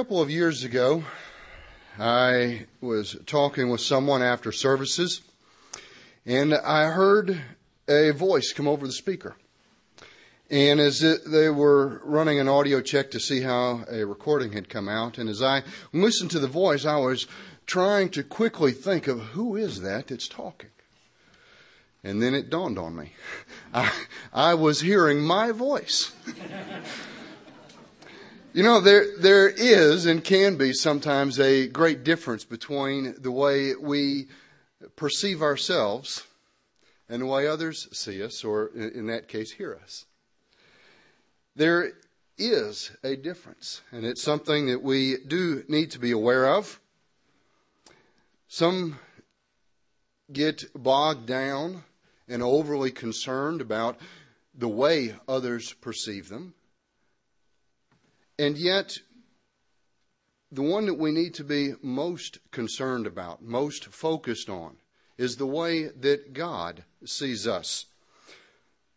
couple 0.00 0.22
of 0.22 0.30
years 0.30 0.64
ago, 0.64 1.04
I 1.98 2.64
was 2.80 3.18
talking 3.26 3.68
with 3.68 3.82
someone 3.82 4.22
after 4.22 4.50
services, 4.50 5.20
and 6.24 6.54
I 6.54 6.90
heard 6.90 7.38
a 7.86 8.12
voice 8.12 8.54
come 8.54 8.66
over 8.66 8.86
the 8.86 8.94
speaker. 8.94 9.36
And 10.50 10.80
as 10.80 11.02
it, 11.02 11.30
they 11.30 11.50
were 11.50 12.00
running 12.02 12.40
an 12.40 12.48
audio 12.48 12.80
check 12.80 13.10
to 13.10 13.20
see 13.20 13.42
how 13.42 13.84
a 13.90 14.06
recording 14.06 14.52
had 14.52 14.70
come 14.70 14.88
out, 14.88 15.18
and 15.18 15.28
as 15.28 15.42
I 15.42 15.64
listened 15.92 16.30
to 16.30 16.40
the 16.40 16.48
voice, 16.48 16.86
I 16.86 16.96
was 16.96 17.26
trying 17.66 18.08
to 18.12 18.22
quickly 18.22 18.72
think 18.72 19.06
of 19.06 19.20
who 19.20 19.54
is 19.54 19.82
that 19.82 20.06
that's 20.06 20.28
talking. 20.28 20.70
And 22.02 22.22
then 22.22 22.34
it 22.34 22.48
dawned 22.48 22.78
on 22.78 22.96
me. 22.96 23.12
I, 23.74 23.92
I 24.32 24.54
was 24.54 24.80
hearing 24.80 25.20
my 25.20 25.52
voice. 25.52 26.12
You 28.52 28.64
know, 28.64 28.80
there, 28.80 29.16
there 29.16 29.48
is 29.48 30.06
and 30.06 30.24
can 30.24 30.56
be 30.56 30.72
sometimes 30.72 31.38
a 31.38 31.68
great 31.68 32.02
difference 32.02 32.44
between 32.44 33.14
the 33.16 33.30
way 33.30 33.76
we 33.76 34.26
perceive 34.96 35.40
ourselves 35.40 36.24
and 37.08 37.22
the 37.22 37.26
way 37.26 37.46
others 37.46 37.86
see 37.92 38.20
us, 38.20 38.42
or 38.42 38.66
in 38.74 39.06
that 39.06 39.28
case, 39.28 39.52
hear 39.52 39.78
us. 39.80 40.06
There 41.54 41.92
is 42.38 42.90
a 43.04 43.14
difference, 43.14 43.82
and 43.92 44.04
it's 44.04 44.22
something 44.22 44.66
that 44.66 44.82
we 44.82 45.18
do 45.24 45.62
need 45.68 45.92
to 45.92 46.00
be 46.00 46.10
aware 46.10 46.48
of. 46.48 46.80
Some 48.48 48.98
get 50.32 50.64
bogged 50.74 51.26
down 51.26 51.84
and 52.26 52.42
overly 52.42 52.90
concerned 52.90 53.60
about 53.60 53.96
the 54.52 54.68
way 54.68 55.14
others 55.28 55.72
perceive 55.74 56.28
them. 56.28 56.54
And 58.40 58.56
yet, 58.56 58.96
the 60.50 60.62
one 60.62 60.86
that 60.86 60.94
we 60.94 61.12
need 61.12 61.34
to 61.34 61.44
be 61.44 61.74
most 61.82 62.38
concerned 62.52 63.06
about, 63.06 63.42
most 63.42 63.92
focused 63.92 64.48
on, 64.48 64.76
is 65.18 65.36
the 65.36 65.44
way 65.44 65.88
that 65.88 66.32
God 66.32 66.84
sees 67.04 67.46
us. 67.46 67.84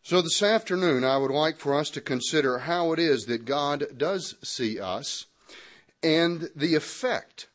So 0.02 0.22
this 0.22 0.42
afternoon, 0.42 1.04
I 1.04 1.18
would 1.18 1.30
like 1.30 1.58
for 1.58 1.76
us 1.76 1.90
to 1.90 2.00
consider 2.00 2.60
how 2.60 2.94
it 2.94 3.00
is 3.00 3.26
that 3.26 3.44
God 3.44 3.98
does 3.98 4.36
see 4.42 4.80
us 4.80 5.26
and 6.02 6.50
the 6.56 6.76
effect 6.76 7.50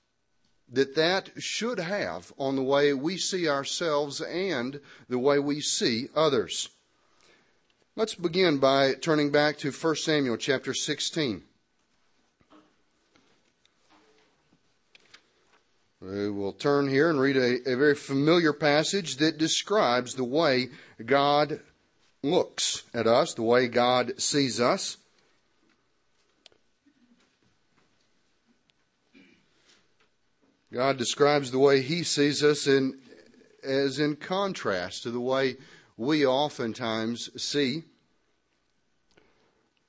that 0.70 0.94
that 0.94 1.30
should 1.38 1.78
have 1.78 2.34
on 2.36 2.54
the 2.54 2.62
way 2.62 2.92
we 2.92 3.16
see 3.16 3.48
ourselves 3.48 4.20
and 4.20 4.78
the 5.08 5.18
way 5.18 5.38
we 5.38 5.62
see 5.62 6.08
others. 6.14 6.68
Let's 7.96 8.14
begin 8.14 8.58
by 8.58 8.92
turning 8.92 9.30
back 9.30 9.56
to 9.60 9.70
1 9.70 9.96
Samuel 9.96 10.36
chapter 10.36 10.74
16. 10.74 11.47
We 16.00 16.30
will 16.30 16.52
turn 16.52 16.88
here 16.88 17.10
and 17.10 17.20
read 17.20 17.36
a, 17.36 17.72
a, 17.72 17.76
very 17.76 17.96
familiar 17.96 18.52
passage 18.52 19.16
that 19.16 19.36
describes 19.36 20.14
the 20.14 20.22
way 20.22 20.68
God 21.04 21.60
looks 22.22 22.84
at 22.94 23.08
us, 23.08 23.34
the 23.34 23.42
way 23.42 23.66
God 23.66 24.20
sees 24.20 24.60
us. 24.60 24.96
God 30.72 30.98
describes 30.98 31.50
the 31.50 31.58
way 31.58 31.80
He 31.80 32.04
sees 32.04 32.44
us 32.44 32.68
in, 32.68 32.96
as 33.64 33.98
in 33.98 34.14
contrast 34.14 35.02
to 35.02 35.10
the 35.10 35.20
way 35.20 35.56
we 35.96 36.24
oftentimes 36.24 37.28
see. 37.42 37.82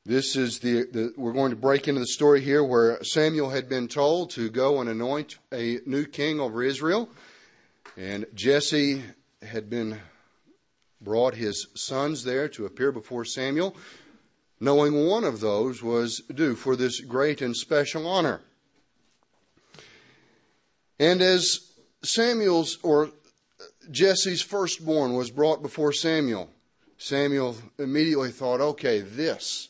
This 0.09 0.35
is 0.35 0.57
the, 0.57 0.87
the, 0.91 1.13
we're 1.17 1.33
going 1.33 1.51
to 1.51 1.55
break 1.55 1.87
into 1.87 1.99
the 1.99 2.07
story 2.07 2.41
here 2.41 2.63
where 2.63 2.97
Samuel 3.03 3.51
had 3.51 3.69
been 3.69 3.87
told 3.87 4.31
to 4.31 4.49
go 4.49 4.81
and 4.81 4.89
anoint 4.89 5.37
a 5.53 5.81
new 5.85 6.07
king 6.07 6.39
over 6.39 6.63
Israel. 6.63 7.11
And 7.95 8.25
Jesse 8.33 9.03
had 9.43 9.69
been 9.69 9.99
brought 10.99 11.35
his 11.35 11.67
sons 11.75 12.23
there 12.23 12.49
to 12.49 12.65
appear 12.65 12.91
before 12.91 13.23
Samuel, 13.23 13.75
knowing 14.59 15.05
one 15.05 15.23
of 15.23 15.41
those 15.41 15.83
was 15.83 16.23
due 16.33 16.55
for 16.55 16.75
this 16.75 17.01
great 17.01 17.39
and 17.39 17.55
special 17.55 18.07
honor. 18.07 18.41
And 20.99 21.21
as 21.21 21.69
Samuel's 22.01 22.79
or 22.81 23.11
Jesse's 23.91 24.41
firstborn 24.41 25.13
was 25.13 25.29
brought 25.29 25.61
before 25.61 25.93
Samuel, 25.93 26.49
Samuel 26.97 27.57
immediately 27.77 28.31
thought, 28.31 28.59
okay, 28.59 29.01
this 29.01 29.69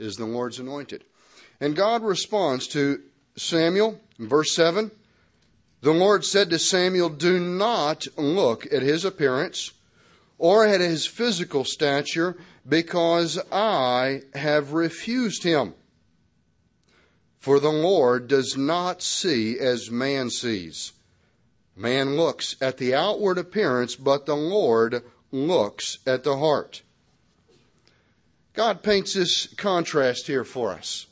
is 0.00 0.16
the 0.16 0.24
Lord's 0.24 0.58
anointed. 0.58 1.04
And 1.60 1.76
God 1.76 2.02
responds 2.02 2.66
to 2.68 3.02
Samuel 3.36 4.00
verse 4.18 4.54
7 4.54 4.90
The 5.80 5.92
Lord 5.92 6.24
said 6.24 6.50
to 6.50 6.58
Samuel, 6.58 7.08
Do 7.08 7.38
not 7.40 8.06
look 8.16 8.66
at 8.72 8.82
his 8.82 9.04
appearance 9.04 9.72
or 10.38 10.66
at 10.66 10.80
his 10.80 11.06
physical 11.06 11.64
stature, 11.64 12.36
because 12.66 13.38
I 13.52 14.22
have 14.34 14.72
refused 14.72 15.42
him. 15.42 15.74
For 17.38 17.60
the 17.60 17.72
Lord 17.72 18.26
does 18.26 18.56
not 18.56 19.02
see 19.02 19.58
as 19.58 19.90
man 19.90 20.30
sees. 20.30 20.92
Man 21.76 22.16
looks 22.16 22.56
at 22.60 22.78
the 22.78 22.94
outward 22.94 23.38
appearance, 23.38 23.96
but 23.96 24.26
the 24.26 24.36
Lord 24.36 25.02
looks 25.30 25.98
at 26.06 26.24
the 26.24 26.38
heart. 26.38 26.82
God 28.52 28.82
paints 28.82 29.14
this 29.14 29.46
contrast 29.54 30.26
here 30.26 30.44
for 30.44 30.72
us. 30.72 31.06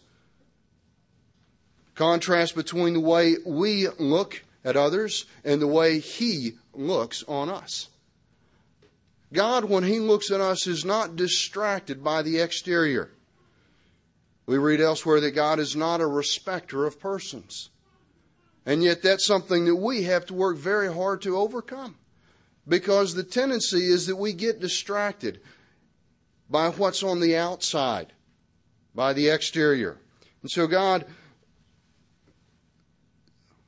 Contrast 1.95 2.55
between 2.55 2.95
the 2.95 3.01
way 3.01 3.37
we 3.47 3.89
look 3.99 4.45
at 4.65 4.77
others 4.77 5.25
and 5.45 5.61
the 5.61 5.67
way 5.67 5.99
He 5.99 6.53
looks 6.73 7.25
on 7.29 7.49
us. 7.49 7.89
God, 9.33 9.65
when 9.65 9.85
He 9.85 10.01
looks 10.01 10.31
at 10.31 10.41
us, 10.41 10.67
is 10.67 10.85
not 10.85 11.17
distracted 11.17 12.03
by 12.03 12.23
the 12.23 12.39
exterior. 12.39 13.11
We 14.47 14.59
read 14.59 14.81
elsewhere 14.81 15.21
that 15.21 15.33
God 15.33 15.59
is 15.59 15.77
not 15.77 16.01
a 16.01 16.07
respecter 16.07 16.87
of 16.87 16.99
persons. 16.99 17.71
And 18.65 18.83
yet, 18.83 19.03
that's 19.03 19.27
something 19.27 19.65
that 19.67 19.77
we 19.77 20.05
have 20.05 20.27
to 20.27 20.35
work 20.35 20.57
very 20.57 20.93
hard 20.93 21.23
to 21.23 21.37
overcome. 21.37 21.97
Because 22.67 23.15
the 23.15 23.25
tendency 23.25 23.87
is 23.87 24.07
that 24.07 24.17
we 24.17 24.33
get 24.33 24.61
distracted 24.61 25.41
by 26.49 26.71
what's 26.71 27.03
on 27.03 27.21
the 27.21 27.37
outside, 27.37 28.13
by 28.95 29.13
the 29.13 29.29
exterior. 29.29 29.99
And 30.43 30.51
so 30.51 30.67
God 30.67 31.05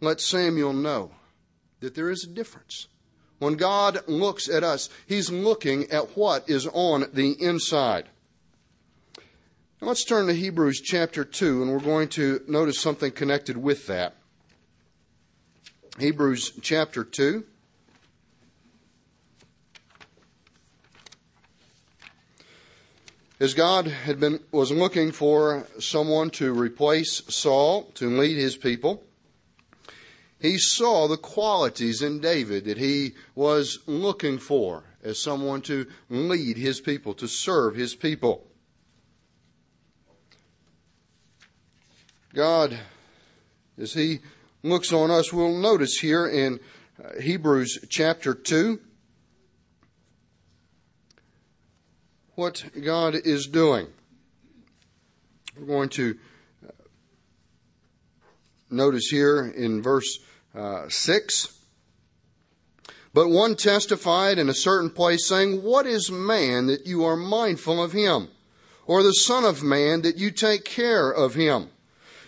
let 0.01 0.21
Samuel 0.21 0.73
know 0.73 1.13
that 1.81 1.95
there 1.95 2.11
is 2.11 2.25
a 2.25 2.29
difference. 2.29 2.89
When 3.39 3.55
God 3.55 4.07
looks 4.07 4.49
at 4.49 4.63
us, 4.63 4.89
He's 5.07 5.31
looking 5.31 5.91
at 5.91 6.17
what 6.17 6.49
is 6.49 6.67
on 6.67 7.07
the 7.13 7.33
inside. 7.43 8.07
Now 9.81 9.89
let's 9.89 10.05
turn 10.05 10.27
to 10.27 10.35
Hebrews 10.35 10.83
chapter 10.83 11.25
2, 11.25 11.63
and 11.63 11.73
we're 11.73 11.79
going 11.81 12.09
to 12.11 12.43
notice 12.47 12.79
something 12.79 13.13
connected 13.13 13.57
with 13.57 13.87
that. 13.87 14.15
Hebrews 15.99 16.53
chapter 16.61 17.03
2. 17.03 17.45
As 23.41 23.55
God 23.55 23.87
had 23.87 24.21
been, 24.21 24.41
was 24.53 24.71
looking 24.71 25.13
for 25.13 25.67
someone 25.79 26.29
to 26.33 26.53
replace 26.53 27.23
Saul, 27.35 27.85
to 27.95 28.11
lead 28.11 28.37
his 28.37 28.59
people, 28.59 29.03
he 30.39 30.59
saw 30.59 31.09
the 31.09 31.17
qualities 31.17 32.03
in 32.03 32.21
David 32.21 32.67
that 32.67 32.77
he 32.77 33.15
was 33.35 33.79
looking 33.87 34.39
for 34.39 34.85
as 35.03 35.19
someone 35.19 35.63
to 35.63 35.87
lead 36.11 36.59
his 36.59 36.83
people, 36.83 37.15
to 37.15 37.27
serve 37.27 37.77
his 37.77 37.95
people. 37.95 38.47
God, 42.35 42.79
as 43.79 43.95
he 43.95 44.21
looks 44.63 44.93
on 44.93 45.11
us, 45.11 45.33
we'll 45.33 45.57
notice 45.57 45.97
here 45.97 46.27
in 46.27 46.61
uh, 47.03 47.19
Hebrews 47.21 47.87
chapter 47.89 48.35
2, 48.35 48.79
what 52.41 52.65
God 52.83 53.15
is 53.15 53.47
doing. 53.47 53.87
We're 55.59 55.67
going 55.67 55.91
to 55.91 56.17
uh, 56.67 56.71
notice 58.71 59.09
here 59.09 59.45
in 59.45 59.83
verse 59.83 60.21
uh, 60.55 60.89
6. 60.89 61.59
But 63.13 63.29
one 63.29 63.57
testified 63.57 64.39
in 64.39 64.49
a 64.49 64.55
certain 64.55 64.89
place, 64.89 65.29
saying, 65.29 65.63
What 65.63 65.87
is 65.87 66.11
man 66.11 66.67
that 66.69 66.87
you 66.87 67.05
are 67.05 67.15
mindful 67.15 67.83
of 67.83 67.93
him? 67.93 68.29
Or 68.87 69.03
the 69.03 69.13
Son 69.13 69.45
of 69.45 69.63
Man 69.63 70.01
that 70.01 70.17
you 70.17 70.31
take 70.31 70.65
care 70.65 71.11
of 71.11 71.35
him? 71.35 71.69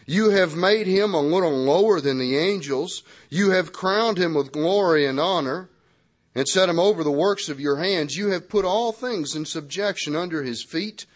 You 0.05 0.29
have 0.29 0.55
made 0.55 0.87
him 0.87 1.15
a 1.15 1.23
little 1.23 1.57
lower 1.57 2.03
than 2.03 2.19
the 2.19 2.37
angels. 2.37 3.03
You 3.31 3.53
have 3.53 3.73
crowned 3.73 4.19
him 4.19 4.35
with 4.35 4.53
glory 4.53 5.07
and 5.07 5.19
honor 5.19 5.71
and 6.35 6.49
set 6.49 6.69
him 6.69 6.79
over 6.79 7.05
the 7.05 7.11
works 7.11 7.49
of 7.49 7.61
your 7.61 7.77
hands. 7.77 8.17
You 8.17 8.31
have 8.31 8.49
put 8.49 8.65
all 8.65 8.93
things 8.93 9.35
in 9.35 9.45
subjection 9.45 10.17
under 10.17 10.43
his 10.43 10.63
feet. 10.63 11.07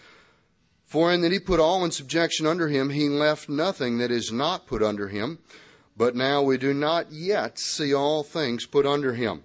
For 0.84 1.12
in 1.12 1.20
that 1.22 1.32
he 1.32 1.38
put 1.38 1.58
all 1.58 1.84
in 1.84 1.90
subjection 1.90 2.46
under 2.46 2.68
him, 2.68 2.90
he 2.90 3.08
left 3.08 3.48
nothing 3.48 3.98
that 3.98 4.10
is 4.10 4.30
not 4.30 4.66
put 4.66 4.82
under 4.82 5.08
him. 5.08 5.38
But 5.96 6.14
now 6.14 6.42
we 6.42 6.58
do 6.58 6.74
not 6.74 7.10
yet 7.10 7.58
see 7.58 7.94
all 7.94 8.22
things 8.22 8.66
put 8.66 8.86
under 8.86 9.14
him. 9.14 9.42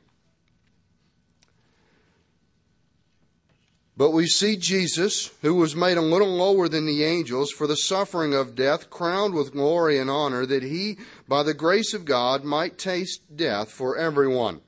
But 3.97 4.11
we 4.11 4.25
see 4.25 4.55
Jesus, 4.57 5.31
who 5.41 5.55
was 5.55 5.75
made 5.75 5.97
a 5.97 6.01
little 6.01 6.33
lower 6.33 6.67
than 6.67 6.85
the 6.85 7.03
angels 7.03 7.51
for 7.51 7.67
the 7.67 7.75
suffering 7.75 8.33
of 8.33 8.55
death, 8.55 8.89
crowned 8.89 9.33
with 9.33 9.51
glory 9.51 9.99
and 9.99 10.09
honor, 10.09 10.45
that 10.45 10.63
he, 10.63 10.97
by 11.27 11.43
the 11.43 11.53
grace 11.53 11.93
of 11.93 12.05
God, 12.05 12.43
might 12.43 12.77
taste 12.77 13.35
death 13.35 13.69
for 13.69 13.97
everyone. 13.97 14.61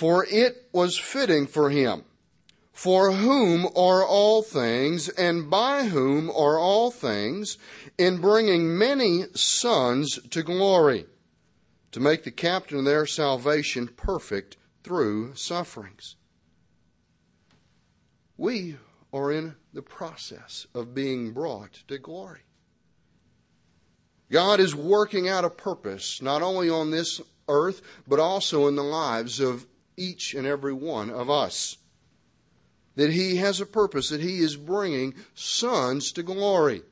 For 0.00 0.24
it 0.24 0.70
was 0.72 0.96
fitting 0.96 1.46
for 1.46 1.68
him, 1.68 2.04
for 2.72 3.12
whom 3.12 3.66
are 3.76 4.02
all 4.02 4.42
things, 4.42 5.10
and 5.10 5.50
by 5.50 5.88
whom 5.88 6.30
are 6.30 6.58
all 6.58 6.90
things, 6.90 7.58
in 7.98 8.16
bringing 8.16 8.78
many 8.78 9.24
sons 9.34 10.18
to 10.30 10.42
glory, 10.42 11.04
to 11.92 12.00
make 12.00 12.24
the 12.24 12.30
captain 12.30 12.78
of 12.78 12.86
their 12.86 13.04
salvation 13.04 13.88
perfect 13.88 14.56
through 14.82 15.34
sufferings. 15.34 16.16
We 18.38 18.78
are 19.12 19.30
in 19.30 19.56
the 19.74 19.82
process 19.82 20.66
of 20.74 20.94
being 20.94 21.34
brought 21.34 21.74
to 21.88 21.98
glory. 21.98 22.40
God 24.32 24.60
is 24.60 24.74
working 24.74 25.28
out 25.28 25.44
a 25.44 25.50
purpose, 25.50 26.22
not 26.22 26.40
only 26.40 26.70
on 26.70 26.90
this 26.90 27.20
earth, 27.48 27.82
but 28.08 28.18
also 28.18 28.66
in 28.66 28.76
the 28.76 28.82
lives 28.82 29.40
of 29.40 29.66
each 30.00 30.34
and 30.34 30.46
every 30.46 30.72
one 30.72 31.10
of 31.10 31.28
us. 31.28 31.76
That 32.96 33.12
He 33.12 33.36
has 33.36 33.60
a 33.60 33.66
purpose, 33.66 34.08
that 34.08 34.20
He 34.20 34.38
is 34.38 34.56
bringing 34.56 35.14
sons 35.34 36.10
to 36.12 36.22
glory. 36.22 36.82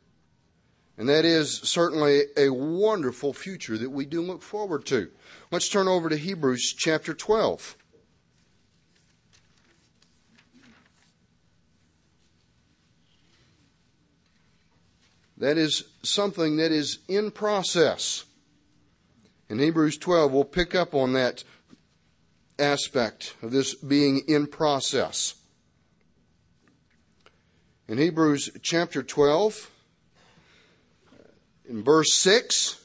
And 0.96 1.08
that 1.08 1.24
is 1.24 1.58
certainly 1.58 2.22
a 2.36 2.50
wonderful 2.50 3.32
future 3.32 3.78
that 3.78 3.90
we 3.90 4.04
do 4.04 4.20
look 4.20 4.42
forward 4.42 4.84
to. 4.86 5.08
Let's 5.50 5.68
turn 5.68 5.86
over 5.86 6.08
to 6.08 6.16
Hebrews 6.16 6.74
chapter 6.76 7.14
12. 7.14 7.76
That 15.38 15.56
is 15.56 15.84
something 16.02 16.56
that 16.56 16.72
is 16.72 16.98
in 17.06 17.30
process. 17.30 18.24
In 19.48 19.60
Hebrews 19.60 19.96
12, 19.98 20.32
we'll 20.32 20.44
pick 20.44 20.74
up 20.74 20.94
on 20.94 21.12
that 21.12 21.44
aspect 22.58 23.34
of 23.42 23.50
this 23.50 23.74
being 23.74 24.22
in 24.26 24.46
process. 24.46 25.34
In 27.86 27.98
Hebrews 27.98 28.50
chapter 28.62 29.02
12, 29.02 29.70
in 31.68 31.82
verse 31.82 32.12
6, 32.14 32.82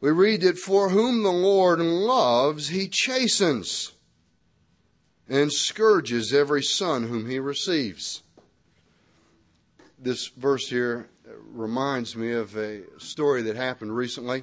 we 0.00 0.10
read 0.10 0.42
that 0.42 0.58
for 0.58 0.90
whom 0.90 1.22
the 1.22 1.30
Lord 1.30 1.78
loves, 1.78 2.68
he 2.68 2.88
chastens 2.88 3.92
and 5.28 5.52
scourges 5.52 6.34
every 6.34 6.62
son 6.62 7.04
whom 7.04 7.30
he 7.30 7.38
receives 7.38 8.22
this 10.02 10.26
verse 10.26 10.68
here 10.68 11.08
reminds 11.52 12.16
me 12.16 12.32
of 12.32 12.56
a 12.56 12.82
story 12.98 13.42
that 13.42 13.54
happened 13.54 13.94
recently. 13.94 14.42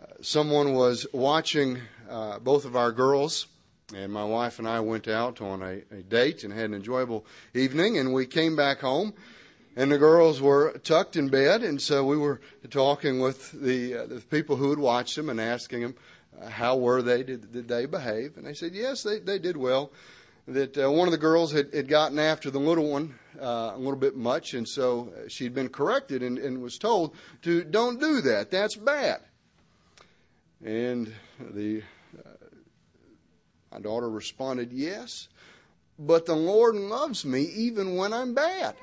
Uh, 0.00 0.06
someone 0.20 0.72
was 0.72 1.04
watching 1.12 1.80
uh, 2.08 2.38
both 2.38 2.64
of 2.64 2.76
our 2.76 2.92
girls, 2.92 3.46
and 3.94 4.12
my 4.12 4.24
wife 4.24 4.58
and 4.58 4.68
I 4.68 4.80
went 4.80 5.08
out 5.08 5.40
on 5.40 5.62
a, 5.62 5.82
a, 5.90 6.02
date 6.02 6.44
and 6.44 6.52
had 6.52 6.66
an 6.66 6.74
enjoyable 6.74 7.26
evening, 7.52 7.98
and 7.98 8.12
we 8.12 8.26
came 8.26 8.56
back 8.56 8.80
home. 8.80 9.14
And 9.76 9.90
the 9.90 9.98
girls 9.98 10.40
were 10.40 10.78
tucked 10.84 11.16
in 11.16 11.28
bed, 11.28 11.64
and 11.64 11.82
so 11.82 12.04
we 12.04 12.16
were 12.16 12.40
talking 12.70 13.18
with 13.18 13.50
the, 13.50 13.96
uh, 13.96 14.06
the 14.06 14.20
people 14.20 14.54
who 14.54 14.70
had 14.70 14.78
watched 14.78 15.16
them 15.16 15.28
and 15.28 15.40
asking 15.40 15.80
them 15.80 15.94
uh, 16.40 16.48
how 16.48 16.76
were 16.76 17.02
they, 17.02 17.24
did, 17.24 17.52
did 17.52 17.66
they 17.66 17.86
behave? 17.86 18.36
And 18.36 18.46
they 18.46 18.54
said 18.54 18.72
yes, 18.72 19.02
they, 19.02 19.18
they 19.18 19.40
did 19.40 19.56
well 19.56 19.90
that 20.46 20.76
uh, 20.76 20.90
one 20.90 21.08
of 21.08 21.12
the 21.12 21.18
girls 21.18 21.52
had, 21.52 21.72
had 21.72 21.88
gotten 21.88 22.18
after 22.18 22.50
the 22.50 22.58
little 22.58 22.88
one 22.88 23.14
uh, 23.40 23.72
a 23.74 23.78
little 23.78 23.96
bit 23.96 24.16
much, 24.16 24.54
and 24.54 24.68
so 24.68 25.12
she'd 25.28 25.54
been 25.54 25.68
corrected 25.68 26.22
and, 26.22 26.38
and 26.38 26.62
was 26.62 26.78
told 26.78 27.14
to 27.42 27.64
don't 27.64 27.98
do 27.98 28.20
that. 28.20 28.50
That's 28.50 28.76
bad. 28.76 29.20
And 30.64 31.12
the 31.40 31.78
uh, 31.78 31.84
my 33.74 33.80
daughter 33.80 34.08
responded, 34.08 34.72
"Yes, 34.72 35.26
but 35.98 36.26
the 36.26 36.36
Lord 36.36 36.76
loves 36.76 37.24
me 37.24 37.42
even 37.42 37.96
when 37.96 38.12
I'm 38.12 38.32
bad." 38.32 38.76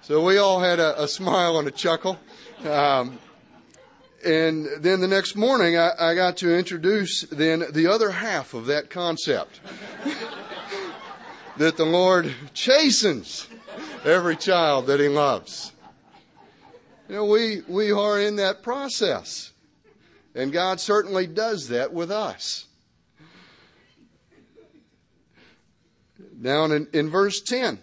so 0.00 0.24
we 0.24 0.38
all 0.38 0.60
had 0.60 0.80
a, 0.80 1.02
a 1.02 1.06
smile 1.06 1.58
and 1.58 1.68
a 1.68 1.70
chuckle. 1.70 2.18
Um, 2.64 3.18
and 4.24 4.66
then 4.78 5.00
the 5.00 5.06
next 5.06 5.36
morning, 5.36 5.76
I, 5.76 5.90
I 5.98 6.14
got 6.14 6.38
to 6.38 6.56
introduce 6.56 7.22
then 7.22 7.64
the 7.70 7.88
other 7.88 8.10
half 8.10 8.54
of 8.54 8.66
that 8.66 8.88
concept. 8.88 9.60
that 11.58 11.76
the 11.76 11.84
Lord 11.84 12.34
chastens 12.54 13.48
every 14.02 14.36
child 14.36 14.86
that 14.86 14.98
He 14.98 15.08
loves. 15.08 15.72
You 17.08 17.16
know, 17.16 17.24
we, 17.26 17.62
we 17.68 17.92
are 17.92 18.18
in 18.18 18.36
that 18.36 18.62
process. 18.62 19.52
And 20.36 20.52
God 20.52 20.80
certainly 20.80 21.26
does 21.26 21.68
that 21.68 21.94
with 21.94 22.10
us. 22.10 22.66
Down 26.40 26.72
in, 26.72 26.88
in 26.92 27.08
verse 27.08 27.40
10, 27.40 27.78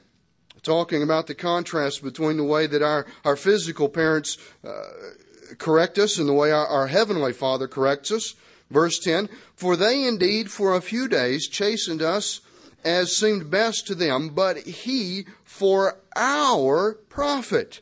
talking 0.61 1.01
about 1.01 1.25
the 1.25 1.33
contrast 1.33 2.03
between 2.03 2.37
the 2.37 2.43
way 2.43 2.67
that 2.67 2.83
our, 2.83 3.07
our 3.25 3.35
physical 3.35 3.89
parents 3.89 4.37
uh, 4.63 4.69
correct 5.57 5.97
us 5.97 6.19
and 6.19 6.29
the 6.29 6.33
way 6.33 6.51
our, 6.51 6.67
our 6.67 6.85
heavenly 6.85 7.33
Father 7.33 7.67
corrects 7.67 8.11
us. 8.11 8.35
Verse 8.69 8.99
10 8.99 9.29
For 9.55 9.75
they 9.75 10.03
indeed 10.03 10.51
for 10.51 10.75
a 10.75 10.81
few 10.81 11.07
days 11.07 11.47
chastened 11.47 12.03
us 12.03 12.41
as 12.85 13.17
seemed 13.17 13.49
best 13.49 13.87
to 13.87 13.95
them, 13.95 14.29
but 14.29 14.57
He 14.57 15.25
for 15.43 15.97
our 16.15 16.99
profit, 17.09 17.81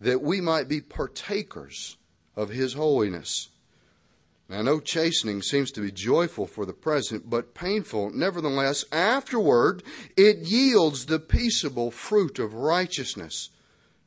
that 0.00 0.20
we 0.20 0.40
might 0.40 0.66
be 0.66 0.80
partakers 0.80 1.96
of 2.36 2.50
His 2.50 2.74
holiness. 2.74 3.48
Now, 4.48 4.62
no 4.62 4.78
chastening 4.78 5.42
seems 5.42 5.72
to 5.72 5.80
be 5.80 5.90
joyful 5.90 6.46
for 6.46 6.64
the 6.64 6.72
present, 6.72 7.28
but 7.28 7.54
painful. 7.54 8.10
Nevertheless, 8.10 8.84
afterward, 8.92 9.82
it 10.16 10.38
yields 10.38 11.06
the 11.06 11.18
peaceable 11.18 11.90
fruit 11.90 12.38
of 12.38 12.54
righteousness 12.54 13.50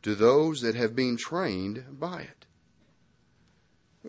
to 0.01 0.15
those 0.15 0.62
that 0.62 0.75
have 0.75 0.95
been 0.95 1.17
trained 1.17 2.00
by 2.00 2.21
it. 2.21 2.45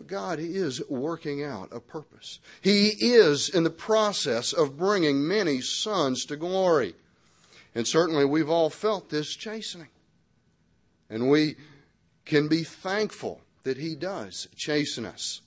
God 0.07 0.39
is 0.39 0.81
working 0.89 1.43
out 1.43 1.67
a 1.73 1.81
purpose. 1.81 2.39
He 2.61 2.89
is 2.99 3.49
in 3.49 3.65
the 3.65 3.69
process 3.69 4.53
of 4.53 4.77
bringing 4.77 5.27
many 5.27 5.59
sons 5.59 6.23
to 6.25 6.37
glory. 6.37 6.95
And 7.75 7.85
certainly 7.85 8.23
we've 8.23 8.49
all 8.49 8.69
felt 8.69 9.09
this 9.09 9.35
chastening. 9.35 9.89
And 11.09 11.29
we 11.29 11.57
can 12.23 12.47
be 12.47 12.63
thankful 12.63 13.41
that 13.63 13.77
He 13.77 13.95
does 13.95 14.47
chasten 14.55 15.05
us 15.05 15.41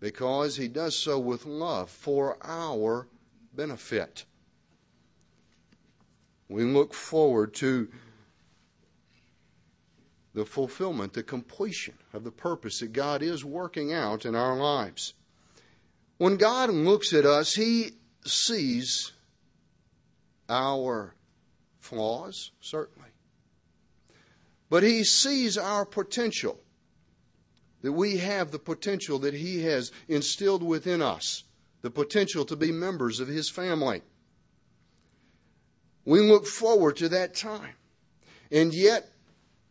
because 0.00 0.56
He 0.56 0.68
does 0.68 0.96
so 0.96 1.18
with 1.18 1.46
love 1.46 1.90
for 1.90 2.36
our 2.42 3.08
benefit. 3.54 4.24
We 6.48 6.64
look 6.64 6.94
forward 6.94 7.54
to 7.54 7.88
the 10.36 10.44
fulfillment, 10.44 11.14
the 11.14 11.22
completion 11.22 11.94
of 12.12 12.22
the 12.22 12.30
purpose 12.30 12.80
that 12.80 12.92
God 12.92 13.22
is 13.22 13.44
working 13.44 13.92
out 13.92 14.26
in 14.26 14.34
our 14.34 14.54
lives. 14.56 15.14
When 16.18 16.36
God 16.36 16.70
looks 16.70 17.12
at 17.12 17.24
us, 17.24 17.54
He 17.54 17.92
sees 18.24 19.12
our 20.48 21.14
flaws, 21.78 22.52
certainly. 22.60 23.08
But 24.68 24.82
He 24.82 25.04
sees 25.04 25.56
our 25.56 25.86
potential, 25.86 26.60
that 27.82 27.92
we 27.92 28.18
have 28.18 28.50
the 28.50 28.58
potential 28.58 29.18
that 29.20 29.34
He 29.34 29.62
has 29.62 29.92
instilled 30.08 30.62
within 30.62 31.02
us, 31.02 31.44
the 31.82 31.90
potential 31.90 32.44
to 32.44 32.56
be 32.56 32.72
members 32.72 33.20
of 33.20 33.28
His 33.28 33.48
family. 33.48 34.02
We 36.04 36.20
look 36.20 36.46
forward 36.46 36.96
to 36.98 37.08
that 37.10 37.34
time. 37.34 37.74
And 38.50 38.72
yet, 38.72 39.10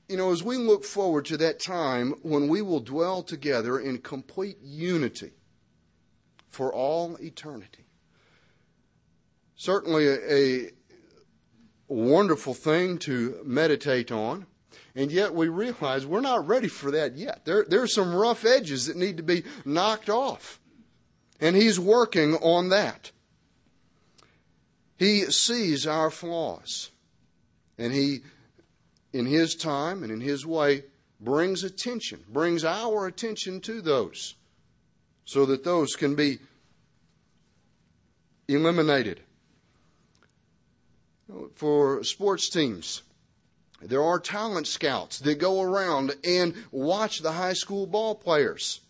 you 0.10 0.18
know, 0.18 0.32
as 0.32 0.44
we 0.44 0.58
look 0.58 0.84
forward 0.84 1.26
to 1.26 1.38
that 1.38 1.60
time 1.60 2.14
when 2.22 2.48
we 2.48 2.62
will 2.62 2.82
dwell 2.82 3.24
together 3.24 3.80
in 3.80 4.00
complete 4.00 4.58
unity 4.62 5.32
for 6.50 6.74
all 6.74 7.16
eternity, 7.22 7.86
certainly 9.56 10.08
a, 10.08 10.20
a 10.30 10.72
wonderful 11.88 12.54
thing 12.54 12.98
to 13.00 13.42
meditate 13.44 14.12
on. 14.12 14.46
And 14.96 15.12
yet 15.12 15.34
we 15.34 15.50
realize 15.50 16.06
we're 16.06 16.22
not 16.22 16.48
ready 16.48 16.70
for 16.70 16.92
that 16.92 17.16
yet. 17.16 17.44
There, 17.44 17.66
there 17.68 17.82
are 17.82 17.88
some 17.88 18.16
rough 18.16 18.46
edges 18.46 18.86
that 18.86 18.96
need 18.96 19.18
to 19.18 19.24
be 19.24 19.44
knocked 19.66 20.10
off. 20.10 20.60
And 21.42 21.56
he's 21.56 21.80
working 21.80 22.36
on 22.36 22.70
that. 22.70 23.12
He 24.98 25.25
sees 25.25 25.86
our 25.86 26.10
flaws. 26.10 26.92
And 27.78 27.94
He, 27.94 28.22
in 29.14 29.25
His 29.25 29.56
time 29.56 30.04
and 30.04 30.12
in 30.12 30.22
His 30.22 30.46
way, 30.46 30.84
brings 31.20 31.64
attention, 31.64 32.24
brings 32.30 32.64
our 32.64 33.08
attention 33.08 33.60
to 33.62 33.82
those 33.82 34.36
so 35.25 35.46
that 35.46 35.64
those 35.64 35.96
can 35.96 36.16
be 36.16 36.40
eliminated. 38.48 39.22
For 41.56 42.04
sports 42.04 42.50
teams, 42.50 43.02
there 43.88 44.04
are 44.04 44.20
talent 44.20 44.68
scouts 44.68 45.20
that 45.20 45.39
go 45.39 45.62
around 45.62 46.15
and 46.24 46.54
watch 46.72 47.20
the 47.20 47.32
high 47.32 47.54
school 47.54 47.86
ball 47.86 48.15
players. 48.15 48.82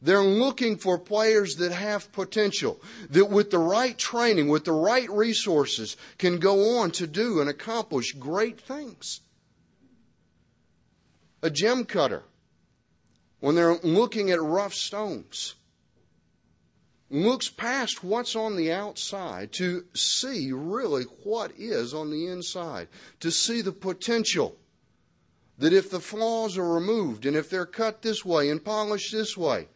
They're 0.00 0.22
looking 0.22 0.76
for 0.76 0.96
players 0.98 1.56
that 1.56 1.72
have 1.72 2.12
potential, 2.12 2.80
that 3.10 3.26
with 3.26 3.50
the 3.50 3.58
right 3.58 3.98
training, 3.98 4.48
with 4.48 4.64
the 4.64 4.72
right 4.72 5.10
resources, 5.10 5.96
can 6.18 6.38
go 6.38 6.78
on 6.78 6.92
to 6.92 7.06
do 7.06 7.40
and 7.40 7.50
accomplish 7.50 8.12
great 8.12 8.60
things. 8.60 9.20
A 11.42 11.50
gem 11.50 11.84
cutter, 11.84 12.22
when 13.40 13.54
they're 13.54 13.78
looking 13.78 14.30
at 14.30 14.40
rough 14.40 14.74
stones, 14.74 15.54
looks 17.10 17.48
past 17.48 18.04
what's 18.04 18.36
on 18.36 18.56
the 18.56 18.70
outside 18.70 19.52
to 19.52 19.84
see 19.94 20.52
really 20.52 21.04
what 21.24 21.52
is 21.56 21.94
on 21.94 22.10
the 22.10 22.26
inside, 22.26 22.88
to 23.20 23.30
see 23.30 23.60
the 23.60 23.72
potential. 23.72 24.56
That 25.58 25.72
if 25.72 25.90
the 25.90 26.00
flaws 26.00 26.56
are 26.56 26.74
removed 26.74 27.26
and 27.26 27.36
if 27.36 27.50
they're 27.50 27.66
cut 27.66 28.02
this 28.02 28.24
way 28.24 28.48
and 28.48 28.64
polished 28.64 29.10
this 29.10 29.36
way, 29.36 29.68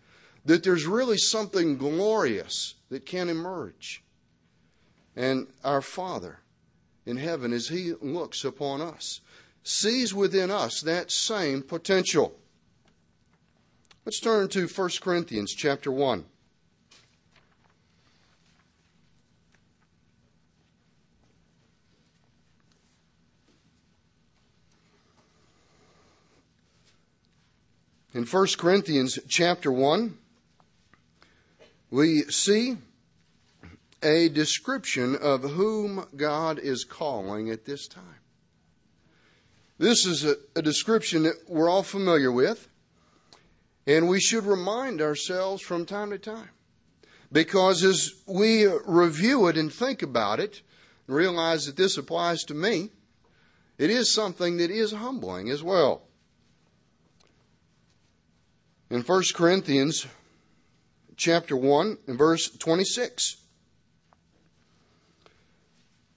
that 0.45 0.63
there's 0.63 0.87
really 0.87 1.19
something 1.19 1.77
glorious 1.77 2.75
that 2.89 3.07
can 3.07 3.29
emerge. 3.29 4.03
And 5.17 5.49
our 5.65 5.83
Father 5.83 6.41
in 7.05 7.17
heaven, 7.17 7.53
as 7.53 7.69
He 7.69 7.95
looks 8.01 8.45
upon 8.45 8.81
us, 8.81 9.21
sees 9.65 10.15
within 10.15 10.51
us 10.51 10.81
that 10.83 11.11
same 11.11 11.63
potential. 11.63 12.37
Let's 14.05 14.21
turn 14.21 14.49
to 14.49 14.67
1 14.67 14.91
Corinthians 15.01 15.53
chapter 15.53 15.91
1. 15.91 16.25
In 28.15 28.27
1 28.27 28.47
Corinthians 28.59 29.19
chapter 29.27 29.73
1, 29.73 30.19
we 31.91 32.25
see 32.25 32.77
a 34.03 34.29
description 34.29 35.17
of 35.17 35.43
whom 35.53 36.07
God 36.15 36.59
is 36.59 36.85
calling 36.85 37.49
at 37.49 37.65
this 37.65 37.89
time. 37.89 38.21
This 39.79 40.05
is 40.05 40.27
a, 40.27 40.37
a, 40.55 40.61
description 40.61 41.23
that 41.23 41.37
we're 41.49 41.71
all 41.71 41.83
familiar 41.83 42.31
with, 42.31 42.69
and 43.87 44.09
we 44.09 44.21
should 44.21 44.45
remind 44.45 45.01
ourselves 45.01 45.63
from 45.63 45.87
time 45.87 46.11
to 46.11 46.19
time. 46.19 46.51
Because 47.33 47.83
as 47.83 48.13
we 48.27 48.67
review 48.85 49.47
it 49.49 49.57
and 49.57 49.73
think 49.73 50.03
about 50.03 50.39
it, 50.39 50.61
and 51.07 51.17
realize 51.17 51.65
that 51.65 51.77
this 51.77 51.97
applies 51.97 52.43
to 52.43 52.55
me, 52.55 52.91
it 53.79 53.89
is 53.89 54.13
something 54.13 54.59
that 54.59 54.71
is 54.71 54.93
humbling 54.93 55.49
as 55.49 55.63
well. 55.63 56.03
In 58.93 59.01
1 59.01 59.23
Corinthians 59.35 60.07
chapter 61.17 61.57
1 61.57 61.97
and 62.07 62.19
verse 62.19 62.51
26. 62.51 63.39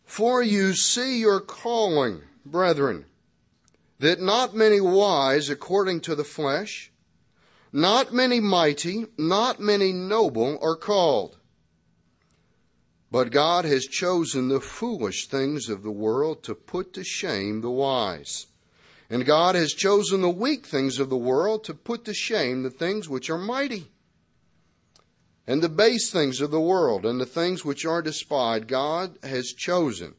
For 0.04 0.44
you 0.44 0.74
see 0.74 1.22
your 1.22 1.40
calling, 1.40 2.24
brethren, 2.46 3.06
that 4.00 4.20
not 4.20 4.58
many 4.58 4.82
wise 4.82 5.50
according 5.50 6.02
to 6.02 6.16
the 6.16 6.26
flesh, 6.26 6.92
not 7.72 8.14
many 8.14 8.42
mighty, 8.42 9.06
not 9.18 9.62
many 9.62 9.94
noble 9.94 10.60
are 10.62 10.76
called. 10.76 11.38
But 13.10 13.32
God 13.32 13.64
has 13.64 13.86
chosen 13.86 14.50
the 14.50 14.60
foolish 14.60 15.30
things 15.30 15.70
of 15.70 15.82
the 15.82 15.92
world 15.92 16.44
to 16.44 16.54
put 16.54 16.92
to 16.96 17.06
shame 17.06 17.62
the 17.62 17.72
wise. 17.72 18.48
And 19.16 19.26
God 19.26 19.56
has 19.56 19.74
chosen 19.74 20.22
the 20.22 20.30
weak 20.30 20.66
things 20.66 21.00
of 21.00 21.10
the 21.10 21.16
world 21.16 21.64
to 21.64 21.74
put 21.74 22.04
to 22.04 22.14
shame 22.14 22.64
the 22.64 22.70
things 22.70 23.08
which 23.08 23.30
are 23.30 23.38
mighty 23.38 23.88
and 25.48 25.62
the 25.62 25.70
base 25.70 26.12
things 26.12 26.42
of 26.42 26.52
the 26.52 26.60
world, 26.60 27.06
and 27.06 27.22
the 27.22 27.26
things 27.26 27.64
which 27.64 27.86
are 27.86 28.02
despised, 28.02 28.68
God 28.68 29.18
has 29.24 29.54
chosen, 29.54 30.16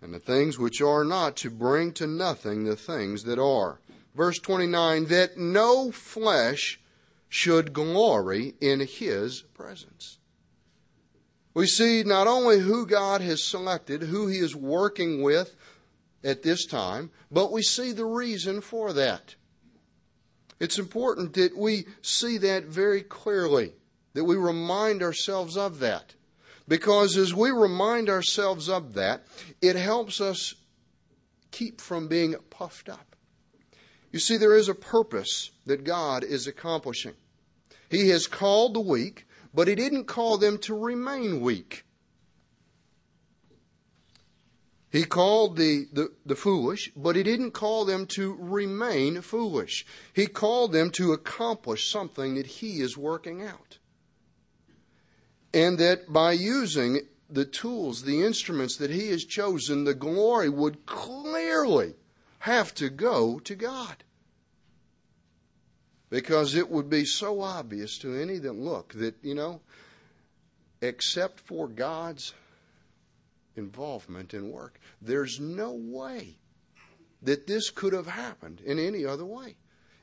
and 0.00 0.14
the 0.14 0.20
things 0.20 0.60
which 0.60 0.80
are 0.80 1.02
not, 1.02 1.34
to 1.38 1.50
bring 1.50 1.90
to 1.94 2.06
nothing 2.06 2.62
the 2.62 2.76
things 2.76 3.24
that 3.24 3.40
are. 3.40 3.80
Verse 4.14 4.38
29 4.38 5.06
that 5.06 5.36
no 5.36 5.90
flesh 5.90 6.78
should 7.28 7.72
glory 7.72 8.54
in 8.60 8.78
his 8.78 9.42
presence. 9.54 10.18
We 11.52 11.66
see 11.66 12.04
not 12.04 12.28
only 12.28 12.60
who 12.60 12.86
God 12.86 13.22
has 13.22 13.42
selected, 13.42 14.02
who 14.02 14.28
he 14.28 14.38
is 14.38 14.54
working 14.54 15.20
with 15.20 15.56
at 16.24 16.42
this 16.42 16.66
time, 16.66 17.10
but 17.30 17.52
we 17.52 17.62
see 17.62 17.92
the 17.92 18.04
reason 18.04 18.60
for 18.60 18.92
that. 18.92 19.34
It's 20.60 20.78
important 20.78 21.34
that 21.34 21.56
we 21.56 21.86
see 22.02 22.38
that 22.38 22.64
very 22.64 23.02
clearly 23.02 23.72
that 24.14 24.24
we 24.24 24.36
remind 24.36 25.02
ourselves 25.02 25.56
of 25.56 25.78
that. 25.80 26.14
Because 26.68 27.16
as 27.16 27.34
we 27.34 27.50
remind 27.50 28.08
ourselves 28.08 28.68
of 28.68 28.94
that, 28.94 29.26
it 29.60 29.76
helps 29.76 30.20
us 30.20 30.54
keep 31.50 31.80
from 31.80 32.08
being 32.08 32.36
puffed 32.50 32.88
up. 32.88 33.16
You 34.12 34.18
see, 34.18 34.36
there 34.36 34.54
is 34.54 34.68
a 34.68 34.74
purpose 34.74 35.50
that 35.66 35.84
God 35.84 36.22
is 36.22 36.46
accomplishing. 36.46 37.14
He 37.88 38.10
has 38.10 38.26
called 38.26 38.74
the 38.74 38.80
weak, 38.80 39.26
but 39.52 39.68
He 39.68 39.74
didn't 39.74 40.04
call 40.04 40.38
them 40.38 40.58
to 40.58 40.78
remain 40.78 41.40
weak. 41.40 41.84
He 44.92 45.04
called 45.04 45.56
the, 45.56 45.86
the, 45.90 46.12
the, 46.26 46.36
foolish, 46.36 46.92
but 46.94 47.16
he 47.16 47.22
didn't 47.22 47.52
call 47.52 47.86
them 47.86 48.04
to 48.08 48.36
remain 48.38 49.22
foolish. 49.22 49.86
He 50.12 50.26
called 50.26 50.72
them 50.72 50.90
to 50.90 51.14
accomplish 51.14 51.90
something 51.90 52.34
that 52.34 52.46
he 52.46 52.82
is 52.82 52.96
working 52.96 53.42
out 53.42 53.78
and 55.54 55.78
that 55.78 56.12
by 56.12 56.32
using 56.32 57.00
the 57.28 57.44
tools, 57.44 58.02
the 58.02 58.22
instruments 58.22 58.76
that 58.76 58.90
he 58.90 59.08
has 59.08 59.24
chosen, 59.24 59.84
the 59.84 59.94
glory 59.94 60.48
would 60.48 60.84
clearly 60.86 61.94
have 62.40 62.74
to 62.74 62.90
go 62.90 63.38
to 63.40 63.54
God. 63.54 64.04
Because 66.10 66.54
it 66.54 66.68
would 66.68 66.90
be 66.90 67.06
so 67.06 67.40
obvious 67.40 67.96
to 67.98 68.14
any 68.14 68.38
that 68.38 68.52
look 68.52 68.92
that, 68.94 69.14
you 69.22 69.34
know, 69.34 69.62
except 70.82 71.40
for 71.40 71.68
God's 71.68 72.34
involvement 73.56 74.34
in 74.34 74.50
work, 74.50 74.80
there's 75.00 75.40
no 75.40 75.72
way 75.72 76.36
that 77.22 77.46
this 77.46 77.70
could 77.70 77.92
have 77.92 78.06
happened 78.06 78.60
in 78.60 78.78
any 78.78 79.04
other 79.04 79.24
way. 79.24 79.56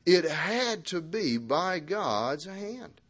It 0.06 0.26
had 0.26 0.86
to 0.88 1.02
be 1.02 1.38
by 1.38 1.80
God's 1.80 2.46
hand. 2.46 3.02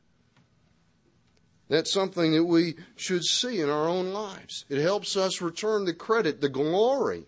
That's 1.69 1.93
something 1.93 2.33
that 2.33 2.45
we 2.45 2.75
should 2.95 3.23
see 3.23 3.61
in 3.61 3.69
our 3.69 3.87
own 3.87 4.11
lives. 4.11 4.65
It 4.69 4.81
helps 4.81 5.15
us 5.15 5.39
return 5.39 5.85
the 5.85 5.93
credit, 5.93 6.41
the 6.41 6.49
glory 6.49 7.25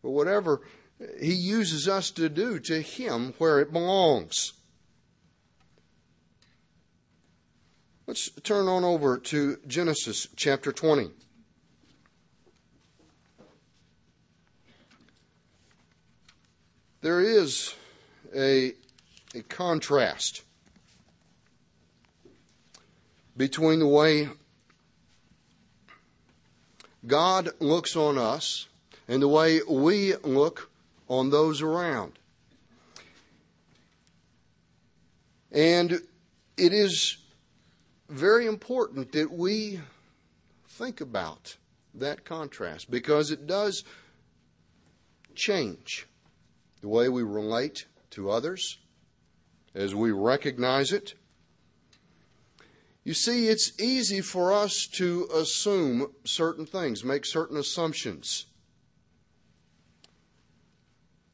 for 0.00 0.10
whatever 0.10 0.62
He 1.20 1.34
uses 1.34 1.86
us 1.86 2.10
to 2.12 2.30
do 2.30 2.58
to 2.60 2.80
Him 2.80 3.34
where 3.36 3.60
it 3.60 3.72
belongs. 3.72 4.54
Let's 8.06 8.30
turn 8.42 8.66
on 8.66 8.82
over 8.84 9.18
to 9.18 9.58
Genesis 9.66 10.28
chapter 10.36 10.72
20. 10.72 11.10
There 17.04 17.20
is 17.20 17.74
a, 18.34 18.72
a 19.34 19.42
contrast 19.50 20.40
between 23.36 23.80
the 23.80 23.86
way 23.86 24.30
God 27.06 27.50
looks 27.60 27.94
on 27.94 28.16
us 28.16 28.68
and 29.06 29.20
the 29.20 29.28
way 29.28 29.60
we 29.68 30.14
look 30.24 30.70
on 31.06 31.28
those 31.28 31.60
around. 31.60 32.18
And 35.52 35.92
it 36.56 36.72
is 36.72 37.18
very 38.08 38.46
important 38.46 39.12
that 39.12 39.30
we 39.30 39.78
think 40.66 41.02
about 41.02 41.58
that 41.92 42.24
contrast 42.24 42.90
because 42.90 43.30
it 43.30 43.46
does 43.46 43.84
change 45.34 46.06
the 46.84 46.90
way 46.90 47.08
we 47.08 47.22
relate 47.22 47.86
to 48.10 48.30
others 48.30 48.76
as 49.74 49.94
we 49.94 50.12
recognize 50.12 50.92
it 50.92 51.14
You 53.04 53.14
see, 53.14 53.48
it's 53.48 53.78
easy 53.78 54.20
for 54.22 54.52
us 54.52 54.86
to 54.92 55.28
assume 55.34 56.12
certain 56.24 56.64
things, 56.66 57.04
make 57.04 57.26
certain 57.26 57.58
assumptions, 57.58 58.46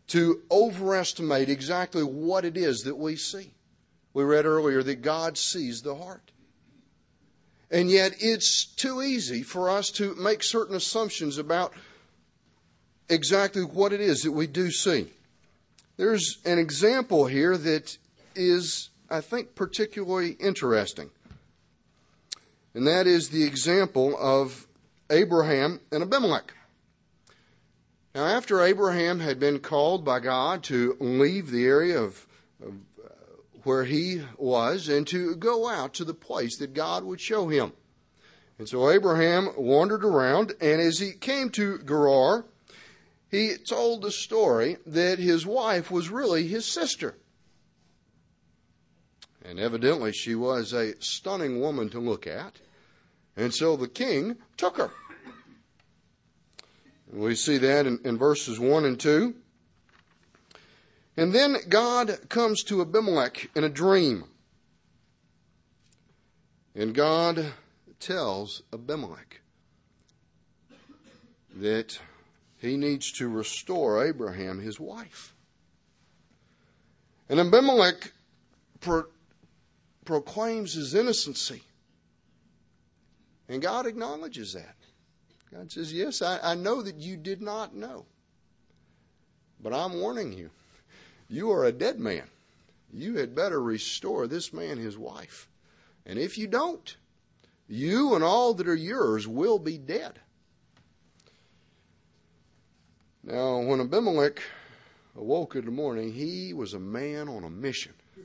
to 0.09 0.43
overestimate 0.51 1.49
exactly 1.49 2.03
what 2.03 2.45
it 2.45 2.57
is 2.57 2.83
that 2.83 2.97
we 2.97 3.15
see. 3.15 3.53
We 4.15 4.25
read 4.25 4.47
earlier 4.47 4.83
that 4.83 5.03
God 5.03 5.39
sees 5.39 5.83
the 5.83 5.95
heart. 5.95 6.33
And 7.71 7.89
yet, 7.89 8.15
it's 8.19 8.65
too 8.65 9.01
easy 9.01 9.43
for 9.43 9.71
us 9.71 9.91
to 9.93 10.17
make 10.17 10.43
certain 10.43 10.75
assumptions 10.75 11.39
about 11.39 11.73
exactly 13.09 13.63
what 13.63 13.93
it 13.93 14.01
is 14.01 14.23
that 14.23 14.33
we 14.33 14.49
do 14.49 14.73
see. 14.73 15.13
There's 16.01 16.39
an 16.47 16.59
example 16.59 17.27
here 17.27 17.59
that 17.59 17.99
is, 18.35 18.89
I 19.11 19.21
think, 19.21 19.55
particularly 19.55 20.31
interesting. 20.31 21.11
And 22.73 22.87
that 22.87 23.07
is 23.07 23.29
the 23.29 23.45
example 23.45 24.17
of 24.19 24.67
Abraham 25.11 25.81
and 25.93 26.03
Abimelech. 26.03 26.55
Now, 28.15 28.25
after 28.25 28.63
Abraham 28.63 29.21
had 29.21 29.39
been 29.39 29.59
called 29.59 30.03
by 30.03 30.21
God 30.21 30.63
to 30.65 30.97
leave 31.01 31.51
the 31.51 31.67
area 31.67 32.01
of, 32.01 32.27
of 32.65 32.77
uh, 33.05 33.11
where 33.65 33.85
he 33.85 34.23
was 34.39 34.89
and 34.89 35.07
to 35.09 35.37
go 35.37 35.69
out 35.69 35.93
to 35.95 36.07
the 36.07 36.15
place 36.15 36.57
that 36.61 36.73
God 36.73 37.05
would 37.05 37.21
show 37.21 37.49
him. 37.49 37.75
And 38.59 38.67
so 38.67 38.89
Abraham 38.89 39.51
wandered 39.55 40.07
around, 40.07 40.55
and 40.63 40.81
as 40.81 40.99
he 40.99 41.13
came 41.13 41.51
to 41.51 41.79
Gerar, 41.81 42.47
he 43.31 43.57
told 43.57 44.03
the 44.03 44.11
story 44.11 44.79
that 44.87 45.19
his 45.19 45.47
wife 45.47 45.91
was 45.91 46.09
really 46.09 46.47
his 46.47 46.67
sister. 46.67 47.17
And 49.45 49.59
evidently, 49.59 50.13
she 50.13 50.35
was 50.35 50.73
a 50.73 51.01
stunning 51.01 51.61
woman 51.61 51.89
to 51.91 52.01
look 52.01 52.27
at. 52.27 52.57
And 53.37 53.55
so 53.55 53.77
the 53.77 53.89
king 53.89 54.37
took 54.57 54.77
her. 54.77 54.91
We 57.13 57.35
see 57.35 57.59
that 57.59 57.87
in, 57.87 58.01
in 58.05 58.19
verses 58.19 58.61
1 58.61 58.85
and 58.85 58.99
2. 58.99 59.35
And 61.17 61.33
then 61.33 61.57
God 61.69 62.29
comes 62.29 62.63
to 62.65 62.81
Abimelech 62.81 63.51
in 63.55 63.65
a 63.65 63.69
dream. 63.69 64.25
And 66.75 66.95
God 66.95 67.53
tells 67.99 68.63
Abimelech 68.73 69.41
that 71.55 71.99
he 72.61 72.77
needs 72.77 73.11
to 73.13 73.29
restore 73.29 74.05
Abraham, 74.05 74.61
his 74.61 74.79
wife. 74.79 75.35
And 77.29 77.41
Abimelech 77.41 78.13
pro- 78.81 79.07
proclaims 80.05 80.75
his 80.75 80.95
innocency. 80.95 81.63
And 83.49 83.63
God 83.63 83.87
acknowledges 83.87 84.53
that. 84.53 84.77
God 85.51 85.73
says, 85.73 85.93
Yes, 85.93 86.21
I, 86.21 86.39
I 86.43 86.55
know 86.55 86.83
that 86.83 86.97
you 86.97 87.17
did 87.17 87.41
not 87.41 87.75
know. 87.75 88.05
But 89.63 89.73
I'm 89.73 89.99
warning 89.99 90.33
you. 90.33 90.51
You 91.29 91.51
are 91.53 91.65
a 91.65 91.73
dead 91.73 91.99
man. 91.99 92.25
You 92.93 93.17
had 93.17 93.35
better 93.35 93.61
restore 93.63 94.27
this 94.27 94.53
man 94.53 94.77
his 94.77 94.99
wife. 94.99 95.49
And 96.05 96.19
if 96.19 96.37
you 96.37 96.47
don't, 96.47 96.97
you 97.69 98.15
and 98.15 98.23
all 98.23 98.53
that 98.55 98.69
are 98.69 98.75
yours 98.75 99.27
will 99.27 99.59
be 99.59 99.79
dead. 99.79 100.21
Now, 103.23 103.61
when 103.61 103.81
Abimelech 103.81 104.43
awoke 105.15 105.55
in 105.55 105.67
the 105.67 105.71
morning, 105.71 106.13
he 106.13 106.55
was 106.55 106.73
a 106.73 106.81
man 106.81 107.29
on 107.29 107.45
a 107.45 107.51
mission. 107.51 107.93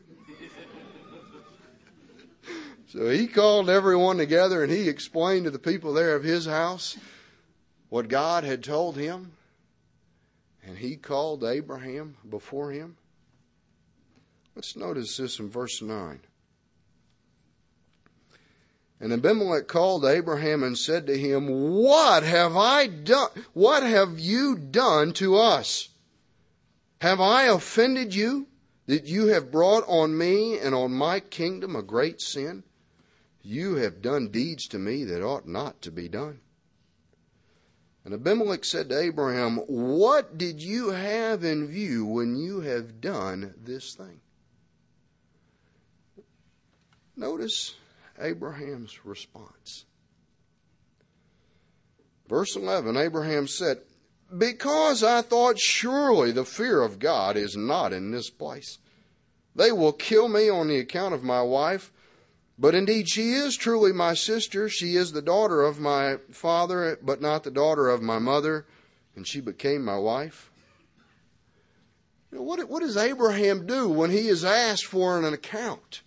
so 2.88 3.10
he 3.10 3.28
called 3.28 3.70
everyone 3.70 4.18
together 4.18 4.64
and 4.64 4.72
he 4.72 4.88
explained 4.88 5.46
to 5.46 5.52
the 5.52 5.60
people 5.60 5.94
there 5.94 6.16
of 6.16 6.24
his 6.24 6.46
house 6.46 6.98
what 7.90 8.08
God 8.08 8.44
had 8.44 8.64
told 8.64 8.96
him. 8.96 9.34
And 10.64 10.78
he 10.78 10.96
called 10.96 11.44
Abraham 11.44 12.16
before 12.28 12.72
him. 12.72 12.98
Let's 14.56 14.76
notice 14.76 15.18
this 15.18 15.40
in 15.40 15.50
verse 15.50 15.82
9. 15.82 16.22
And 19.00 19.12
Abimelech 19.12 19.68
called 19.68 20.06
Abraham 20.06 20.64
and 20.64 20.78
said 20.78 21.06
to 21.08 21.18
him, 21.18 21.48
What 21.48 22.24
have 22.24 22.56
I 22.56 22.88
done? 22.88 23.30
What 23.54 23.84
have 23.84 24.20
you 24.20 24.56
done 24.56 25.12
to 25.14 25.36
us? 25.36 25.90
Have 27.02 27.20
I 27.20 27.44
offended 27.44 28.16
you 28.16 28.48
that 28.88 29.06
you 29.06 29.28
have 29.28 29.52
brought 29.52 29.84
on 29.88 30.18
me 30.18 30.58
and 30.58 30.74
on 30.74 30.94
my 30.94 31.20
kingdom 31.20 31.76
a 31.76 31.84
great 31.84 32.22
sin? 32.22 32.64
You 33.42 33.76
have 33.76 34.02
done 34.02 34.30
deeds 34.30 34.68
to 34.70 34.80
me 34.80 35.04
that 35.04 35.24
ought 35.24 35.48
not 35.48 35.82
to 35.84 35.92
be 35.92 36.08
done. 36.08 36.40
And 38.06 38.14
Abimelech 38.14 38.64
said 38.64 38.90
to 38.90 39.00
Abraham, 39.00 39.58
What 39.68 40.38
did 40.38 40.62
you 40.62 40.92
have 40.92 41.44
in 41.44 41.68
view 41.68 42.06
when 42.06 42.38
you 42.38 42.62
have 42.62 43.02
done 43.02 43.56
this 43.62 43.94
thing? 43.94 44.22
Notice 47.18 47.76
Abraham's 48.20 49.06
response. 49.06 49.86
Verse 52.28 52.56
11 52.56 52.98
Abraham 52.98 53.48
said, 53.48 53.82
Because 54.36 55.04
I 55.04 55.22
thought 55.22 55.60
surely 55.60 56.32
the 56.32 56.46
fear 56.46 56.82
of 56.82 57.00
God 57.00 57.38
is 57.38 57.56
not 57.56 57.94
in 57.94 58.12
this 58.12 58.30
place. 58.30 58.80
They 59.56 59.72
will 59.72 59.94
kill 59.94 60.28
me 60.28 60.50
on 60.50 60.68
the 60.68 60.80
account 60.80 61.14
of 61.14 61.24
my 61.24 61.42
wife. 61.42 61.92
But 62.58 62.74
indeed, 62.74 63.10
she 63.10 63.34
is 63.34 63.58
truly 63.58 63.92
my 63.92 64.14
sister. 64.14 64.70
She 64.70 64.96
is 64.96 65.12
the 65.12 65.22
daughter 65.22 65.62
of 65.62 65.80
my 65.80 66.18
father, 66.32 66.98
but 67.02 67.22
not 67.22 67.44
the 67.44 67.52
daughter 67.52 67.90
of 67.90 68.02
my 68.02 68.18
mother, 68.18 68.66
and 69.16 69.28
she 69.28 69.42
became 69.42 69.84
my 69.84 69.98
wife. 69.98 70.52
You 72.32 72.38
know, 72.38 72.44
what, 72.44 72.70
what 72.70 72.82
does 72.82 72.96
Abraham 72.96 73.66
do 73.66 73.90
when 73.90 74.10
he 74.10 74.30
is 74.30 74.46
asked 74.46 74.86
for 74.86 75.18
an 75.20 75.34
account? 75.34 76.02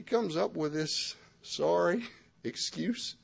He 0.00 0.04
comes 0.04 0.34
up 0.34 0.56
with 0.56 0.72
this 0.72 1.14
sorry 1.42 2.04
excuse. 2.44 3.16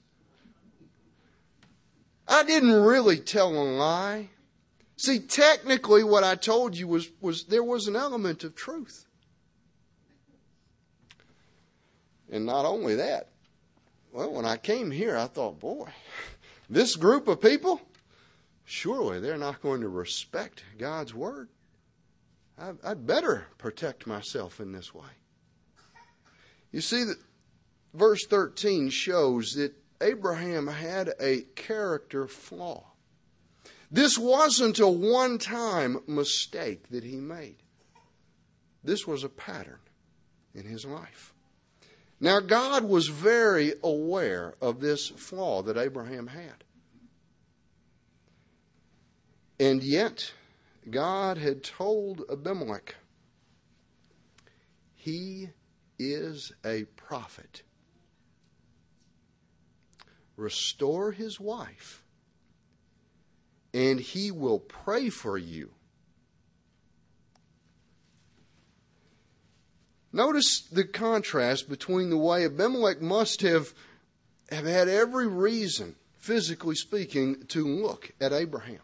I 2.28 2.44
didn't 2.44 2.82
really 2.82 3.16
tell 3.16 3.48
a 3.48 3.64
lie. 3.64 4.28
See, 4.98 5.20
technically, 5.20 6.04
what 6.04 6.22
I 6.22 6.34
told 6.34 6.76
you 6.76 6.86
was, 6.86 7.08
was 7.22 7.44
there 7.44 7.64
was 7.64 7.86
an 7.86 7.96
element 7.96 8.44
of 8.44 8.54
truth. 8.54 9.06
And 12.30 12.44
not 12.44 12.66
only 12.66 12.96
that, 12.96 13.30
well, 14.12 14.30
when 14.30 14.44
I 14.44 14.58
came 14.58 14.90
here, 14.90 15.16
I 15.16 15.28
thought, 15.28 15.58
boy, 15.58 15.88
this 16.68 16.94
group 16.94 17.26
of 17.26 17.40
people, 17.40 17.80
surely 18.66 19.18
they're 19.18 19.38
not 19.38 19.62
going 19.62 19.80
to 19.80 19.88
respect 19.88 20.62
God's 20.76 21.14
word. 21.14 21.48
I, 22.58 22.72
would 22.90 23.06
better 23.06 23.46
protect 23.56 24.06
myself 24.06 24.60
in 24.60 24.72
this 24.72 24.92
way. 24.92 25.08
You 26.72 26.80
see 26.80 27.04
that 27.04 27.18
verse 27.94 28.26
13 28.26 28.90
shows 28.90 29.54
that 29.54 29.74
Abraham 30.00 30.66
had 30.66 31.14
a 31.20 31.42
character 31.54 32.26
flaw. 32.26 32.84
This 33.90 34.18
wasn't 34.18 34.78
a 34.78 34.88
one 34.88 35.38
time 35.38 35.98
mistake 36.06 36.88
that 36.90 37.04
he 37.04 37.16
made, 37.16 37.56
this 38.82 39.06
was 39.06 39.24
a 39.24 39.28
pattern 39.28 39.80
in 40.54 40.64
his 40.64 40.84
life. 40.84 41.32
Now, 42.18 42.40
God 42.40 42.84
was 42.84 43.08
very 43.08 43.74
aware 43.82 44.54
of 44.62 44.80
this 44.80 45.08
flaw 45.08 45.62
that 45.62 45.76
Abraham 45.76 46.28
had. 46.28 46.64
And 49.60 49.82
yet, 49.82 50.32
God 50.90 51.36
had 51.36 51.62
told 51.62 52.22
Abimelech, 52.30 52.94
He 54.94 55.50
is 55.98 56.52
a 56.64 56.84
prophet. 56.96 57.62
Restore 60.36 61.12
his 61.12 61.40
wife, 61.40 62.04
and 63.72 63.98
he 64.00 64.30
will 64.30 64.58
pray 64.58 65.08
for 65.08 65.38
you. 65.38 65.70
Notice 70.12 70.62
the 70.72 70.84
contrast 70.84 71.68
between 71.68 72.08
the 72.08 72.16
way 72.16 72.44
Abimelech 72.44 73.02
must 73.02 73.42
have, 73.42 73.74
have 74.50 74.64
had 74.64 74.88
every 74.88 75.26
reason, 75.26 75.94
physically 76.16 76.74
speaking, 76.74 77.42
to 77.48 77.66
look 77.66 78.12
at 78.18 78.32
Abraham. 78.32 78.80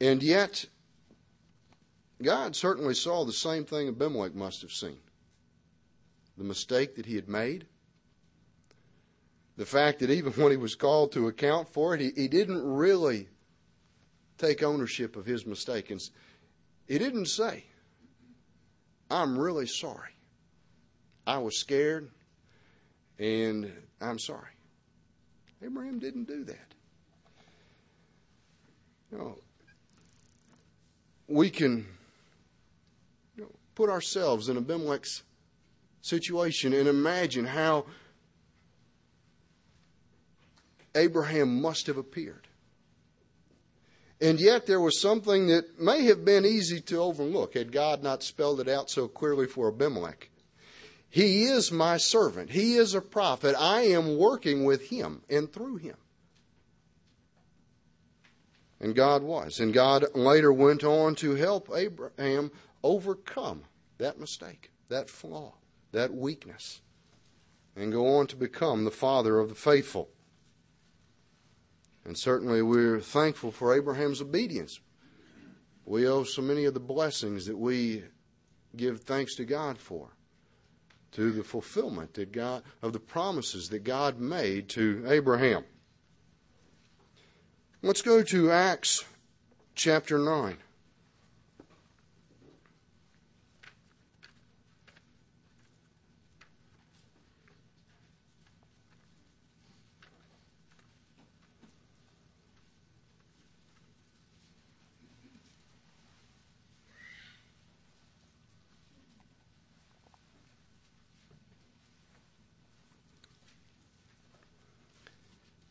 And 0.00 0.22
yet, 0.22 0.64
God 2.22 2.56
certainly 2.56 2.94
saw 2.94 3.24
the 3.24 3.32
same 3.32 3.64
thing 3.64 3.88
Abimelech 3.88 4.34
must 4.34 4.62
have 4.62 4.72
seen 4.72 4.98
the 6.36 6.44
mistake 6.44 6.96
that 6.96 7.06
he 7.06 7.14
had 7.14 7.28
made, 7.28 7.66
the 9.56 9.66
fact 9.66 10.00
that 10.00 10.10
even 10.10 10.32
when 10.42 10.50
he 10.50 10.56
was 10.56 10.74
called 10.74 11.12
to 11.12 11.28
account 11.28 11.68
for 11.68 11.94
it, 11.94 12.00
he, 12.00 12.12
he 12.14 12.28
didn't 12.28 12.62
really 12.62 13.28
take 14.38 14.62
ownership 14.62 15.16
of 15.16 15.24
his 15.24 15.46
mistake. 15.46 15.90
And 15.90 16.00
he 16.86 16.98
didn't 16.98 17.26
say, 17.26 17.64
I'm 19.10 19.38
really 19.38 19.66
sorry. 19.66 20.10
I 21.26 21.38
was 21.38 21.58
scared, 21.58 22.10
and 23.18 23.72
I'm 24.00 24.18
sorry. 24.18 24.50
Abraham 25.64 25.98
didn't 25.98 26.28
do 26.28 26.44
that. 26.44 26.74
You 29.10 29.18
know, 29.18 29.38
we 31.26 31.50
can 31.50 31.86
put 33.76 33.88
ourselves 33.88 34.48
in 34.48 34.56
Abimelech's 34.56 35.22
situation 36.00 36.72
and 36.72 36.88
imagine 36.88 37.44
how 37.44 37.84
Abraham 40.96 41.60
must 41.60 41.86
have 41.86 41.98
appeared. 41.98 42.48
And 44.20 44.40
yet 44.40 44.66
there 44.66 44.80
was 44.80 45.00
something 45.00 45.48
that 45.48 45.78
may 45.78 46.04
have 46.04 46.24
been 46.24 46.46
easy 46.46 46.80
to 46.80 46.96
overlook 46.96 47.52
had 47.54 47.70
God 47.70 48.02
not 48.02 48.22
spelled 48.22 48.60
it 48.60 48.68
out 48.68 48.88
so 48.88 49.06
clearly 49.08 49.46
for 49.46 49.68
Abimelech. 49.68 50.30
He 51.10 51.44
is 51.44 51.70
my 51.70 51.98
servant. 51.98 52.50
He 52.50 52.76
is 52.76 52.94
a 52.94 53.02
prophet. 53.02 53.54
I 53.58 53.82
am 53.82 54.16
working 54.16 54.64
with 54.64 54.88
him 54.88 55.22
and 55.28 55.52
through 55.52 55.76
him. 55.76 55.96
And 58.80 58.94
God 58.94 59.22
was. 59.22 59.60
And 59.60 59.72
God 59.72 60.04
later 60.14 60.52
went 60.52 60.82
on 60.82 61.14
to 61.16 61.34
help 61.34 61.70
Abraham 61.74 62.50
overcome 62.82 63.62
that 63.98 64.18
mistake, 64.18 64.70
that 64.88 65.08
flaw, 65.08 65.54
that 65.92 66.14
weakness, 66.14 66.80
and 67.74 67.92
go 67.92 68.16
on 68.16 68.26
to 68.28 68.36
become 68.36 68.84
the 68.84 68.90
father 68.90 69.38
of 69.38 69.48
the 69.48 69.54
faithful. 69.54 70.08
And 72.04 72.16
certainly 72.16 72.62
we're 72.62 73.00
thankful 73.00 73.50
for 73.50 73.74
Abraham's 73.74 74.20
obedience. 74.22 74.80
We 75.84 76.06
owe 76.06 76.24
so 76.24 76.42
many 76.42 76.64
of 76.64 76.74
the 76.74 76.80
blessings 76.80 77.46
that 77.46 77.58
we 77.58 78.04
give 78.76 79.00
thanks 79.00 79.34
to 79.36 79.44
God 79.44 79.78
for 79.78 80.10
to 81.12 81.32
the 81.32 81.42
fulfillment 81.42 82.14
that 82.14 82.30
God 82.30 82.62
of 82.82 82.92
the 82.92 83.00
promises 83.00 83.68
that 83.70 83.84
God 83.84 84.20
made 84.20 84.68
to 84.70 85.04
Abraham. 85.06 85.64
Let's 87.82 88.02
go 88.02 88.22
to 88.22 88.50
Acts 88.50 89.04
chapter 89.74 90.18
9. 90.18 90.58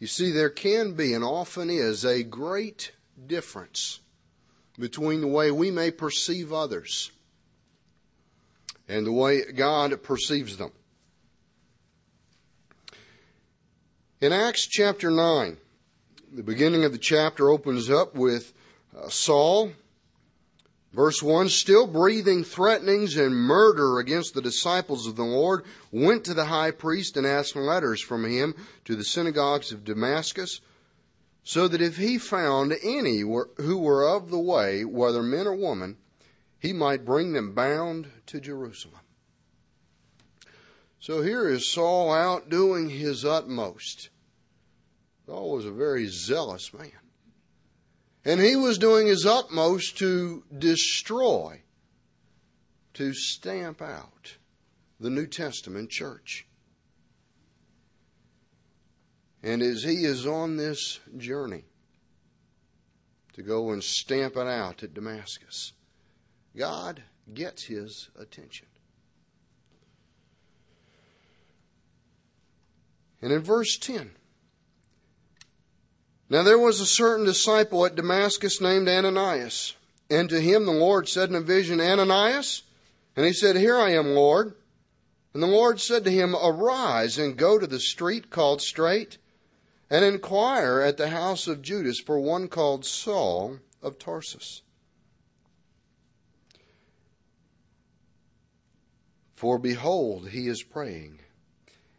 You 0.05 0.09
see, 0.09 0.29
there 0.29 0.51
can 0.51 0.91
be 0.91 1.15
and 1.15 1.23
often 1.23 1.67
is 1.67 2.05
a 2.05 2.21
great 2.21 2.91
difference 3.25 4.01
between 4.77 5.19
the 5.19 5.27
way 5.27 5.49
we 5.49 5.71
may 5.71 5.89
perceive 5.89 6.53
others 6.53 7.11
and 8.87 9.03
the 9.03 9.11
way 9.11 9.51
God 9.51 10.03
perceives 10.03 10.57
them. 10.57 10.73
In 14.21 14.31
Acts 14.31 14.67
chapter 14.67 15.09
9, 15.09 15.57
the 16.31 16.43
beginning 16.43 16.83
of 16.83 16.91
the 16.91 16.99
chapter 16.99 17.49
opens 17.49 17.89
up 17.89 18.13
with 18.13 18.53
uh, 18.95 19.09
Saul 19.09 19.71
Verse 20.95 21.21
1 21.21 21.49
Still 21.49 21.87
breathing 21.87 22.45
threatenings 22.45 23.17
and 23.17 23.35
murder 23.35 23.99
against 23.99 24.33
the 24.33 24.41
disciples 24.41 25.05
of 25.05 25.17
the 25.17 25.25
Lord, 25.25 25.65
went 25.91 26.23
to 26.23 26.33
the 26.33 26.45
high 26.45 26.71
priest 26.71 27.17
and 27.17 27.27
asked 27.27 27.55
letters 27.55 27.99
from 27.99 28.23
him 28.23 28.55
to 28.85 28.95
the 28.95 29.03
synagogues 29.03 29.73
of 29.73 29.83
Damascus, 29.83 30.61
so 31.43 31.67
that 31.67 31.81
if 31.81 31.97
he 31.97 32.17
found 32.17 32.73
any 32.81 33.19
who 33.19 33.77
were 33.77 34.07
of 34.07 34.29
the 34.29 34.39
way, 34.39 34.85
whether 34.85 35.21
men 35.21 35.47
or 35.47 35.55
women, 35.55 35.97
he 36.59 36.71
might 36.71 37.05
bring 37.05 37.33
them 37.33 37.53
bound 37.53 38.07
to 38.27 38.39
Jerusalem. 38.39 39.01
So 41.01 41.21
here 41.21 41.47
is 41.47 41.69
Saul 41.69 42.11
out 42.11 42.49
doing 42.49 42.89
his 42.89 43.25
utmost. 43.25 44.09
Saul 45.25 45.51
was 45.51 45.65
a 45.65 45.71
very 45.71 46.07
zealous 46.07 46.73
man. 46.73 47.04
And 48.25 48.41
he 48.41 48.55
was 48.55 48.79
doing 48.79 49.05
his 49.05 49.23
utmost 49.23 49.99
to 49.99 50.43
destroy, 50.57 51.61
to 52.95 53.13
stamp 53.13 53.83
out 53.83 54.37
the 54.99 55.11
New 55.11 55.27
Testament 55.27 55.91
church. 55.91 56.47
And 59.43 59.61
as 59.61 59.83
he 59.83 60.05
is 60.05 60.25
on 60.25 60.57
this 60.57 60.99
journey 61.17 61.65
to 63.33 63.43
go 63.43 63.69
and 63.69 63.83
stamp 63.83 64.37
it 64.37 64.47
out 64.47 64.81
at 64.81 64.95
Damascus, 64.95 65.73
God 66.57 67.03
gets 67.31 67.65
his 67.65 68.09
attention. 68.17 68.65
And 73.21 73.31
in 73.31 73.43
verse 73.43 73.77
10, 73.77 74.11
now 76.29 76.43
there 76.43 76.59
was 76.59 76.79
a 76.79 76.85
certain 76.85 77.25
disciple 77.25 77.85
at 77.85 77.95
Damascus 77.95 78.59
named 78.59 78.87
Ananias. 78.87 79.75
And 80.09 80.29
to 80.29 80.39
him 80.39 80.65
the 80.65 80.71
Lord 80.71 81.07
said 81.07 81.29
in 81.29 81.35
a 81.35 81.41
vision, 81.41 81.79
Ananias? 81.81 82.63
And 83.15 83.25
he 83.25 83.33
said, 83.33 83.55
Here 83.55 83.77
I 83.77 83.91
am, 83.91 84.07
Lord. 84.07 84.55
And 85.33 85.43
the 85.43 85.47
Lord 85.47 85.81
said 85.81 86.03
to 86.05 86.11
him, 86.11 86.35
Arise 86.35 87.17
and 87.17 87.37
go 87.37 87.59
to 87.59 87.67
the 87.67 87.79
street 87.79 88.29
called 88.29 88.61
Straight, 88.61 89.17
and 89.89 90.05
inquire 90.05 90.81
at 90.81 90.97
the 90.97 91.09
house 91.09 91.47
of 91.47 91.61
Judas 91.61 91.99
for 91.99 92.19
one 92.19 92.47
called 92.47 92.85
Saul 92.85 93.59
of 93.81 93.99
Tarsus. 93.99 94.61
For 99.35 99.59
behold, 99.59 100.29
he 100.29 100.47
is 100.47 100.63
praying. 100.63 101.19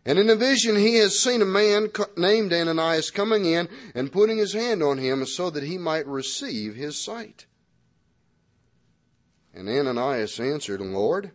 And 0.07 0.21
in 0.21 0.31
a 0.31 0.37
vision, 0.37 0.77
he 0.77 0.95
has 0.99 1.19
seen 1.19 1.43
a 1.43 1.47
man 1.47 1.91
named 2.17 2.53
Ananias 2.53 3.11
coming 3.11 3.45
in 3.45 3.69
and 3.93 4.13
putting 4.13 4.39
his 4.39 4.53
hand 4.53 4.81
on 4.81 4.99
him 4.99 5.27
so 5.27 5.51
that 5.51 5.65
he 5.65 5.79
might 5.79 6.07
receive 6.07 6.77
his 6.77 6.97
sight. 6.97 7.47
And 9.53 9.69
Ananias 9.69 10.39
answered, 10.39 10.81
Lord, 10.81 11.33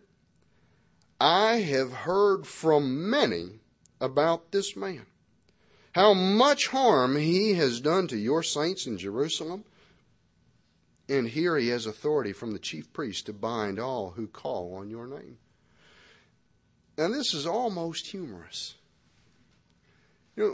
I 1.20 1.56
have 1.56 1.92
heard 1.92 2.46
from 2.46 3.10
many 3.10 3.60
about 4.00 4.52
this 4.52 4.74
man, 4.74 5.04
how 5.94 6.14
much 6.14 6.68
harm 6.68 7.16
he 7.16 7.52
has 7.54 7.78
done 7.78 8.08
to 8.08 8.16
your 8.16 8.42
saints 8.42 8.86
in 8.86 8.96
Jerusalem. 8.96 9.64
And 11.10 11.28
here 11.28 11.58
he 11.58 11.68
has 11.68 11.84
authority 11.84 12.32
from 12.32 12.52
the 12.52 12.58
chief 12.58 12.90
priest 12.94 13.26
to 13.26 13.34
bind 13.34 13.78
all 13.78 14.12
who 14.12 14.28
call 14.28 14.74
on 14.76 14.88
your 14.88 15.06
name. 15.06 15.36
And 16.96 17.14
this 17.14 17.32
is 17.34 17.46
almost 17.46 18.08
humorous. 18.08 18.74
You 20.36 20.44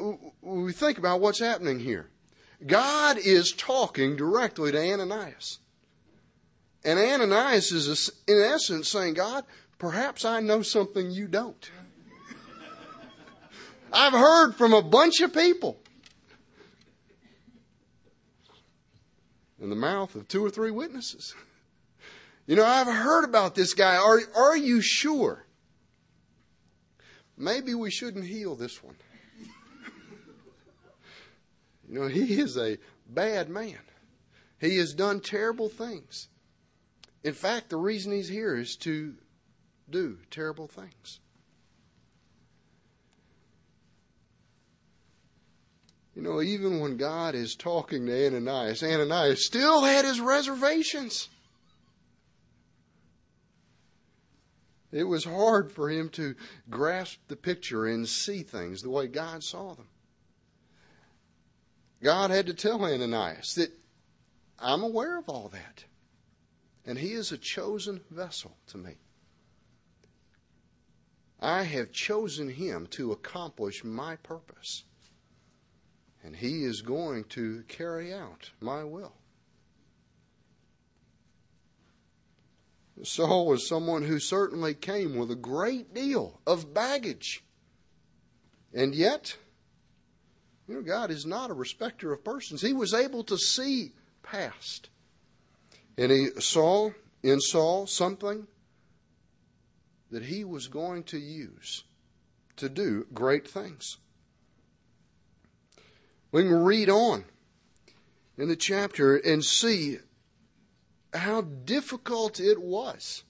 know, 0.42 0.52
we 0.62 0.72
think 0.72 0.98
about 0.98 1.20
what's 1.20 1.40
happening 1.40 1.80
here. 1.80 2.08
God 2.66 3.18
is 3.18 3.52
talking 3.52 4.16
directly 4.16 4.72
to 4.72 4.92
Ananias. 4.92 5.58
And 6.84 6.98
Ananias 6.98 7.70
is, 7.72 8.10
in 8.26 8.40
essence, 8.40 8.88
saying, 8.88 9.14
God, 9.14 9.44
perhaps 9.78 10.24
I 10.24 10.40
know 10.40 10.62
something 10.62 11.10
you 11.10 11.28
don't. 11.28 11.70
I've 13.92 14.12
heard 14.12 14.52
from 14.52 14.72
a 14.72 14.82
bunch 14.82 15.20
of 15.20 15.32
people. 15.32 15.78
In 19.60 19.70
the 19.70 19.76
mouth 19.76 20.14
of 20.14 20.28
two 20.28 20.44
or 20.44 20.50
three 20.50 20.70
witnesses. 20.70 21.34
You 22.46 22.56
know, 22.56 22.64
I've 22.64 22.86
heard 22.86 23.24
about 23.24 23.54
this 23.54 23.74
guy. 23.74 23.96
Are, 23.96 24.20
are 24.36 24.56
you 24.56 24.80
sure? 24.80 25.44
Maybe 27.38 27.74
we 27.74 27.90
shouldn't 27.90 28.26
heal 28.26 28.54
this 28.54 28.82
one. 28.82 28.96
you 31.88 31.98
know, 31.98 32.08
he 32.08 32.40
is 32.40 32.56
a 32.56 32.78
bad 33.08 33.48
man. 33.48 33.78
He 34.60 34.76
has 34.78 34.92
done 34.92 35.20
terrible 35.20 35.68
things. 35.68 36.28
In 37.22 37.34
fact, 37.34 37.70
the 37.70 37.76
reason 37.76 38.12
he's 38.12 38.28
here 38.28 38.56
is 38.56 38.76
to 38.76 39.14
do 39.88 40.18
terrible 40.30 40.66
things. 40.66 41.20
You 46.14 46.22
know, 46.22 46.42
even 46.42 46.80
when 46.80 46.96
God 46.96 47.36
is 47.36 47.54
talking 47.54 48.06
to 48.06 48.26
Ananias, 48.26 48.82
Ananias 48.82 49.46
still 49.46 49.84
had 49.84 50.04
his 50.04 50.20
reservations. 50.20 51.28
It 54.90 55.04
was 55.04 55.24
hard 55.24 55.70
for 55.70 55.90
him 55.90 56.08
to 56.10 56.34
grasp 56.70 57.18
the 57.28 57.36
picture 57.36 57.86
and 57.86 58.08
see 58.08 58.42
things 58.42 58.82
the 58.82 58.90
way 58.90 59.06
God 59.06 59.44
saw 59.44 59.74
them. 59.74 59.88
God 62.02 62.30
had 62.30 62.46
to 62.46 62.54
tell 62.54 62.84
Ananias 62.84 63.54
that 63.56 63.72
I'm 64.58 64.82
aware 64.82 65.18
of 65.18 65.28
all 65.28 65.48
that. 65.48 65.84
And 66.86 66.98
he 66.98 67.12
is 67.12 67.32
a 67.32 67.38
chosen 67.38 68.00
vessel 68.10 68.56
to 68.68 68.78
me. 68.78 68.96
I 71.40 71.64
have 71.64 71.92
chosen 71.92 72.48
him 72.48 72.86
to 72.92 73.12
accomplish 73.12 73.84
my 73.84 74.16
purpose. 74.16 74.84
And 76.24 76.34
he 76.34 76.64
is 76.64 76.82
going 76.82 77.24
to 77.24 77.62
carry 77.68 78.12
out 78.12 78.50
my 78.60 78.84
will. 78.84 79.14
Saul 83.02 83.46
was 83.46 83.68
someone 83.68 84.02
who 84.02 84.18
certainly 84.18 84.74
came 84.74 85.16
with 85.16 85.30
a 85.30 85.36
great 85.36 85.94
deal 85.94 86.40
of 86.46 86.74
baggage. 86.74 87.44
And 88.74 88.94
yet, 88.94 89.36
you 90.66 90.74
know, 90.74 90.82
God 90.82 91.10
is 91.10 91.24
not 91.24 91.50
a 91.50 91.54
respecter 91.54 92.12
of 92.12 92.24
persons. 92.24 92.60
He 92.60 92.72
was 92.72 92.92
able 92.92 93.24
to 93.24 93.38
see 93.38 93.92
past. 94.22 94.90
And 95.96 96.12
he 96.12 96.28
saw 96.40 96.90
in 97.22 97.40
Saul 97.40 97.86
something 97.86 98.46
that 100.10 100.24
he 100.24 100.44
was 100.44 100.68
going 100.68 101.04
to 101.04 101.18
use 101.18 101.84
to 102.56 102.68
do 102.68 103.06
great 103.12 103.46
things. 103.48 103.98
We 106.30 106.42
can 106.42 106.62
read 106.62 106.90
on 106.90 107.24
in 108.36 108.48
the 108.48 108.56
chapter 108.56 109.16
and 109.16 109.44
see 109.44 109.98
how 111.14 111.42
difficult 111.42 112.40
it 112.40 112.60
was 112.60 113.24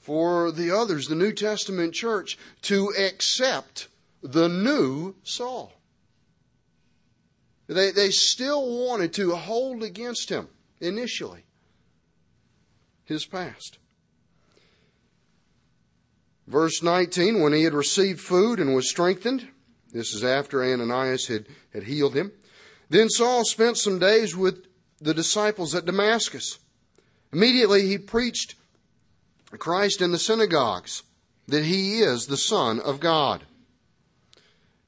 for 0.00 0.50
the 0.50 0.70
others, 0.70 1.06
the 1.06 1.14
New 1.14 1.32
Testament 1.32 1.92
church, 1.94 2.38
to 2.62 2.92
accept 2.98 3.88
the 4.22 4.48
new 4.48 5.14
Saul. 5.22 5.74
They, 7.66 7.90
they 7.90 8.10
still 8.10 8.86
wanted 8.86 9.12
to 9.14 9.34
hold 9.34 9.82
against 9.82 10.30
him 10.30 10.48
initially 10.80 11.44
his 13.04 13.26
past. 13.26 13.78
Verse 16.46 16.82
19, 16.82 17.42
when 17.42 17.52
he 17.52 17.64
had 17.64 17.74
received 17.74 18.20
food 18.20 18.58
and 18.58 18.74
was 18.74 18.88
strengthened, 18.88 19.48
this 19.92 20.14
is 20.14 20.24
after 20.24 20.64
Ananias 20.64 21.26
had, 21.26 21.46
had 21.74 21.82
healed 21.82 22.14
him, 22.14 22.32
then 22.88 23.10
Saul 23.10 23.44
spent 23.44 23.76
some 23.76 23.98
days 23.98 24.34
with 24.34 24.67
the 25.00 25.14
disciples 25.14 25.74
at 25.74 25.86
Damascus. 25.86 26.58
Immediately 27.32 27.86
he 27.86 27.98
preached 27.98 28.54
Christ 29.58 30.00
in 30.00 30.12
the 30.12 30.18
synagogues, 30.18 31.02
that 31.46 31.64
he 31.64 32.00
is 32.00 32.26
the 32.26 32.36
Son 32.36 32.80
of 32.80 33.00
God. 33.00 33.44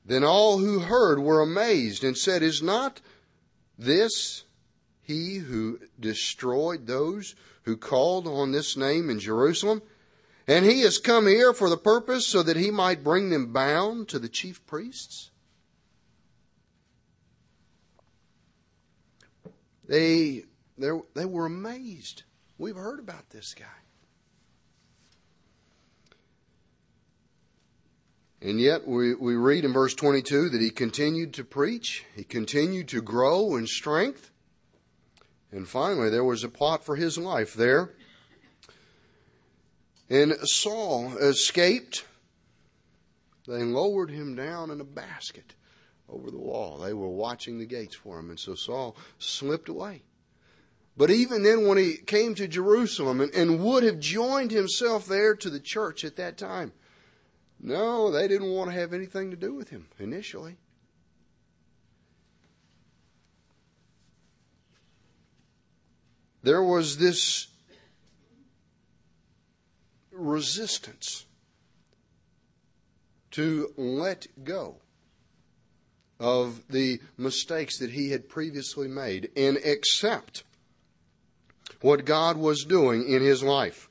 Then 0.04 0.24
all 0.24 0.58
who 0.58 0.80
heard 0.80 1.18
were 1.18 1.40
amazed 1.40 2.04
and 2.04 2.16
said, 2.16 2.42
Is 2.42 2.62
not 2.62 3.00
this 3.78 4.44
he 5.02 5.36
who 5.36 5.78
destroyed 5.98 6.86
those 6.86 7.34
who 7.62 7.76
called 7.76 8.26
on 8.26 8.52
this 8.52 8.76
name 8.76 9.08
in 9.08 9.20
Jerusalem? 9.20 9.82
And 10.46 10.64
he 10.64 10.80
has 10.80 10.98
come 10.98 11.26
here 11.26 11.52
for 11.52 11.70
the 11.70 11.76
purpose 11.76 12.26
so 12.26 12.42
that 12.42 12.56
he 12.56 12.70
might 12.70 13.04
bring 13.04 13.30
them 13.30 13.52
bound 13.52 14.08
to 14.08 14.18
the 14.18 14.28
chief 14.28 14.66
priests? 14.66 15.29
They, 19.90 20.44
they 20.78 21.24
were 21.24 21.46
amazed. 21.46 22.22
We've 22.58 22.76
heard 22.76 23.00
about 23.00 23.30
this 23.30 23.54
guy. 23.54 23.64
And 28.40 28.60
yet, 28.60 28.86
we, 28.86 29.16
we 29.16 29.34
read 29.34 29.64
in 29.64 29.72
verse 29.72 29.92
22 29.94 30.50
that 30.50 30.60
he 30.60 30.70
continued 30.70 31.34
to 31.34 31.44
preach, 31.44 32.04
he 32.14 32.22
continued 32.22 32.86
to 32.88 33.02
grow 33.02 33.56
in 33.56 33.66
strength, 33.66 34.30
and 35.50 35.66
finally, 35.66 36.08
there 36.08 36.24
was 36.24 36.44
a 36.44 36.48
plot 36.48 36.84
for 36.84 36.94
his 36.94 37.18
life 37.18 37.52
there. 37.52 37.90
And 40.08 40.34
Saul 40.44 41.16
escaped. 41.18 42.04
They 43.48 43.64
lowered 43.64 44.10
him 44.10 44.36
down 44.36 44.70
in 44.70 44.80
a 44.80 44.84
basket 44.84 45.54
over 46.12 46.30
the 46.30 46.38
wall. 46.38 46.78
They 46.78 46.92
were 46.92 47.08
watching 47.08 47.58
the 47.58 47.66
gates 47.66 47.94
for 47.94 48.18
him, 48.18 48.30
and 48.30 48.38
so 48.38 48.54
Saul 48.54 48.96
slipped 49.18 49.68
away. 49.68 50.02
But 50.96 51.10
even 51.10 51.42
then, 51.42 51.66
when 51.66 51.78
he 51.78 51.96
came 51.96 52.34
to 52.34 52.48
Jerusalem 52.48 53.20
and, 53.20 53.32
and 53.34 53.60
would 53.60 53.82
have 53.84 54.00
joined 54.00 54.50
himself 54.50 55.06
there 55.06 55.34
to 55.36 55.48
the 55.48 55.60
church 55.60 56.04
at 56.04 56.16
that 56.16 56.36
time, 56.36 56.72
no, 57.60 58.10
they 58.10 58.28
didn't 58.28 58.50
want 58.52 58.70
to 58.70 58.76
have 58.76 58.92
anything 58.92 59.30
to 59.30 59.36
do 59.36 59.54
with 59.54 59.70
him 59.70 59.86
initially. 59.98 60.56
There 66.42 66.62
was 66.62 66.96
this 66.96 67.48
resistance 70.10 71.26
to 73.32 73.72
let 73.76 74.26
go 74.42 74.76
of 76.20 76.60
the 76.68 77.00
mistakes 77.16 77.78
that 77.78 77.90
he 77.90 78.10
had 78.10 78.28
previously 78.28 78.86
made 78.86 79.30
and 79.34 79.56
accept 79.56 80.44
what 81.80 82.04
God 82.04 82.36
was 82.36 82.64
doing 82.64 83.08
in 83.08 83.22
his 83.22 83.42
life. 83.42 83.88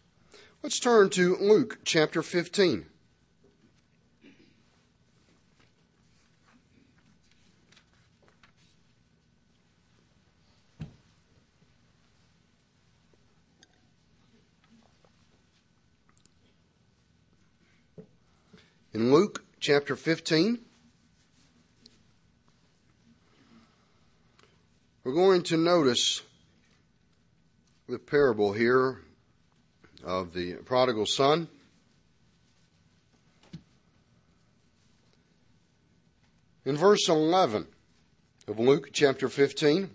Let's 0.61 0.79
turn 0.79 1.09
to 1.11 1.35
Luke 1.37 1.79
chapter 1.83 2.21
15. 2.21 2.85
In 18.91 19.13
Luke 19.13 19.45
chapter 19.59 19.95
15, 19.95 20.59
We're 25.05 25.13
going 25.13 25.43
to 25.43 25.55
notice 25.55 26.21
the 27.87 27.97
parable 27.97 28.51
here 28.51 28.99
of 30.03 30.33
the 30.33 30.55
prodigal 30.55 31.05
son. 31.05 31.47
In 36.65 36.75
verse 36.75 37.07
11 37.07 37.65
of 38.49 38.59
Luke 38.59 38.89
chapter 38.91 39.29
15, 39.29 39.89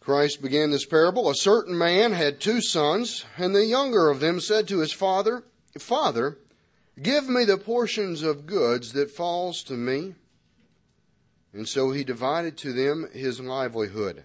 Christ 0.00 0.42
began 0.42 0.70
this 0.70 0.84
parable. 0.84 1.30
A 1.30 1.34
certain 1.34 1.78
man 1.78 2.12
had 2.12 2.40
two 2.40 2.60
sons, 2.60 3.24
and 3.38 3.54
the 3.54 3.64
younger 3.64 4.10
of 4.10 4.20
them 4.20 4.38
said 4.38 4.68
to 4.68 4.80
his 4.80 4.92
father, 4.92 5.44
Father, 5.78 6.36
give 7.02 7.26
me 7.26 7.46
the 7.46 7.56
portions 7.56 8.22
of 8.22 8.44
goods 8.44 8.92
that 8.92 9.10
falls 9.10 9.62
to 9.62 9.72
me. 9.72 10.14
And 11.54 11.68
so 11.68 11.92
he 11.92 12.02
divided 12.02 12.56
to 12.58 12.72
them 12.72 13.08
his 13.12 13.40
livelihood. 13.40 14.24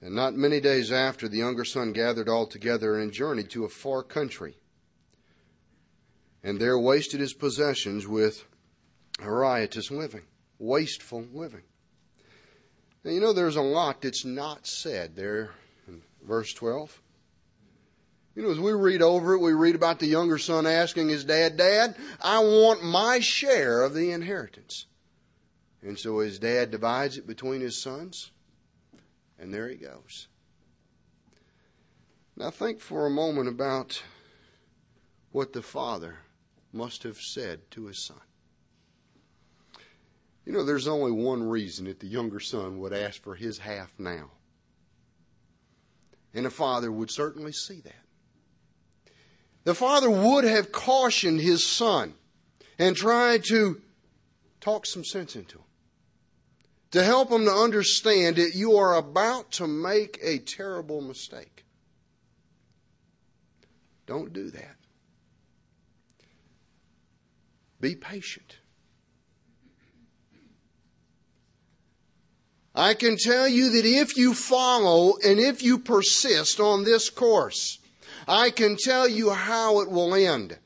And 0.00 0.14
not 0.14 0.34
many 0.34 0.60
days 0.60 0.90
after, 0.90 1.28
the 1.28 1.36
younger 1.36 1.66
son 1.66 1.92
gathered 1.92 2.28
all 2.28 2.46
together 2.46 2.98
and 2.98 3.12
journeyed 3.12 3.50
to 3.50 3.66
a 3.66 3.68
far 3.68 4.02
country. 4.02 4.56
And 6.42 6.58
there 6.58 6.78
wasted 6.78 7.20
his 7.20 7.34
possessions 7.34 8.08
with 8.08 8.46
riotous 9.20 9.90
living, 9.90 10.22
wasteful 10.58 11.26
living. 11.34 11.64
Now, 13.04 13.10
you 13.10 13.20
know, 13.20 13.34
there's 13.34 13.56
a 13.56 13.62
lot 13.62 14.00
that's 14.00 14.24
not 14.24 14.66
said 14.66 15.16
there 15.16 15.50
in 15.86 16.00
verse 16.26 16.54
12. 16.54 16.98
You 18.34 18.42
know, 18.44 18.50
as 18.52 18.60
we 18.60 18.72
read 18.72 19.02
over 19.02 19.34
it, 19.34 19.40
we 19.40 19.52
read 19.52 19.74
about 19.74 19.98
the 19.98 20.06
younger 20.06 20.38
son 20.38 20.66
asking 20.66 21.10
his 21.10 21.24
dad, 21.24 21.58
Dad, 21.58 21.94
I 22.22 22.38
want 22.38 22.82
my 22.82 23.18
share 23.20 23.82
of 23.82 23.92
the 23.92 24.12
inheritance. 24.12 24.86
And 25.82 25.98
so 25.98 26.18
his 26.18 26.38
dad 26.38 26.70
divides 26.70 27.16
it 27.16 27.26
between 27.26 27.60
his 27.60 27.80
sons, 27.80 28.32
and 29.38 29.52
there 29.52 29.68
he 29.68 29.76
goes. 29.76 30.28
Now 32.36 32.50
think 32.50 32.80
for 32.80 33.06
a 33.06 33.10
moment 33.10 33.48
about 33.48 34.02
what 35.32 35.52
the 35.52 35.62
father 35.62 36.18
must 36.72 37.02
have 37.02 37.18
said 37.18 37.70
to 37.72 37.86
his 37.86 38.04
son. 38.04 38.20
You 40.44 40.52
know, 40.52 40.64
there's 40.64 40.88
only 40.88 41.12
one 41.12 41.42
reason 41.42 41.86
that 41.86 42.00
the 42.00 42.06
younger 42.06 42.40
son 42.40 42.78
would 42.80 42.92
ask 42.92 43.22
for 43.22 43.34
his 43.34 43.58
half 43.58 43.92
now. 43.98 44.30
And 46.34 46.46
a 46.46 46.50
father 46.50 46.90
would 46.90 47.10
certainly 47.10 47.52
see 47.52 47.80
that. 47.80 49.12
The 49.64 49.74
father 49.74 50.10
would 50.10 50.44
have 50.44 50.72
cautioned 50.72 51.40
his 51.40 51.66
son 51.66 52.14
and 52.78 52.96
tried 52.96 53.44
to 53.44 53.80
talk 54.60 54.86
some 54.86 55.04
sense 55.04 55.36
into 55.36 55.58
him 55.58 55.59
to 56.90 57.02
help 57.04 57.30
them 57.30 57.44
to 57.44 57.52
understand 57.52 58.36
that 58.36 58.54
you 58.54 58.76
are 58.76 58.96
about 58.96 59.52
to 59.52 59.66
make 59.66 60.18
a 60.22 60.38
terrible 60.38 61.00
mistake. 61.00 61.64
Don't 64.06 64.32
do 64.32 64.50
that. 64.50 64.76
Be 67.80 67.94
patient. 67.94 68.56
I 72.74 72.94
can 72.94 73.16
tell 73.16 73.48
you 73.48 73.70
that 73.70 73.84
if 73.84 74.16
you 74.16 74.34
follow 74.34 75.14
and 75.24 75.40
if 75.40 75.62
you 75.62 75.78
persist 75.78 76.60
on 76.60 76.84
this 76.84 77.10
course, 77.10 77.78
I 78.28 78.50
can 78.50 78.76
tell 78.76 79.08
you 79.08 79.30
how 79.30 79.80
it 79.80 79.90
will 79.90 80.14
end. 80.14 80.58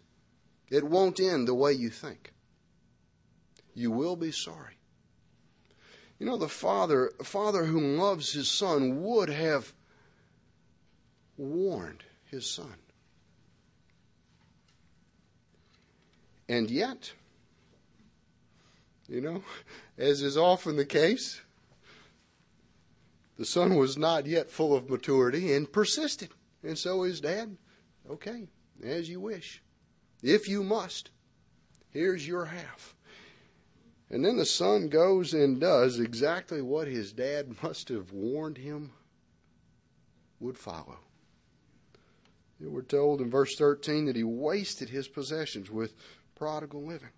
It 0.71 0.85
won't 0.85 1.21
end 1.21 1.49
the 1.49 1.55
way 1.55 1.73
you 1.73 1.91
think. 1.91 2.33
You 3.75 3.91
will 3.91 4.17
be 4.17 4.33
sorry. 4.33 4.74
You 6.18 6.27
know, 6.27 6.37
the 6.37 6.48
father, 6.48 7.12
father 7.22 7.64
who 7.64 7.81
loves 7.81 8.33
his 8.33 8.48
son 8.48 9.03
would 9.03 9.29
have 9.29 9.72
warned 11.37 12.05
his 12.24 12.48
son. 12.48 12.74
And 16.48 16.70
yet, 16.70 17.12
you 19.09 19.20
know, 19.20 19.42
as 19.98 20.22
is 20.22 20.37
often 20.37 20.77
the 20.77 20.85
case, 20.85 21.40
the 23.37 23.44
son 23.44 23.74
was 23.74 23.98
not 23.98 24.27
yet 24.27 24.50
full 24.50 24.74
of 24.74 24.88
maturity 24.88 25.53
and 25.53 25.70
persisted. 25.70 26.31
And 26.62 26.79
so 26.79 27.03
his 27.03 27.20
dad, 27.20 27.57
okay, 28.09 28.46
as 28.83 29.09
you 29.09 29.20
wish. 29.20 29.62
If 30.22 30.48
you 30.48 30.62
must, 30.62 31.11
here's 31.90 32.27
your 32.27 32.46
half. 32.46 32.94
And 34.11 34.25
then 34.25 34.37
the 34.37 34.47
son 34.47 34.88
goes 34.88 35.33
and 35.33 35.61
does 35.61 35.99
exactly 35.99 36.61
what 36.61 36.87
his 36.87 37.12
dad 37.12 37.57
must 37.62 37.88
have 37.88 38.12
warned 38.12 38.59
him 38.59 38.93
would 40.40 40.59
follow. 40.59 40.99
We're 42.61 42.83
told 42.83 43.21
in 43.21 43.31
verse 43.31 43.57
13 43.57 44.07
that 44.07 44.17
he 44.17 44.25
wasted 44.25 44.88
his 44.88 45.09
possessions 45.09 45.71
with 45.71 45.95
prodigal 46.35 46.85
living. 46.85 47.11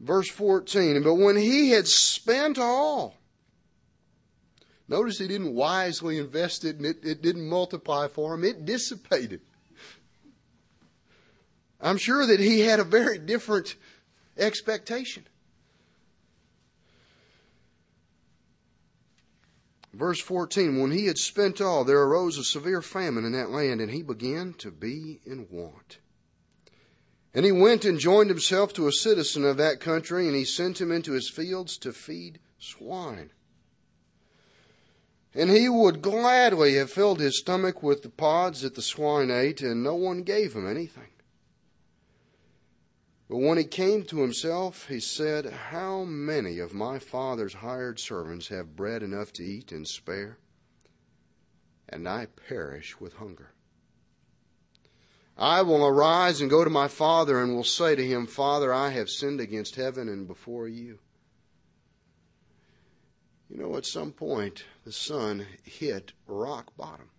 Verse 0.00 0.28
14, 0.30 1.02
but 1.02 1.14
when 1.14 1.36
he 1.36 1.70
had 1.70 1.86
spent 1.86 2.58
all, 2.58 3.16
notice 4.88 5.18
he 5.18 5.28
didn't 5.28 5.54
wisely 5.54 6.18
invest 6.18 6.64
it 6.64 6.76
and 6.76 6.84
it, 6.84 6.98
it 7.04 7.22
didn't 7.22 7.48
multiply 7.48 8.08
for 8.08 8.34
him, 8.34 8.44
it 8.44 8.64
dissipated. 8.64 9.40
I'm 11.80 11.96
sure 11.96 12.26
that 12.26 12.40
he 12.40 12.60
had 12.60 12.80
a 12.80 12.84
very 12.84 13.18
different 13.18 13.76
expectation. 14.36 15.26
Verse 19.94 20.20
14 20.20 20.80
When 20.80 20.90
he 20.90 21.06
had 21.06 21.18
spent 21.18 21.60
all, 21.60 21.84
there 21.84 22.02
arose 22.02 22.36
a 22.36 22.44
severe 22.44 22.82
famine 22.82 23.24
in 23.24 23.32
that 23.32 23.50
land, 23.50 23.80
and 23.80 23.90
he 23.90 24.02
began 24.02 24.54
to 24.54 24.70
be 24.70 25.20
in 25.24 25.46
want. 25.50 25.98
And 27.32 27.44
he 27.44 27.52
went 27.52 27.84
and 27.84 27.98
joined 27.98 28.30
himself 28.30 28.72
to 28.74 28.86
a 28.86 28.92
citizen 28.92 29.44
of 29.44 29.56
that 29.56 29.80
country, 29.80 30.26
and 30.26 30.36
he 30.36 30.44
sent 30.44 30.80
him 30.80 30.92
into 30.92 31.12
his 31.12 31.28
fields 31.28 31.76
to 31.78 31.92
feed 31.92 32.38
swine. 32.58 33.30
And 35.34 35.50
he 35.50 35.68
would 35.68 36.00
gladly 36.00 36.74
have 36.74 36.92
filled 36.92 37.18
his 37.18 37.38
stomach 37.38 37.82
with 37.82 38.02
the 38.02 38.08
pods 38.08 38.62
that 38.62 38.76
the 38.76 38.82
swine 38.82 39.32
ate, 39.32 39.62
and 39.62 39.82
no 39.82 39.96
one 39.96 40.22
gave 40.22 40.54
him 40.54 40.68
anything. 40.68 41.08
But 43.34 43.40
when 43.40 43.58
he 43.58 43.64
came 43.64 44.04
to 44.04 44.20
himself, 44.20 44.86
he 44.86 45.00
said, 45.00 45.46
How 45.46 46.04
many 46.04 46.60
of 46.60 46.72
my 46.72 47.00
father's 47.00 47.54
hired 47.54 47.98
servants 47.98 48.46
have 48.46 48.76
bread 48.76 49.02
enough 49.02 49.32
to 49.32 49.42
eat 49.42 49.72
and 49.72 49.88
spare? 49.88 50.38
And 51.88 52.08
I 52.08 52.26
perish 52.26 53.00
with 53.00 53.14
hunger. 53.14 53.50
I 55.36 55.62
will 55.62 55.84
arise 55.84 56.40
and 56.40 56.48
go 56.48 56.62
to 56.62 56.70
my 56.70 56.86
father 56.86 57.42
and 57.42 57.56
will 57.56 57.64
say 57.64 57.96
to 57.96 58.06
him, 58.06 58.28
Father, 58.28 58.72
I 58.72 58.90
have 58.90 59.10
sinned 59.10 59.40
against 59.40 59.74
heaven 59.74 60.08
and 60.08 60.28
before 60.28 60.68
you. 60.68 61.00
You 63.50 63.56
know, 63.56 63.76
at 63.76 63.84
some 63.84 64.12
point, 64.12 64.62
the 64.84 64.92
son 64.92 65.44
hit 65.64 66.12
rock 66.28 66.76
bottom. 66.76 67.10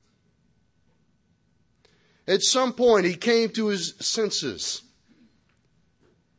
At 2.25 2.41
some 2.41 2.71
point, 2.71 3.05
he 3.05 3.15
came 3.15 3.49
to 3.49 3.67
his 3.67 3.95
senses 3.99 4.81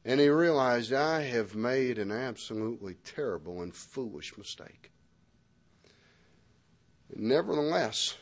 and 0.07 0.21
he 0.21 0.29
realized, 0.29 0.93
I 0.93 1.23
have 1.23 1.57
made 1.57 1.99
an 1.99 2.13
absolutely 2.13 2.95
terrible 3.05 3.61
and 3.61 3.75
foolish 3.75 4.39
mistake. 4.39 4.93
Nevertheless, 7.13 8.15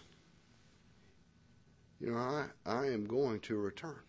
you 2.00 2.10
know, 2.10 2.16
I, 2.16 2.46
I 2.64 2.86
am 2.86 3.04
going 3.04 3.40
to 3.40 3.56
return. 3.56 4.00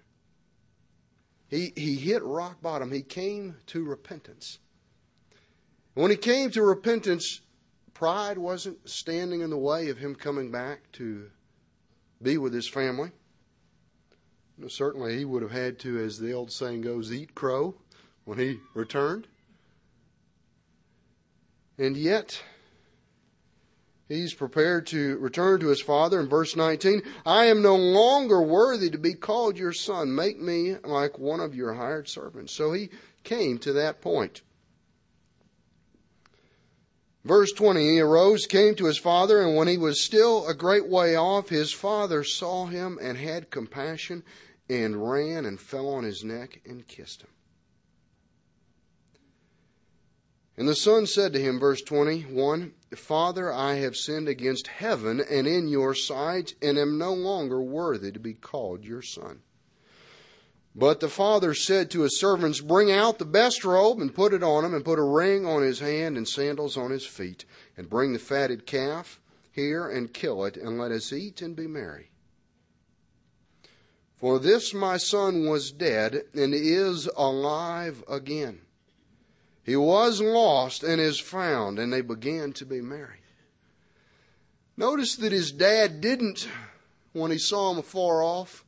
He, 1.50 1.74
he 1.76 1.96
hit 1.96 2.24
rock 2.24 2.62
bottom. 2.62 2.94
He 2.94 3.02
came 3.02 3.58
to 3.68 3.84
repentance. 3.84 4.60
When 5.96 6.12
he 6.12 6.18
came 6.18 6.52
to 6.52 6.62
repentance, 6.62 7.42
pride 7.94 8.38
wasn't 8.38 8.90
standing 8.90 9.42
in 9.42 9.50
the 9.50 9.58
way 9.58 9.90
of 9.90 9.98
him 9.98 10.16
coming 10.16 10.50
back 10.50 10.94
to 10.94 11.30
be 12.22 12.38
with 12.38 12.54
his 12.54 12.70
family. 12.70 13.12
Certainly 14.68 15.18
he 15.18 15.26
would 15.26 15.42
have 15.42 15.52
had 15.52 15.80
to, 15.80 16.00
as 16.00 16.20
the 16.20 16.34
old 16.34 16.52
saying 16.52 16.82
goes, 16.82 17.12
eat 17.12 17.36
crow 17.36 17.76
when 18.24 18.40
he 18.40 18.60
returned. 18.74 19.28
And 21.78 21.98
yet, 21.98 22.42
he's 24.08 24.34
prepared 24.34 24.88
to 24.88 25.18
return 25.18 25.60
to 25.60 25.68
his 25.68 25.82
father. 25.82 26.20
In 26.20 26.30
verse 26.30 26.56
19, 26.56 27.02
I 27.26 27.46
am 27.46 27.62
no 27.62 27.76
longer 27.76 28.42
worthy 28.42 28.90
to 28.90 28.98
be 28.98 29.14
called 29.14 29.58
your 29.58 29.74
son. 29.74 30.16
Make 30.16 30.40
me 30.40 30.76
like 30.84 31.20
one 31.20 31.42
of 31.42 31.54
your 31.54 31.74
hired 31.74 32.08
servants. 32.08 32.54
So 32.54 32.72
he 32.72 32.90
came 33.24 33.58
to 33.60 33.74
that 33.74 34.02
point. 34.02 34.42
Verse 37.26 37.52
20, 37.54 37.82
he 37.82 38.00
arose, 38.00 38.46
came 38.46 38.76
to 38.76 38.86
his 38.86 39.00
father, 39.00 39.42
and 39.42 39.56
when 39.56 39.68
he 39.68 39.80
was 39.80 40.00
still 40.00 40.48
a 40.48 40.54
great 40.54 40.88
way 40.88 41.16
off, 41.16 41.50
his 41.50 41.74
father 41.74 42.24
saw 42.24 42.68
him 42.68 43.00
and 43.02 43.18
had 43.18 43.50
compassion 43.50 44.24
and 44.70 45.10
ran 45.10 45.44
and 45.44 45.60
fell 45.60 45.90
on 45.90 46.04
his 46.04 46.24
neck 46.24 46.62
and 46.68 46.88
kissed 46.88 47.24
him. 47.24 47.30
And 50.56 50.70
the 50.70 50.76
son 50.76 51.08
said 51.08 51.34
to 51.34 51.42
him, 51.42 51.60
verse 51.60 51.82
21, 51.82 52.74
Father, 52.96 53.52
I 53.52 53.76
have 53.76 53.98
sinned 53.98 54.30
against 54.30 54.68
heaven 54.68 55.20
and 55.20 55.48
in 55.48 55.68
your 55.68 55.96
sight, 55.96 56.54
and 56.62 56.78
am 56.78 57.00
no 57.00 57.14
longer 57.14 57.60
worthy 57.60 58.12
to 58.12 58.20
be 58.20 58.36
called 58.36 58.86
your 58.86 59.02
son. 59.02 59.42
But 60.78 61.00
the 61.00 61.08
father 61.08 61.54
said 61.54 61.90
to 61.92 62.02
his 62.02 62.20
servants, 62.20 62.60
Bring 62.60 62.92
out 62.92 63.18
the 63.18 63.26
best 63.26 63.64
robe 63.64 64.02
and 64.02 64.14
put 64.14 64.34
it 64.34 64.44
on 64.44 64.66
him, 64.66 64.74
and 64.74 64.84
put 64.84 65.00
a 65.00 65.04
ring 65.04 65.46
on 65.46 65.64
his 65.64 65.80
hand 65.80 66.18
and 66.18 66.28
sandals 66.28 66.76
on 66.76 66.92
his 66.92 67.06
feet, 67.06 67.46
and 67.78 67.90
bring 67.90 68.12
the 68.12 68.20
fatted 68.20 68.66
calf 68.66 69.22
here 69.54 69.88
and 69.88 70.14
kill 70.14 70.44
it, 70.44 70.58
and 70.58 70.78
let 70.78 70.92
us 70.92 71.14
eat 71.14 71.42
and 71.42 71.56
be 71.56 71.66
merry. 71.66 72.10
For 74.18 74.38
this 74.38 74.74
my 74.74 74.98
son 74.98 75.46
was 75.46 75.72
dead 75.72 76.24
and 76.34 76.54
is 76.54 77.10
alive 77.16 78.04
again. 78.10 78.62
He 79.64 79.78
was 79.78 80.20
lost 80.20 80.84
and 80.84 81.00
is 81.00 81.20
found, 81.20 81.80
and 81.80 81.92
they 81.92 82.02
began 82.02 82.52
to 82.54 82.66
be 82.66 82.82
merry. 82.82 83.22
Notice 84.76 85.16
that 85.16 85.32
his 85.32 85.54
dad 85.54 86.02
didn't, 86.02 86.50
when 87.14 87.32
he 87.32 87.38
saw 87.38 87.72
him 87.72 87.78
afar 87.78 88.22
off, 88.22 88.65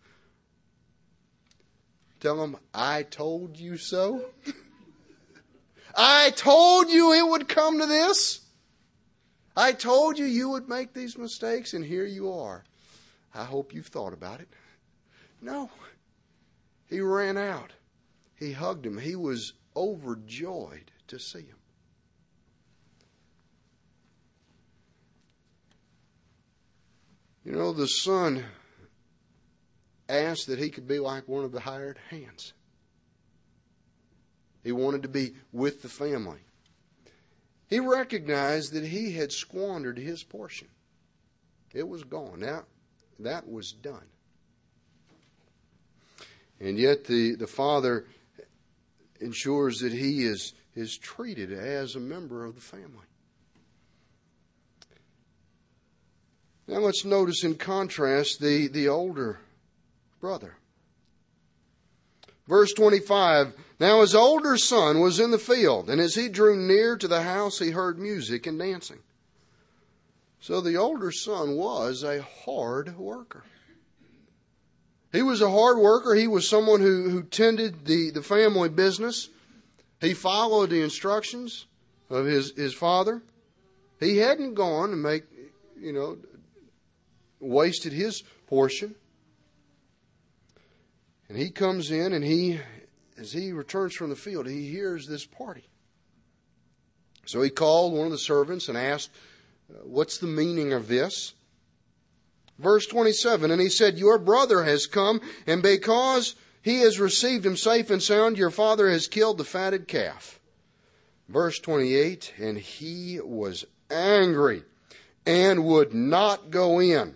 tell 2.19 2.43
him, 2.43 2.57
I 2.73 3.03
told 3.03 3.57
you 3.57 3.77
so. 3.77 4.25
I 5.95 6.31
told 6.31 6.89
you 6.89 7.13
it 7.13 7.27
would 7.27 7.47
come 7.47 7.79
to 7.79 7.85
this. 7.85 8.41
I 9.55 9.71
told 9.71 10.19
you 10.19 10.25
you 10.25 10.49
would 10.49 10.69
make 10.69 10.93
these 10.93 11.17
mistakes, 11.17 11.73
and 11.73 11.83
here 11.83 12.05
you 12.05 12.31
are. 12.31 12.63
I 13.33 13.43
hope 13.43 13.73
you've 13.73 13.87
thought 13.87 14.13
about 14.13 14.39
it. 14.39 14.49
No. 15.41 15.71
He 16.89 17.01
ran 17.01 17.37
out. 17.37 17.73
He 18.35 18.51
hugged 18.51 18.85
him. 18.85 18.99
He 18.99 19.15
was 19.15 19.53
overjoyed 19.75 20.91
to 21.07 21.19
see 21.19 21.39
him. 21.39 21.57
You 27.43 27.53
know, 27.53 27.71
the 27.71 27.87
son 27.87 28.43
asked 30.09 30.47
that 30.47 30.59
he 30.59 30.69
could 30.69 30.87
be 30.87 30.99
like 30.99 31.27
one 31.27 31.43
of 31.43 31.51
the 31.51 31.59
hired 31.59 31.99
hands. 32.09 32.53
He 34.63 34.71
wanted 34.71 35.03
to 35.03 35.09
be 35.09 35.33
with 35.51 35.81
the 35.81 35.89
family. 35.89 36.39
He 37.69 37.79
recognized 37.79 38.73
that 38.73 38.85
he 38.85 39.13
had 39.13 39.31
squandered 39.31 39.97
his 39.97 40.23
portion. 40.23 40.67
It 41.73 41.87
was 41.87 42.03
gone. 42.03 42.39
Now, 42.39 42.63
that 43.19 43.49
was 43.49 43.71
done. 43.71 44.05
And 46.59 46.77
yet 46.77 47.05
the, 47.05 47.35
the 47.35 47.47
father 47.47 48.05
ensures 49.19 49.79
that 49.79 49.93
he 49.93 50.23
is, 50.23 50.53
is 50.75 50.97
treated 50.97 51.51
as 51.51 51.95
a 51.95 51.99
member 51.99 52.45
of 52.45 52.55
the 52.55 52.61
family. 52.61 53.05
Now 56.67 56.79
let's 56.79 57.05
notice 57.05 57.43
in 57.43 57.55
contrast 57.55 58.41
the, 58.41 58.67
the 58.67 58.89
older 58.89 59.39
brother. 60.19 60.55
Verse 62.47 62.73
25 62.73 63.53
Now 63.79 64.01
his 64.01 64.15
older 64.15 64.57
son 64.57 65.01
was 65.01 65.19
in 65.19 65.31
the 65.31 65.37
field, 65.37 65.89
and 65.89 65.99
as 65.99 66.15
he 66.15 66.29
drew 66.29 66.55
near 66.55 66.97
to 66.97 67.07
the 67.07 67.23
house, 67.23 67.59
he 67.59 67.71
heard 67.71 67.99
music 67.99 68.47
and 68.47 68.57
dancing. 68.57 68.99
So 70.39 70.61
the 70.61 70.77
older 70.77 71.11
son 71.11 71.57
was 71.57 72.03
a 72.03 72.21
hard 72.21 72.97
worker. 72.97 73.43
He 75.11 75.21
was 75.21 75.41
a 75.41 75.49
hard 75.49 75.77
worker. 75.77 76.13
He 76.15 76.27
was 76.27 76.47
someone 76.47 76.81
who, 76.81 77.09
who 77.09 77.23
tended 77.23 77.85
the, 77.85 78.11
the 78.11 78.21
family 78.21 78.69
business. 78.69 79.29
He 79.99 80.13
followed 80.13 80.69
the 80.69 80.83
instructions 80.83 81.65
of 82.09 82.25
his, 82.25 82.53
his 82.55 82.73
father. 82.73 83.23
He 83.99 84.17
hadn't 84.17 84.53
gone 84.53 84.91
and 84.91 85.01
make, 85.01 85.23
you 85.79 85.91
know, 85.91 86.17
wasted 87.39 87.93
his 87.93 88.23
portion. 88.47 88.95
And 91.29 91.37
he 91.37 91.49
comes 91.49 91.91
in 91.91 92.13
and 92.13 92.23
he, 92.23 92.59
as 93.17 93.33
he 93.33 93.51
returns 93.51 93.93
from 93.93 94.09
the 94.09 94.15
field, 94.15 94.47
he 94.47 94.69
hears 94.69 95.07
this 95.07 95.25
party. 95.25 95.67
So 97.25 97.41
he 97.41 97.49
called 97.49 97.93
one 97.93 98.05
of 98.05 98.11
the 98.11 98.17
servants 98.17 98.69
and 98.69 98.77
asked, 98.77 99.09
uh, 99.69 99.79
What's 99.83 100.17
the 100.17 100.27
meaning 100.27 100.71
of 100.71 100.87
this? 100.87 101.33
Verse 102.57 102.87
27 102.87 103.51
And 103.51 103.61
he 103.61 103.69
said, 103.69 103.97
Your 103.97 104.17
brother 104.17 104.63
has 104.63 104.87
come, 104.87 105.19
and 105.45 105.61
because 105.61 106.35
he 106.61 106.79
has 106.79 106.99
received 106.99 107.45
him 107.45 107.57
safe 107.57 107.89
and 107.89 108.01
sound, 108.01 108.37
your 108.37 108.49
father 108.49 108.89
has 108.89 109.07
killed 109.07 109.37
the 109.37 109.43
fatted 109.43 109.87
calf. 109.87 110.39
Verse 111.27 111.59
28 111.59 112.33
And 112.39 112.57
he 112.57 113.19
was 113.21 113.65
angry 113.91 114.63
and 115.25 115.65
would 115.65 115.93
not 115.93 116.49
go 116.49 116.79
in. 116.79 117.15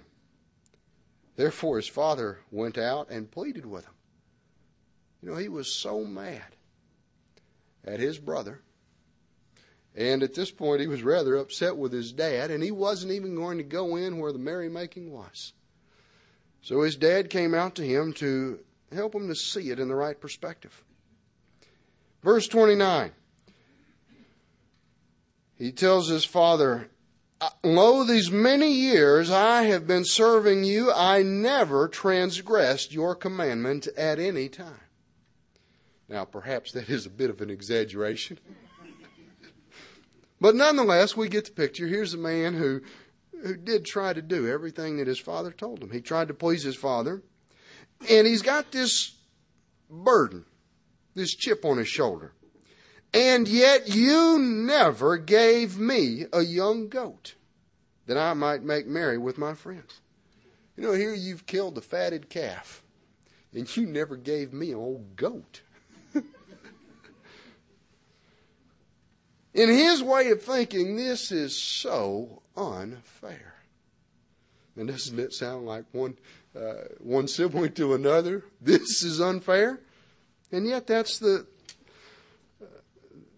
Therefore 1.37 1.77
his 1.77 1.87
father 1.87 2.39
went 2.51 2.77
out 2.77 3.09
and 3.09 3.31
pleaded 3.31 3.65
with 3.65 3.85
him. 3.85 3.93
You 5.21 5.29
know, 5.29 5.37
he 5.37 5.49
was 5.49 5.71
so 5.71 6.03
mad 6.03 6.55
at 7.85 7.99
his 7.99 8.17
brother. 8.17 8.61
And 9.95 10.23
at 10.23 10.33
this 10.33 10.51
point, 10.51 10.81
he 10.81 10.87
was 10.87 11.03
rather 11.03 11.35
upset 11.35 11.75
with 11.75 11.91
his 11.91 12.13
dad, 12.13 12.49
and 12.49 12.63
he 12.63 12.71
wasn't 12.71 13.11
even 13.11 13.35
going 13.35 13.57
to 13.57 13.63
go 13.63 13.97
in 13.97 14.19
where 14.19 14.31
the 14.31 14.39
merrymaking 14.39 15.11
was. 15.11 15.53
So 16.61 16.81
his 16.81 16.95
dad 16.95 17.29
came 17.29 17.53
out 17.53 17.75
to 17.75 17.85
him 17.85 18.13
to 18.13 18.59
help 18.93 19.13
him 19.13 19.27
to 19.27 19.35
see 19.35 19.69
it 19.69 19.79
in 19.79 19.87
the 19.87 19.95
right 19.95 20.19
perspective. 20.19 20.83
Verse 22.23 22.47
29. 22.47 23.11
He 25.57 25.71
tells 25.71 26.07
his 26.07 26.25
father, 26.25 26.89
Lo, 27.63 28.03
these 28.03 28.31
many 28.31 28.71
years 28.71 29.29
I 29.29 29.63
have 29.63 29.87
been 29.87 30.05
serving 30.05 30.63
you, 30.63 30.91
I 30.91 31.23
never 31.23 31.87
transgressed 31.87 32.93
your 32.93 33.15
commandment 33.15 33.87
at 33.97 34.19
any 34.19 34.47
time. 34.47 34.80
Now, 36.11 36.25
perhaps 36.25 36.73
that 36.73 36.89
is 36.89 37.05
a 37.05 37.09
bit 37.09 37.29
of 37.29 37.39
an 37.39 37.49
exaggeration. 37.49 38.37
but 40.41 40.55
nonetheless, 40.55 41.15
we 41.15 41.29
get 41.29 41.45
the 41.45 41.51
picture. 41.51 41.87
Here's 41.87 42.13
a 42.13 42.17
man 42.17 42.53
who, 42.53 42.81
who 43.41 43.55
did 43.55 43.85
try 43.85 44.11
to 44.11 44.21
do 44.21 44.45
everything 44.45 44.97
that 44.97 45.07
his 45.07 45.19
father 45.19 45.51
told 45.51 45.81
him. 45.81 45.89
He 45.89 46.01
tried 46.01 46.27
to 46.27 46.33
please 46.33 46.63
his 46.63 46.75
father. 46.75 47.23
And 48.09 48.27
he's 48.27 48.41
got 48.41 48.73
this 48.73 49.15
burden, 49.89 50.43
this 51.15 51.33
chip 51.33 51.63
on 51.63 51.77
his 51.77 51.87
shoulder. 51.87 52.33
And 53.13 53.47
yet 53.47 53.87
you 53.87 54.37
never 54.37 55.15
gave 55.15 55.77
me 55.77 56.25
a 56.33 56.41
young 56.41 56.89
goat 56.89 57.35
that 58.07 58.17
I 58.17 58.33
might 58.33 58.63
make 58.63 58.85
merry 58.85 59.17
with 59.17 59.37
my 59.37 59.53
friends. 59.53 60.01
You 60.75 60.83
know, 60.83 60.93
here 60.93 61.13
you've 61.13 61.45
killed 61.45 61.75
the 61.75 61.81
fatted 61.81 62.29
calf, 62.29 62.83
and 63.53 63.77
you 63.77 63.85
never 63.85 64.17
gave 64.17 64.51
me 64.51 64.71
an 64.71 64.77
old 64.77 65.15
goat. 65.15 65.61
In 69.53 69.69
his 69.69 70.01
way 70.01 70.29
of 70.29 70.41
thinking, 70.41 70.95
this 70.95 71.31
is 71.31 71.55
so 71.55 72.41
unfair. 72.55 73.55
And 74.77 74.87
doesn't 74.87 75.19
it 75.19 75.33
sound 75.33 75.65
like 75.65 75.85
one, 75.91 76.17
uh, 76.55 76.85
one 76.99 77.27
sibling 77.27 77.73
to 77.73 77.93
another? 77.93 78.45
This 78.61 79.03
is 79.03 79.19
unfair. 79.19 79.79
And 80.51 80.65
yet 80.65 80.87
that's 80.87 81.19
the, 81.19 81.45
uh, 82.61 82.65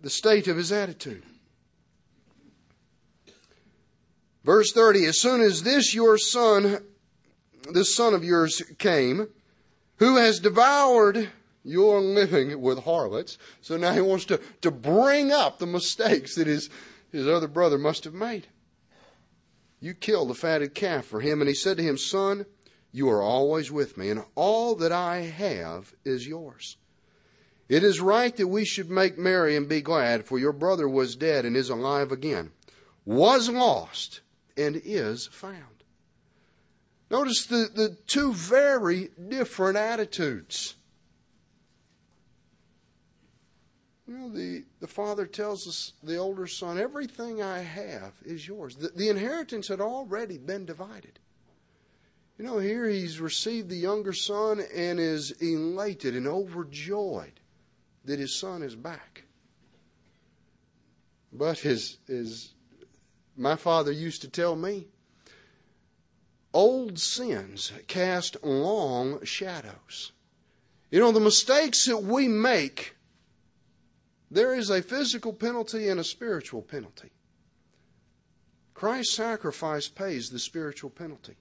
the 0.02 0.10
state 0.10 0.48
of 0.48 0.58
his 0.58 0.72
attitude. 0.72 1.24
Verse 4.44 4.72
30, 4.72 5.06
as 5.06 5.20
soon 5.20 5.42
as 5.42 5.64
this 5.64 5.96
your 5.96 6.18
son, 6.18 6.84
this 7.72 7.96
son 7.96 8.14
of 8.14 8.24
yours 8.24 8.62
came, 8.78 9.30
who 9.98 10.18
has 10.18 10.40
devoured 10.40 11.30
you're 11.64 12.02
living 12.02 12.62
with 12.62 12.84
harlots. 12.84 13.38
So 13.62 13.78
now 13.78 13.94
he 13.94 14.02
wants 14.02 14.26
to, 14.26 14.40
to 14.62 14.72
bring 14.72 15.32
up 15.32 15.60
the 15.60 15.66
mistakes 15.66 16.36
that 16.36 16.48
his, 16.48 16.70
his 17.12 17.28
other 17.28 17.48
brother 17.48 17.78
must 17.78 18.04
have 18.04 18.14
made. 18.14 18.48
You 19.80 19.94
killed 19.94 20.30
the 20.30 20.36
fatted 20.36 20.74
calf 20.74 21.06
for 21.06 21.22
him, 21.22 21.42
and 21.42 21.48
he 21.48 21.56
said 21.56 21.78
to 21.78 21.84
him, 21.84 21.98
Son, 21.98 22.46
you 22.92 23.10
are 23.10 23.22
always 23.22 23.72
with 23.72 23.98
me, 23.98 24.10
and 24.10 24.24
all 24.36 24.76
that 24.76 24.92
I 24.92 25.18
have 25.22 25.94
is 26.06 26.28
yours. 26.28 26.78
It 27.68 27.84
is 27.84 28.00
right 28.00 28.36
that 28.38 28.48
we 28.48 28.66
should 28.66 28.90
make 28.90 29.18
merry 29.18 29.56
and 29.56 29.68
be 29.68 29.82
glad, 29.82 30.26
for 30.26 30.38
your 30.38 30.54
brother 30.54 30.88
was 30.88 31.16
dead 31.16 31.46
and 31.46 31.58
is 31.58 31.70
alive 31.70 32.12
again, 32.12 32.52
was 33.04 33.50
lost 33.50 34.22
and 34.56 34.80
is 34.84 35.28
found. 35.28 35.84
Notice 37.10 37.46
the, 37.46 37.70
the 37.74 37.98
two 38.08 38.34
very 38.34 39.10
different 39.30 39.78
attitudes. 39.78 40.76
You 44.14 44.20
know, 44.20 44.30
the, 44.30 44.64
the 44.80 44.88
father 44.88 45.26
tells 45.26 45.68
us, 45.68 45.94
the 46.04 46.18
older 46.18 46.46
son, 46.46 46.78
everything 46.78 47.42
I 47.42 47.60
have 47.60 48.14
is 48.24 48.48
yours. 48.48 48.76
The, 48.76 48.90
the 48.90 49.10
inheritance 49.10 49.70
had 49.70 49.82
already 49.82 50.38
been 50.38 50.66
divided. 50.66 51.18
You 52.38 52.46
know, 52.46 52.60
here 52.60 52.88
he's 52.88 53.20
received 53.20 53.70
the 53.70 53.76
younger 53.76 54.14
son 54.14 54.62
and 54.76 55.00
is 55.00 55.32
elated 55.42 56.16
and 56.16 56.28
overjoyed 56.28 57.40
that 58.06 58.20
his 58.20 58.36
son 58.36 58.62
is 58.62 58.76
back. 58.76 59.24
But 61.32 61.58
his, 61.58 61.98
his, 62.06 62.54
my 63.36 63.56
father 63.56 63.92
used 63.92 64.22
to 64.22 64.30
tell 64.30 64.56
me, 64.56 64.90
old 66.54 67.00
sins 67.00 67.72
cast 67.88 68.44
long 68.44 69.26
shadows. 69.26 70.12
You 70.92 71.00
know, 71.00 71.12
the 71.12 71.20
mistakes 71.20 71.86
that 71.86 72.04
we 72.04 72.28
make 72.28 72.93
there 74.34 74.56
is 74.56 74.72
a 74.72 74.82
physical 74.82 75.32
penalty 75.32 75.88
and 75.90 76.00
a 76.00 76.04
spiritual 76.04 76.64
penalty. 76.64 77.12
Christ's 78.74 79.14
sacrifice 79.14 79.88
pays 79.88 80.30
the 80.30 80.40
spiritual 80.40 80.90
penalty. 80.90 81.36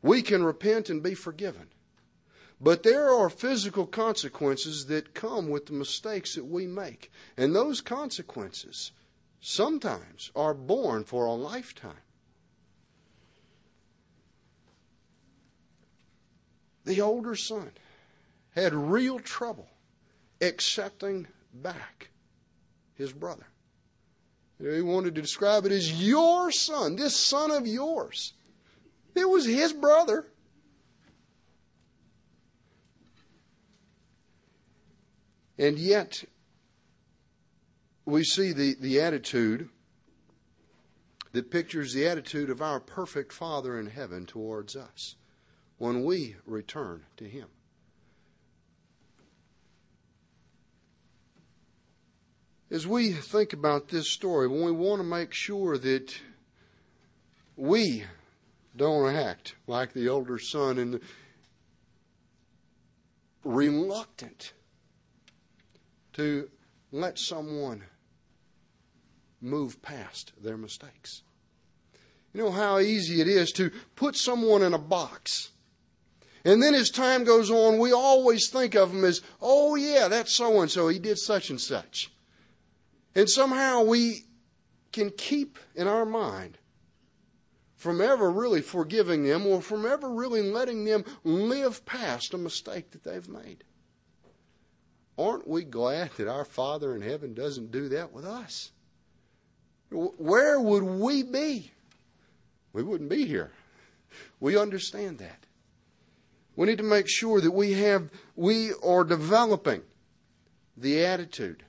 We 0.00 0.22
can 0.22 0.42
repent 0.42 0.88
and 0.88 1.02
be 1.02 1.14
forgiven. 1.14 1.68
But 2.58 2.82
there 2.82 3.10
are 3.10 3.28
physical 3.28 3.86
consequences 3.86 4.86
that 4.86 5.14
come 5.14 5.50
with 5.50 5.66
the 5.66 5.74
mistakes 5.74 6.34
that 6.34 6.46
we 6.46 6.66
make. 6.66 7.12
And 7.36 7.54
those 7.54 7.82
consequences 7.82 8.92
sometimes 9.40 10.30
are 10.34 10.54
borne 10.54 11.04
for 11.04 11.26
a 11.26 11.32
lifetime. 11.32 11.92
The 16.84 17.02
older 17.02 17.36
son 17.36 17.72
had 18.54 18.72
real 18.72 19.20
trouble 19.20 19.68
accepting 20.40 21.26
back 21.52 22.10
his 23.00 23.12
brother. 23.12 23.46
He 24.58 24.82
wanted 24.82 25.14
to 25.14 25.22
describe 25.22 25.64
it 25.64 25.72
as 25.72 26.02
your 26.02 26.52
son, 26.52 26.96
this 26.96 27.16
son 27.16 27.50
of 27.50 27.66
yours. 27.66 28.34
It 29.14 29.28
was 29.28 29.46
his 29.46 29.72
brother. 29.72 30.26
And 35.58 35.78
yet, 35.78 36.24
we 38.04 38.24
see 38.24 38.52
the, 38.52 38.76
the 38.80 39.00
attitude 39.00 39.68
that 41.32 41.50
pictures 41.50 41.92
the 41.92 42.06
attitude 42.06 42.50
of 42.50 42.60
our 42.60 42.80
perfect 42.80 43.32
Father 43.32 43.78
in 43.78 43.86
heaven 43.86 44.26
towards 44.26 44.74
us 44.74 45.16
when 45.78 46.04
we 46.04 46.36
return 46.44 47.04
to 47.16 47.24
Him. 47.24 47.48
As 52.70 52.86
we 52.86 53.12
think 53.12 53.52
about 53.52 53.88
this 53.88 54.10
story, 54.10 54.46
when 54.46 54.64
we 54.64 54.72
want 54.72 55.00
to 55.00 55.04
make 55.04 55.34
sure 55.34 55.76
that 55.78 56.14
we 57.56 58.04
don't 58.76 59.14
act 59.14 59.56
like 59.66 59.92
the 59.92 60.08
older 60.08 60.38
son 60.38 60.78
and 60.78 61.00
reluctant 63.44 64.52
to 66.12 66.48
let 66.92 67.18
someone 67.18 67.82
move 69.40 69.82
past 69.82 70.32
their 70.40 70.56
mistakes. 70.56 71.22
You 72.32 72.44
know 72.44 72.50
how 72.50 72.78
easy 72.78 73.20
it 73.20 73.26
is 73.26 73.50
to 73.52 73.70
put 73.96 74.14
someone 74.14 74.62
in 74.62 74.74
a 74.74 74.78
box. 74.78 75.50
And 76.44 76.62
then 76.62 76.74
as 76.74 76.90
time 76.90 77.24
goes 77.24 77.50
on, 77.50 77.78
we 77.78 77.92
always 77.92 78.48
think 78.48 78.74
of 78.74 78.92
them 78.92 79.04
as, 79.04 79.20
oh 79.42 79.74
yeah, 79.74 80.08
that's 80.08 80.34
so 80.34 80.60
and 80.60 80.70
so. 80.70 80.88
He 80.88 80.98
did 80.98 81.18
such 81.18 81.50
and 81.50 81.60
such. 81.60 82.10
And 83.14 83.28
somehow 83.28 83.82
we 83.82 84.24
can 84.92 85.10
keep 85.10 85.58
in 85.74 85.86
our 85.86 86.04
mind 86.04 86.58
from 87.76 88.00
ever 88.00 88.30
really 88.30 88.60
forgiving 88.60 89.24
them 89.24 89.46
or 89.46 89.62
from 89.62 89.86
ever 89.86 90.10
really 90.10 90.42
letting 90.42 90.84
them 90.84 91.04
live 91.24 91.84
past 91.86 92.34
a 92.34 92.38
mistake 92.38 92.90
that 92.90 93.04
they've 93.04 93.28
made. 93.28 93.64
Aren't 95.18 95.48
we 95.48 95.64
glad 95.64 96.10
that 96.16 96.28
our 96.28 96.44
Father 96.44 96.94
in 96.94 97.02
heaven 97.02 97.34
doesn't 97.34 97.70
do 97.70 97.88
that 97.88 98.12
with 98.12 98.24
us? 98.24 98.70
Where 99.90 100.60
would 100.60 100.82
we 100.82 101.22
be? 101.22 101.72
We 102.72 102.82
wouldn't 102.82 103.10
be 103.10 103.26
here. 103.26 103.50
We 104.38 104.56
understand 104.56 105.18
that. 105.18 105.46
We 106.56 106.66
need 106.66 106.78
to 106.78 106.84
make 106.84 107.08
sure 107.08 107.40
that 107.40 107.50
we 107.50 107.72
have, 107.72 108.10
we 108.36 108.72
are 108.84 109.04
developing 109.04 109.82
the 110.76 111.04
attitude 111.04 111.64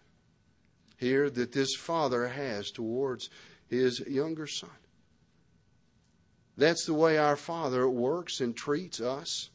here 1.02 1.30
that 1.30 1.52
this 1.52 1.76
father 1.76 2.28
has 2.28 2.72
towards 2.72 3.30
his 3.68 4.00
younger 4.02 4.48
son. 4.48 4.70
That's 6.58 6.86
the 6.86 6.94
way 6.94 7.18
our 7.18 7.36
Father 7.36 7.90
works 7.90 8.40
and 8.40 8.56
treats 8.56 9.02
us. 9.02 9.50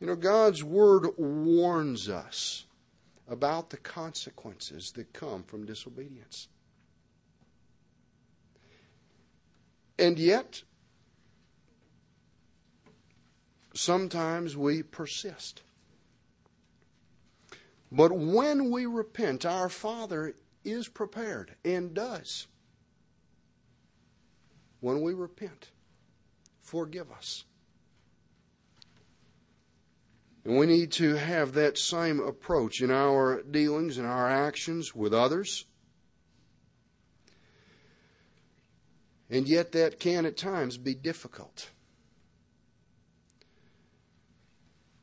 You 0.00 0.06
know, 0.06 0.16
God's 0.16 0.62
Word 0.62 1.06
warns 1.16 2.08
us 2.08 2.66
about 3.26 3.70
the 3.70 3.78
consequences 3.78 4.92
that 4.96 5.12
come 5.12 5.42
from 5.44 5.64
disobedience. 5.64 6.48
And 9.98 10.18
yet, 10.18 10.62
sometimes 13.74 14.56
we 14.56 14.82
persist. 14.82 15.62
But 17.90 18.12
when 18.12 18.70
we 18.70 18.86
repent, 18.86 19.46
our 19.46 19.68
Father 19.68 20.34
is 20.64 20.88
prepared 20.88 21.54
and 21.64 21.94
does 21.94 22.46
when 24.80 25.00
we 25.00 25.14
repent. 25.14 25.70
Forgive 26.60 27.10
us. 27.10 27.44
And 30.44 30.58
we 30.58 30.66
need 30.66 30.92
to 30.92 31.14
have 31.14 31.52
that 31.54 31.78
same 31.78 32.20
approach 32.20 32.80
in 32.80 32.90
our 32.90 33.42
dealings 33.42 33.98
and 33.98 34.06
our 34.06 34.30
actions 34.30 34.94
with 34.94 35.12
others. 35.12 35.64
And 39.30 39.46
yet, 39.46 39.72
that 39.72 40.00
can 40.00 40.24
at 40.24 40.38
times 40.38 40.78
be 40.78 40.94
difficult. 40.94 41.68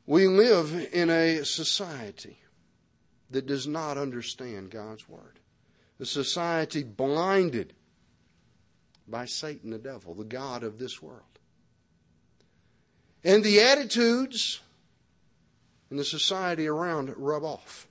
We 0.04 0.26
live 0.26 0.88
in 0.92 1.10
a 1.10 1.44
society 1.44 2.38
that 3.30 3.46
does 3.46 3.66
not 3.66 3.98
understand 3.98 4.70
God's 4.70 5.08
Word, 5.08 5.40
a 6.00 6.04
society 6.04 6.82
blinded 6.82 7.72
by 9.08 9.24
Satan 9.24 9.70
the 9.70 9.78
devil, 9.78 10.14
the 10.14 10.24
God 10.24 10.62
of 10.62 10.78
this 10.78 11.00
world. 11.00 11.22
And 13.24 13.42
the 13.42 13.60
attitudes 13.60 14.60
in 15.90 15.96
the 15.96 16.04
society 16.04 16.66
around 16.66 17.12
rub 17.16 17.44
off. 17.44 17.86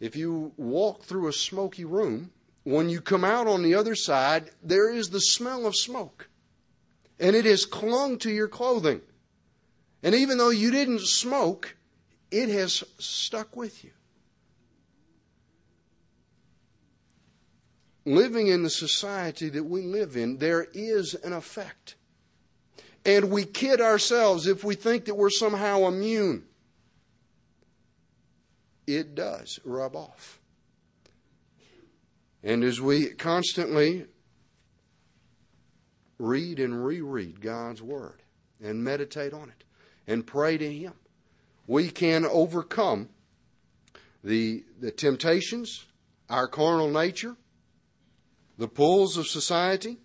If 0.00 0.16
you 0.16 0.52
walk 0.56 1.02
through 1.02 1.28
a 1.28 1.32
smoky 1.32 1.84
room, 1.84 2.30
when 2.64 2.88
you 2.88 3.00
come 3.00 3.24
out 3.24 3.46
on 3.46 3.62
the 3.62 3.74
other 3.74 3.94
side, 3.94 4.50
there 4.62 4.90
is 4.90 5.10
the 5.10 5.20
smell 5.20 5.66
of 5.66 5.76
smoke. 5.76 6.28
And 7.20 7.36
it 7.36 7.44
has 7.44 7.64
clung 7.64 8.18
to 8.18 8.30
your 8.30 8.48
clothing. 8.48 9.00
And 10.02 10.14
even 10.14 10.36
though 10.38 10.50
you 10.50 10.70
didn't 10.70 11.00
smoke, 11.00 11.76
it 12.34 12.48
has 12.48 12.84
stuck 12.98 13.56
with 13.56 13.84
you. 13.84 13.90
living 18.04 18.48
in 18.48 18.62
the 18.62 18.70
society 18.70 19.48
that 19.48 19.64
we 19.64 19.82
live 19.82 20.16
in, 20.16 20.38
there 20.38 20.66
is 20.72 21.14
an 21.14 21.32
effect. 21.32 21.96
And 23.04 23.30
we 23.30 23.44
kid 23.44 23.80
ourselves 23.80 24.46
if 24.46 24.64
we 24.64 24.74
think 24.74 25.06
that 25.06 25.14
we're 25.14 25.30
somehow 25.30 25.86
immune. 25.86 26.44
It 28.86 29.14
does 29.14 29.58
rub 29.64 29.96
off. 29.96 30.40
And 32.42 32.62
as 32.62 32.80
we 32.80 33.10
constantly 33.10 34.06
read 36.18 36.60
and 36.60 36.84
reread 36.84 37.40
God's 37.40 37.82
Word 37.82 38.22
and 38.62 38.84
meditate 38.84 39.32
on 39.32 39.48
it 39.48 39.64
and 40.06 40.26
pray 40.26 40.58
to 40.58 40.72
Him, 40.72 40.92
we 41.66 41.90
can 41.90 42.24
overcome 42.26 43.08
the, 44.22 44.64
the 44.80 44.90
temptations, 44.90 45.84
our 46.28 46.48
carnal 46.48 46.90
nature, 46.90 47.36
the 48.58 48.68
pulls 48.68 49.16
of 49.16 49.26
society. 49.26 49.98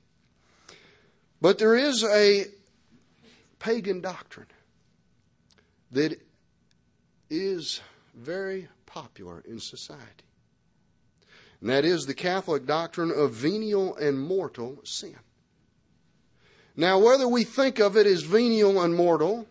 But 1.41 1.57
there 1.57 1.75
is 1.75 2.03
a 2.03 2.45
pagan 3.59 4.01
doctrine 4.01 4.47
that 5.91 6.19
is 7.29 7.81
very 8.15 8.67
popular 8.85 9.43
in 9.47 9.59
society. 9.59 10.25
And 11.61 11.69
that 11.69 11.85
is 11.85 12.05
the 12.05 12.13
Catholic 12.13 12.65
doctrine 12.65 13.11
of 13.11 13.33
venial 13.33 13.95
and 13.95 14.19
mortal 14.19 14.79
sin. 14.83 15.17
Now, 16.75 16.99
whether 16.99 17.27
we 17.27 17.43
think 17.43 17.79
of 17.79 17.97
it 17.97 18.07
as 18.07 18.23
venial 18.23 18.81
and 18.81 18.95
mortal 18.95 19.45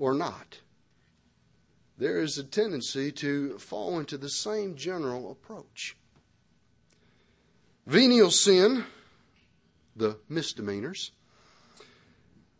or 0.00 0.14
not, 0.14 0.60
there 1.98 2.18
is 2.18 2.38
a 2.38 2.42
tendency 2.42 3.12
to 3.12 3.58
fall 3.58 3.98
into 3.98 4.16
the 4.16 4.30
same 4.30 4.74
general 4.74 5.30
approach. 5.30 5.94
Venial 7.86 8.30
sin, 8.30 8.84
the 9.94 10.16
misdemeanors, 10.26 11.12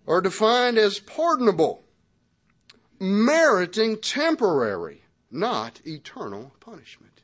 are 0.07 0.21
defined 0.21 0.77
as 0.77 0.99
pardonable, 0.99 1.83
meriting 3.01 3.97
temporary, 3.99 5.03
not 5.31 5.81
eternal 5.87 6.53
punishment. 6.61 7.23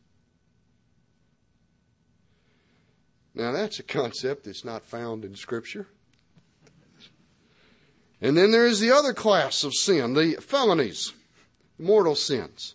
Now, 3.34 3.52
that's 3.52 3.78
a 3.78 3.82
concept 3.82 4.44
that's 4.44 4.64
not 4.64 4.86
found 4.86 5.26
in 5.26 5.34
Scripture. 5.34 5.88
And 8.20 8.36
then 8.36 8.50
there 8.50 8.66
is 8.66 8.80
the 8.80 8.92
other 8.92 9.12
class 9.12 9.62
of 9.62 9.74
sin, 9.74 10.14
the 10.14 10.34
felonies, 10.40 11.12
mortal 11.78 12.14
sins. 12.14 12.74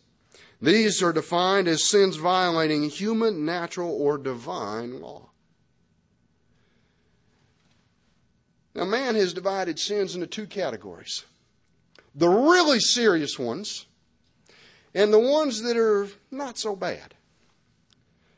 These 0.61 1.01
are 1.01 1.11
defined 1.11 1.67
as 1.67 1.89
sins 1.89 2.17
violating 2.17 2.83
human, 2.89 3.45
natural, 3.45 3.91
or 3.91 4.19
divine 4.19 5.01
law. 5.01 5.29
Now, 8.75 8.85
man 8.85 9.15
has 9.15 9.33
divided 9.33 9.79
sins 9.79 10.15
into 10.15 10.27
two 10.27 10.47
categories 10.47 11.25
the 12.13 12.29
really 12.29 12.79
serious 12.79 13.39
ones 13.39 13.85
and 14.93 15.13
the 15.13 15.19
ones 15.19 15.61
that 15.61 15.77
are 15.77 16.07
not 16.29 16.57
so 16.57 16.75
bad. 16.75 17.15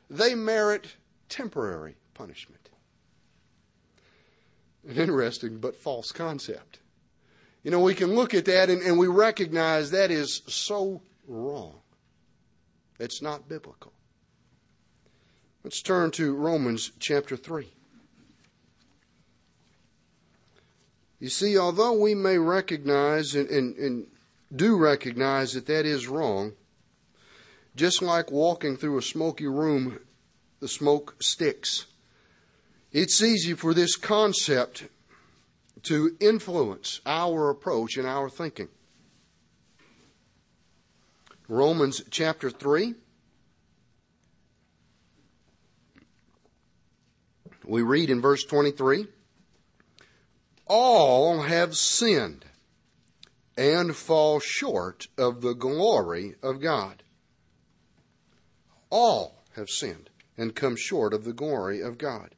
They 0.09 0.35
merit 0.35 0.95
temporary 1.27 1.95
punishment. 2.13 2.69
An 4.87 4.97
interesting 4.97 5.57
but 5.57 5.75
false 5.75 6.11
concept. 6.11 6.79
You 7.63 7.71
know, 7.71 7.79
we 7.79 7.95
can 7.95 8.13
look 8.13 8.33
at 8.33 8.45
that 8.45 8.69
and, 8.69 8.81
and 8.81 8.97
we 8.97 9.07
recognize 9.07 9.91
that 9.91 10.11
is 10.11 10.41
so 10.47 11.01
wrong. 11.27 11.75
It's 12.99 13.21
not 13.21 13.47
biblical. 13.47 13.93
Let's 15.63 15.81
turn 15.81 16.11
to 16.11 16.35
Romans 16.35 16.91
chapter 16.99 17.37
3. 17.37 17.67
You 21.19 21.29
see, 21.29 21.57
although 21.57 21.93
we 21.93 22.15
may 22.15 22.37
recognize 22.37 23.33
and, 23.33 23.49
and, 23.49 23.77
and, 23.77 24.07
do 24.53 24.77
recognize 24.77 25.53
that 25.53 25.65
that 25.65 25.83
is 25.83 26.07
wrong, 26.07 26.53
just 27.75 28.03
like 28.03 28.29
walking 28.29 28.77
through 28.77 28.99
a 28.99 29.01
smoky 29.01 29.47
room, 29.47 29.99
the 30.59 30.67
smoke 30.67 31.15
sticks. 31.19 31.87
It's 32.91 33.23
easy 33.23 33.55
for 33.55 33.73
this 33.73 33.95
concept 33.95 34.83
to 35.83 36.15
influence 36.19 37.01
our 37.05 37.49
approach 37.49 37.97
and 37.97 38.07
our 38.07 38.29
thinking. 38.29 38.69
Romans 41.47 42.01
chapter 42.09 42.49
3. 42.49 42.95
We 47.65 47.81
read 47.81 48.09
in 48.09 48.21
verse 48.21 48.43
23 48.43 49.07
All 50.67 51.41
have 51.41 51.75
sinned 51.75 52.45
and 53.57 53.95
fall 53.95 54.39
short 54.39 55.07
of 55.17 55.41
the 55.41 55.53
glory 55.53 56.35
of 56.41 56.59
God. 56.59 57.03
All 58.89 59.43
have 59.55 59.69
sinned 59.69 60.09
and 60.37 60.55
come 60.55 60.75
short 60.75 61.13
of 61.13 61.23
the 61.23 61.33
glory 61.33 61.81
of 61.81 61.97
God. 61.97 62.35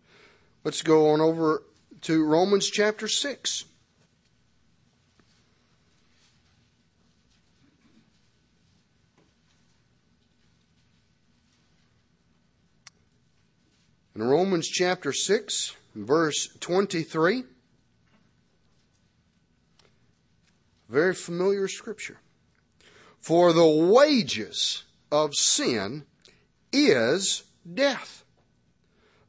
Let's 0.63 0.81
go 0.81 1.11
on 1.11 1.21
over 1.21 1.63
to 2.05 2.23
Romans 2.23 2.69
chapter 2.69 3.07
6. 3.07 3.65
In 14.13 14.21
Romans 14.21 14.67
chapter 14.67 15.11
6, 15.11 15.75
verse 15.95 16.47
23, 16.59 17.43
very 20.87 21.15
familiar 21.15 21.67
scripture. 21.67 22.19
For 23.19 23.51
the 23.51 23.65
wages 23.67 24.83
of 25.11 25.33
sin 25.33 26.05
is 26.71 27.45
death. 27.73 28.23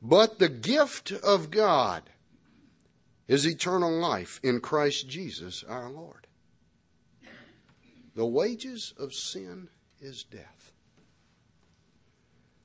But 0.03 0.39
the 0.39 0.51
gift 0.51 1.11
of 1.11 1.51
God 1.51 2.03
is 3.29 3.47
eternal 3.47 3.91
life 3.91 4.41
in 4.43 4.61
Christ 4.61 5.09
Jesus 5.09 5.65
our 5.69 5.91
Lord. 5.91 6.27
The 8.15 8.27
wages 8.27 8.95
of 8.99 9.13
sin 9.13 9.69
is 10.01 10.25
death. 10.25 10.73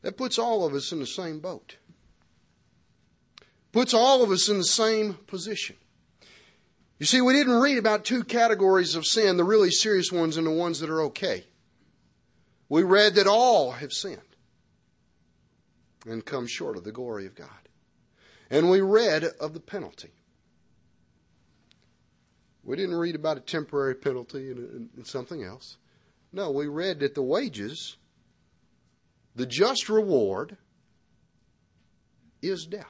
That 0.02 0.18
puts 0.18 0.40
all 0.40 0.66
of 0.66 0.74
us 0.74 0.92
in 0.92 1.00
the 1.00 1.06
same 1.06 1.40
boat. 1.40 1.78
Puts 3.72 3.94
all 3.94 4.24
of 4.24 4.32
us 4.32 4.50
in 4.50 4.58
the 4.58 4.64
same 4.64 5.16
position. 5.28 5.76
You 7.00 7.06
see, 7.06 7.22
we 7.22 7.34
didn't 7.34 7.60
read 7.60 7.78
about 7.78 8.06
two 8.06 8.24
categories 8.24 8.96
of 8.96 9.06
sin, 9.06 9.38
the 9.38 9.44
really 9.44 9.72
serious 9.72 10.12
ones 10.12 10.38
and 10.38 10.46
the 10.46 10.52
ones 10.52 10.80
that 10.80 10.90
are 10.90 11.02
okay. 11.04 11.46
We 12.70 12.84
read 12.84 13.16
that 13.16 13.28
all 13.28 13.72
have 13.72 13.92
sinned 13.92 14.22
and 16.06 16.26
come 16.26 16.48
short 16.48 16.78
of 16.78 16.84
the 16.84 16.92
glory 16.92 17.26
of 17.26 17.36
God. 17.36 17.50
And 18.50 18.70
we 18.70 18.82
read 18.82 19.24
of 19.24 19.54
the 19.54 19.60
penalty. 19.60 20.12
We 22.64 22.76
didn't 22.76 22.96
read 22.96 23.16
about 23.16 23.38
a 23.38 23.42
temporary 23.42 23.96
penalty 23.96 24.52
and, 24.52 24.90
and 24.96 25.08
something 25.08 25.44
else. 25.44 25.78
No, 26.32 26.52
we 26.52 26.68
read 26.68 27.00
that 27.00 27.16
the 27.16 27.24
wages, 27.24 27.98
the 29.36 29.46
just 29.46 29.90
reward, 29.90 30.58
is 32.42 32.66
death. 32.66 32.86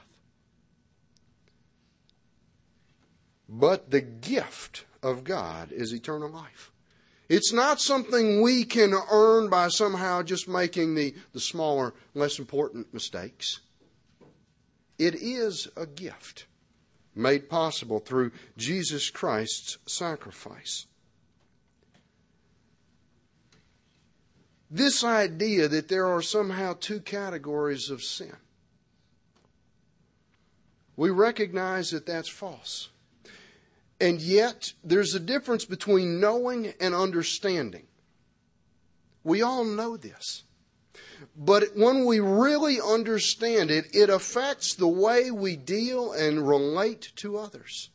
But 3.48 3.90
the 3.90 4.00
gift 4.00 4.84
of 5.02 5.24
God 5.24 5.72
is 5.72 5.92
eternal 5.92 6.30
life. 6.30 6.70
It's 7.28 7.52
not 7.52 7.80
something 7.80 8.42
we 8.42 8.64
can 8.64 8.94
earn 9.10 9.48
by 9.48 9.68
somehow 9.68 10.22
just 10.22 10.48
making 10.48 10.94
the, 10.94 11.14
the 11.32 11.40
smaller, 11.40 11.94
less 12.14 12.38
important 12.38 12.92
mistakes. 12.92 13.60
It 14.98 15.14
is 15.14 15.68
a 15.76 15.86
gift 15.86 16.46
made 17.14 17.48
possible 17.48 17.98
through 17.98 18.32
Jesus 18.56 19.10
Christ's 19.10 19.78
sacrifice. 19.86 20.86
This 24.70 25.04
idea 25.04 25.68
that 25.68 25.88
there 25.88 26.06
are 26.06 26.22
somehow 26.22 26.74
two 26.78 27.00
categories 27.00 27.90
of 27.90 28.02
sin, 28.02 28.36
we 30.96 31.10
recognize 31.10 31.90
that 31.90 32.06
that's 32.06 32.30
false. 32.30 32.88
And 34.00 34.20
yet, 34.20 34.72
there's 34.82 35.14
a 35.14 35.20
difference 35.20 35.64
between 35.64 36.20
knowing 36.20 36.72
and 36.80 36.94
understanding. 36.94 37.86
We 39.22 39.42
all 39.42 39.64
know 39.64 39.96
this. 39.96 40.42
But 41.36 41.76
when 41.76 42.04
we 42.04 42.20
really 42.20 42.80
understand 42.80 43.70
it, 43.70 43.94
it 43.94 44.10
affects 44.10 44.74
the 44.74 44.88
way 44.88 45.30
we 45.30 45.56
deal 45.56 46.12
and 46.12 46.46
relate 46.48 47.12
to 47.16 47.38
others. 47.38 47.90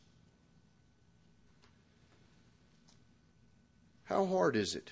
How 4.06 4.26
hard 4.26 4.56
is 4.56 4.76
it 4.76 4.92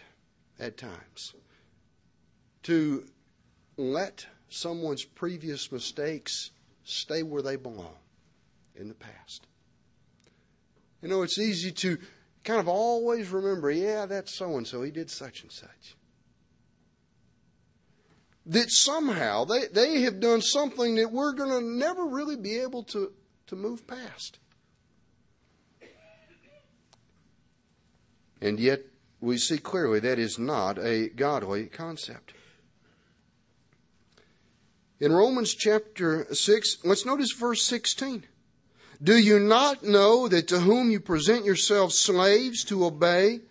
at 0.59 0.77
times 0.77 1.33
to 2.63 3.05
let 3.77 4.25
someone's 4.49 5.05
previous 5.05 5.71
mistakes 5.71 6.51
stay 6.83 7.23
where 7.23 7.41
they 7.41 7.55
belong 7.55 7.95
in 8.75 8.89
the 8.89 8.93
past? 8.93 9.47
You 11.01 11.07
know, 11.07 11.21
it's 11.21 11.37
easy 11.37 11.71
to 11.71 11.97
kind 12.43 12.59
of 12.59 12.67
always 12.67 13.29
remember, 13.29 13.71
yeah, 13.71 14.05
that's 14.05 14.33
so 14.33 14.57
and 14.57 14.67
so. 14.67 14.81
He 14.81 14.91
did 14.91 15.09
such 15.09 15.43
and 15.43 15.51
such. 15.51 15.95
That 18.45 18.69
somehow 18.69 19.45
they, 19.45 19.67
they 19.67 20.01
have 20.01 20.19
done 20.19 20.41
something 20.41 20.95
that 20.95 21.11
we're 21.11 21.33
going 21.33 21.49
to 21.49 21.61
never 21.61 22.05
really 22.05 22.35
be 22.35 22.59
able 22.59 22.83
to, 22.83 23.11
to 23.47 23.55
move 23.55 23.87
past. 23.87 24.39
And 28.41 28.59
yet, 28.59 28.81
we 29.21 29.37
see 29.37 29.57
clearly 29.57 29.99
that 30.01 30.19
is 30.19 30.37
not 30.37 30.77
a 30.77 31.09
godly 31.09 31.65
concept. 31.65 32.33
In 34.99 35.11
Romans 35.11 35.53
chapter 35.53 36.27
6, 36.33 36.77
let's 36.83 37.05
notice 37.05 37.31
verse 37.31 37.63
16. 37.63 38.25
Do 39.03 39.17
you 39.17 39.39
not 39.39 39.83
know 39.83 40.27
that 40.27 40.47
to 40.49 40.59
whom 40.59 40.89
you 40.89 40.99
present 40.99 41.43
yourselves 41.43 41.99
slaves 41.99 42.63
to 42.65 42.85
obey, 42.85 43.41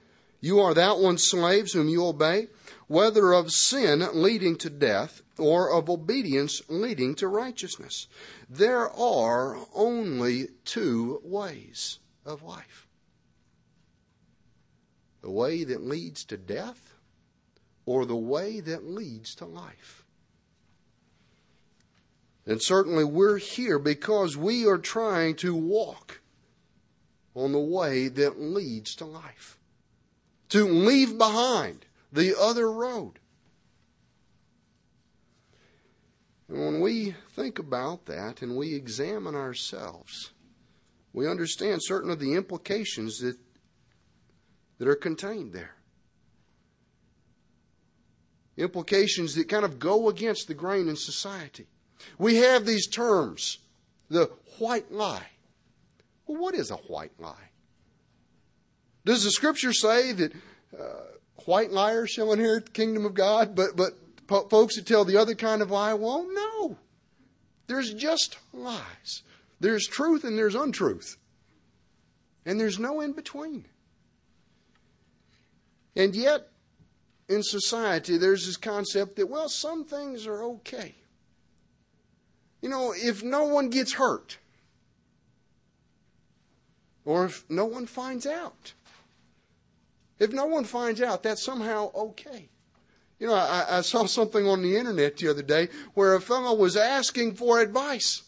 you 0.41 0.61
are 0.61 0.75
that 0.75 0.99
one 0.99 1.19
slaves 1.19 1.73
whom 1.73 1.89
you 1.89 2.07
obey, 2.07 2.49
whether 2.87 3.33
of 3.33 3.53
sin 3.53 4.07
leading 4.13 4.57
to 4.57 4.71
death 4.71 5.23
or 5.39 5.71
of 5.71 5.89
obedience 5.89 6.63
leading 6.69 7.15
to 7.17 7.29
righteousness? 7.29 8.09
There 8.49 8.91
are 8.91 9.57
only 9.75 10.49
two 10.65 11.21
ways 11.25 11.99
of 12.25 12.43
life 12.43 12.87
the 15.25 15.31
way 15.31 15.65
that 15.65 15.83
leads 15.83 16.23
to 16.23 16.37
death 16.37 16.95
or 17.87 18.05
the 18.05 18.15
way 18.15 18.61
that 18.61 18.85
leads 18.85 19.35
to 19.35 19.47
life. 19.47 20.05
And 22.47 22.61
certainly 22.61 23.05
we're 23.05 23.39
here 23.39 23.79
because 23.79 24.37
we 24.37 24.67
are 24.67 24.77
trying 24.77 25.37
to 25.37 25.55
walk 25.55 26.21
on 27.35 27.53
the 27.53 27.59
way 27.59 28.09
that 28.09 28.39
leads 28.39 28.95
to 28.97 29.07
life. 29.07 29.59
To 30.51 30.69
leave 30.69 31.17
behind 31.17 31.87
the 32.15 32.39
other 32.39 32.71
road. 32.71 33.19
And 36.49 36.59
when 36.59 36.81
we 36.81 37.17
think 37.35 37.59
about 37.59 38.07
that 38.07 38.41
and 38.41 38.57
we 38.57 38.75
examine 38.75 39.35
ourselves, 39.35 40.31
we 41.13 41.29
understand 41.29 41.81
certain 41.83 42.11
of 42.11 42.21
the 42.21 42.35
implications 42.35 43.19
that, 43.19 43.37
that 44.79 44.89
are 44.89 44.95
contained 44.95 45.53
there. 45.53 45.75
Implications 48.57 49.35
that 49.35 49.49
kind 49.49 49.65
of 49.65 49.81
go 49.81 50.09
against 50.09 50.47
the 50.47 50.55
grain 50.55 50.89
in 50.89 50.97
society. 50.97 51.67
We 52.19 52.37
have 52.37 52.65
these 52.65 52.87
terms 52.87 53.59
the 54.09 54.31
white 54.59 54.93
lie. 54.93 55.27
Well, 56.27 56.41
what 56.41 56.55
is 56.55 56.71
a 56.71 56.77
white 56.77 57.19
lie? 57.19 57.51
Does 59.05 59.25
the 59.25 59.31
scripture 59.33 59.73
say 59.73 60.13
that 60.13 60.33
uh, 60.79 61.14
white 61.47 61.71
liars 61.71 62.11
shall 62.11 62.33
inherit 62.33 62.67
the 62.67 62.73
kingdom 62.73 63.05
of 63.05 63.15
God, 63.15 63.55
but, 63.55 63.77
but 63.77 63.93
po- 64.27 64.49
folks 64.49 64.77
that 64.77 64.87
tell 64.87 65.05
the 65.05 65.17
other 65.17 65.35
kind 65.35 65.63
of 65.63 65.71
lie, 65.71 65.95
well, 65.95 66.27
no. 66.31 66.77
There's 67.67 67.95
just 67.95 68.37
lies. 68.53 69.23
There's 69.61 69.87
truth 69.87 70.25
and 70.25 70.37
there's 70.39 70.55
untruth. 70.55 71.17
And 72.45 72.61
there's 72.61 72.79
no 72.79 73.01
in 73.01 73.13
between. 73.13 73.65
And 75.97 76.15
yet, 76.15 76.49
in 77.29 77.43
society, 77.43 78.19
there's 78.19 78.47
this 78.47 78.57
concept 78.57 79.17
that, 79.17 79.31
well, 79.31 79.49
some 79.49 79.85
things 79.85 80.27
are 80.27 80.43
okay. 80.43 80.95
You 82.61 82.69
know, 82.69 82.93
if 82.97 83.23
no 83.23 83.45
one 83.45 83.71
gets 83.71 83.95
hurt, 83.95 84.39
or 87.05 87.27
if 87.27 87.45
no 87.49 87.65
one 87.65 87.87
finds 87.87 88.27
out, 88.27 88.73
if 90.19 90.33
no 90.33 90.47
one 90.47 90.65
finds 90.65 91.01
out, 91.01 91.23
that's 91.23 91.43
somehow 91.43 91.91
okay. 91.95 92.49
You 93.19 93.29
know, 93.29 93.35
I, 93.35 93.79
I, 93.79 93.81
saw 93.81 94.07
something 94.07 94.47
on 94.47 94.63
the 94.63 94.77
internet 94.77 95.17
the 95.17 95.29
other 95.29 95.43
day 95.43 95.69
where 95.95 96.15
a 96.15 96.21
fellow 96.21 96.55
was 96.55 96.77
asking 96.77 97.35
for 97.35 97.61
advice. 97.61 98.23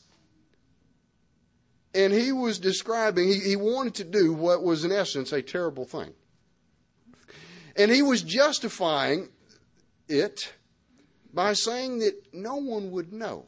And 1.92 2.12
he 2.12 2.30
was 2.30 2.58
describing, 2.58 3.28
he, 3.28 3.40
he 3.40 3.56
wanted 3.56 3.94
to 3.96 4.04
do 4.04 4.32
what 4.32 4.62
was 4.62 4.84
in 4.84 4.92
essence 4.92 5.32
a 5.32 5.42
terrible 5.42 5.84
thing. 5.84 6.12
And 7.74 7.90
he 7.90 8.02
was 8.02 8.22
justifying 8.22 9.28
it 10.08 10.52
by 11.34 11.52
saying 11.52 11.98
that 11.98 12.14
no 12.32 12.56
one 12.56 12.90
would 12.92 13.12
know. 13.12 13.46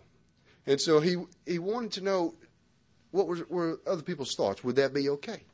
And 0.67 0.81
so 0.81 1.01
he, 1.01 1.17
he 1.47 1.59
wanted 1.59 1.93
to 1.93 2.01
know 2.03 2.35
what 3.11 3.27
were, 3.27 3.47
were 3.49 3.81
other 3.87 4.03
people's 4.03 4.35
thoughts. 4.35 4.63
Would 4.65 4.77
that 4.77 4.93
be 4.93 5.09
okay? 5.09 5.45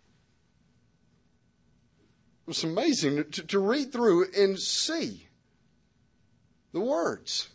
It 2.45 2.49
was 2.49 2.65
amazing 2.65 3.25
to, 3.31 3.43
to 3.43 3.59
read 3.59 3.91
through 3.91 4.27
and 4.37 4.59
see 4.59 5.29
the 6.73 6.81
words. 6.81 7.49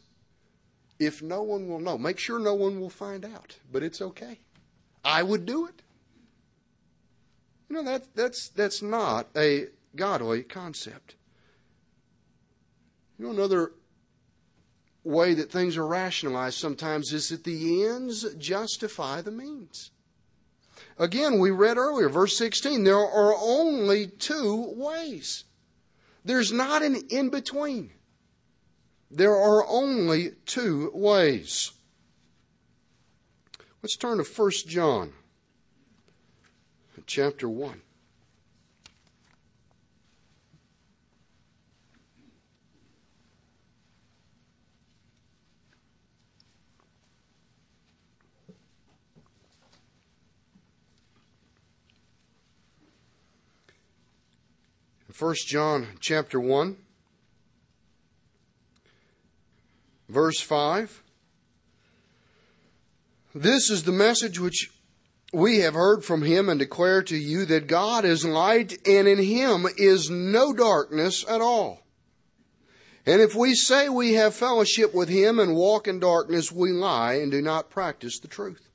If 0.97 1.21
no 1.21 1.43
one 1.43 1.69
will 1.69 1.79
know, 1.79 1.97
make 1.97 2.17
sure 2.17 2.39
no 2.39 2.55
one 2.55 2.81
will 2.81 2.89
find 2.89 3.23
out, 3.23 3.57
but 3.71 3.83
it's 3.83 4.01
okay. 4.01 4.39
I 5.05 5.21
would 5.21 5.45
do 5.45 5.67
it. 5.67 5.83
You 7.69 7.75
know 7.75 7.83
that 7.83 8.15
that's 8.15 8.49
that's 8.49 8.81
not 8.81 9.27
a 9.35 9.67
godly 9.95 10.41
concept. 10.41 11.15
You 13.19 13.25
know 13.25 13.31
another 13.31 13.73
way 15.03 15.35
that 15.35 15.51
things 15.51 15.77
are 15.77 15.85
rationalized 15.85 16.57
sometimes 16.57 17.13
is 17.13 17.29
that 17.29 17.43
the 17.43 17.85
ends 17.85 18.25
justify 18.35 19.21
the 19.21 19.31
means. 19.31 19.91
Again, 20.99 21.39
we 21.39 21.49
read 21.49 21.77
earlier, 21.77 22.09
verse 22.09 22.37
16, 22.37 22.83
there 22.83 22.97
are 22.97 23.33
only 23.33 24.07
two 24.07 24.73
ways. 24.75 25.45
There's 26.25 26.51
not 26.51 26.83
an 26.83 26.97
in 27.09 27.29
between. 27.29 27.91
There 29.09 29.35
are 29.35 29.65
only 29.65 30.31
two 30.45 30.91
ways. 30.93 31.71
Let's 33.81 33.95
turn 33.95 34.17
to 34.17 34.23
1 34.23 34.51
John 34.67 35.13
chapter 37.05 37.49
1. 37.49 37.81
First 55.20 55.49
John 55.49 55.86
chapter 55.99 56.39
1 56.39 56.78
verse 60.07 60.39
5 60.39 61.03
This 63.36 63.70
is 63.70 63.84
the 63.84 63.91
message 63.91 64.39
which 64.39 64.72
we 65.34 65.57
have 65.57 65.74
heard 65.74 66.05
from 66.05 66.22
him 66.22 66.47
and 66.47 66.57
declare 66.57 67.03
to 67.03 67.17
you 67.17 67.43
that 67.47 67.67
God 67.67 68.05
is 68.05 68.24
light 68.24 68.78
and 68.88 69.09
in 69.09 69.22
him 69.22 69.65
is 69.76 70.09
no 70.09 70.53
darkness 70.53 71.26
at 71.28 71.41
all. 71.41 71.82
And 73.05 73.22
if 73.22 73.36
we 73.36 73.55
say 73.55 73.89
we 73.89 74.13
have 74.13 74.34
fellowship 74.34 74.93
with 74.93 75.09
him 75.09 75.38
and 75.38 75.53
walk 75.53 75.86
in 75.89 75.99
darkness, 75.99 76.49
we 76.49 76.72
lie 76.72 77.15
and 77.15 77.30
do 77.30 77.41
not 77.41 77.70
practice 77.70 78.20
the 78.20 78.30
truth. 78.30 78.70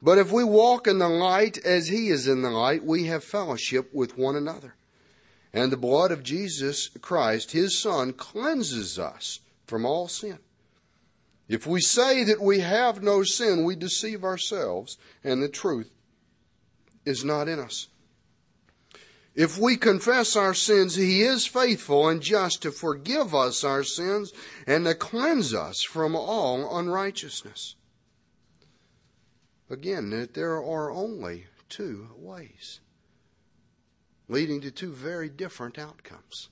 But 0.00 0.18
if 0.18 0.30
we 0.30 0.44
walk 0.44 0.86
in 0.86 0.98
the 0.98 1.08
light 1.08 1.58
as 1.58 1.88
he 1.88 2.10
is 2.10 2.28
in 2.28 2.42
the 2.42 2.50
light, 2.50 2.84
we 2.84 3.06
have 3.06 3.24
fellowship 3.24 3.92
with 3.92 4.16
one 4.16 4.36
another. 4.36 4.76
And 5.52 5.70
the 5.70 5.76
blood 5.76 6.10
of 6.10 6.22
Jesus 6.22 6.88
Christ, 7.00 7.52
his 7.52 7.78
Son, 7.78 8.12
cleanses 8.12 8.98
us 8.98 9.40
from 9.66 9.84
all 9.84 10.08
sin. 10.08 10.38
If 11.48 11.66
we 11.66 11.80
say 11.80 12.24
that 12.24 12.40
we 12.40 12.60
have 12.60 13.02
no 13.02 13.22
sin, 13.22 13.64
we 13.64 13.76
deceive 13.76 14.24
ourselves, 14.24 14.96
and 15.22 15.42
the 15.42 15.48
truth 15.48 15.90
is 17.04 17.24
not 17.24 17.48
in 17.48 17.58
us. 17.58 17.88
If 19.34 19.58
we 19.58 19.76
confess 19.76 20.36
our 20.36 20.54
sins, 20.54 20.94
he 20.94 21.22
is 21.22 21.46
faithful 21.46 22.08
and 22.08 22.20
just 22.20 22.62
to 22.62 22.70
forgive 22.70 23.34
us 23.34 23.64
our 23.64 23.82
sins 23.82 24.32
and 24.66 24.84
to 24.84 24.94
cleanse 24.94 25.54
us 25.54 25.82
from 25.82 26.14
all 26.14 26.78
unrighteousness. 26.78 27.76
Again, 29.70 30.28
there 30.34 30.62
are 30.62 30.90
only 30.90 31.46
two 31.70 32.08
ways 32.16 32.80
leading 34.28 34.60
to 34.62 34.70
two 34.70 34.92
very 34.92 35.28
different 35.28 35.78
outcomes. 35.78 36.48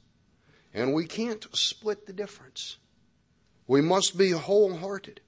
And 0.72 0.94
we 0.94 1.06
can't 1.06 1.46
split 1.56 2.06
the 2.06 2.12
difference. 2.12 2.76
We 3.66 3.80
must 3.80 4.16
be 4.16 4.30
wholehearted 4.30 5.20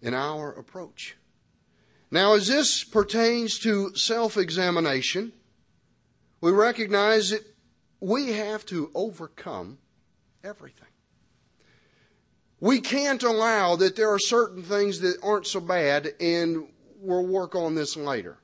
in 0.00 0.14
our 0.14 0.52
approach. 0.52 1.16
Now, 2.10 2.34
as 2.34 2.46
this 2.46 2.84
pertains 2.84 3.58
to 3.60 3.94
self 3.96 4.36
examination, 4.36 5.32
we 6.40 6.52
recognize 6.52 7.30
that 7.30 7.44
we 8.00 8.32
have 8.32 8.64
to 8.66 8.90
overcome 8.94 9.78
everything. 10.44 10.88
We 12.60 12.80
can't 12.80 13.22
allow 13.22 13.76
that 13.76 13.96
there 13.96 14.12
are 14.12 14.18
certain 14.18 14.62
things 14.62 15.00
that 15.00 15.18
aren't 15.22 15.46
so 15.46 15.60
bad 15.60 16.14
and 16.20 16.68
we'll 17.00 17.26
work 17.26 17.54
on 17.54 17.74
this 17.74 17.96
later. 17.96 18.38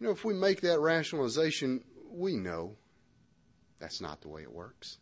You 0.00 0.06
know, 0.06 0.12
if 0.12 0.24
we 0.24 0.34
make 0.34 0.60
that 0.62 0.80
rationalization, 0.80 1.82
we 2.10 2.36
know 2.36 2.76
that's 3.78 4.00
not 4.00 4.20
the 4.20 4.28
way 4.28 4.42
it 4.42 4.52
works. 4.52 4.98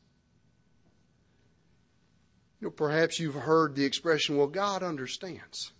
You 2.61 2.69
know, 2.69 2.71
perhaps 2.71 3.19
you've 3.19 3.35
heard 3.35 3.75
the 3.75 3.85
expression, 3.85 4.37
well, 4.37 4.47
God 4.47 4.83
understands. 4.83 5.73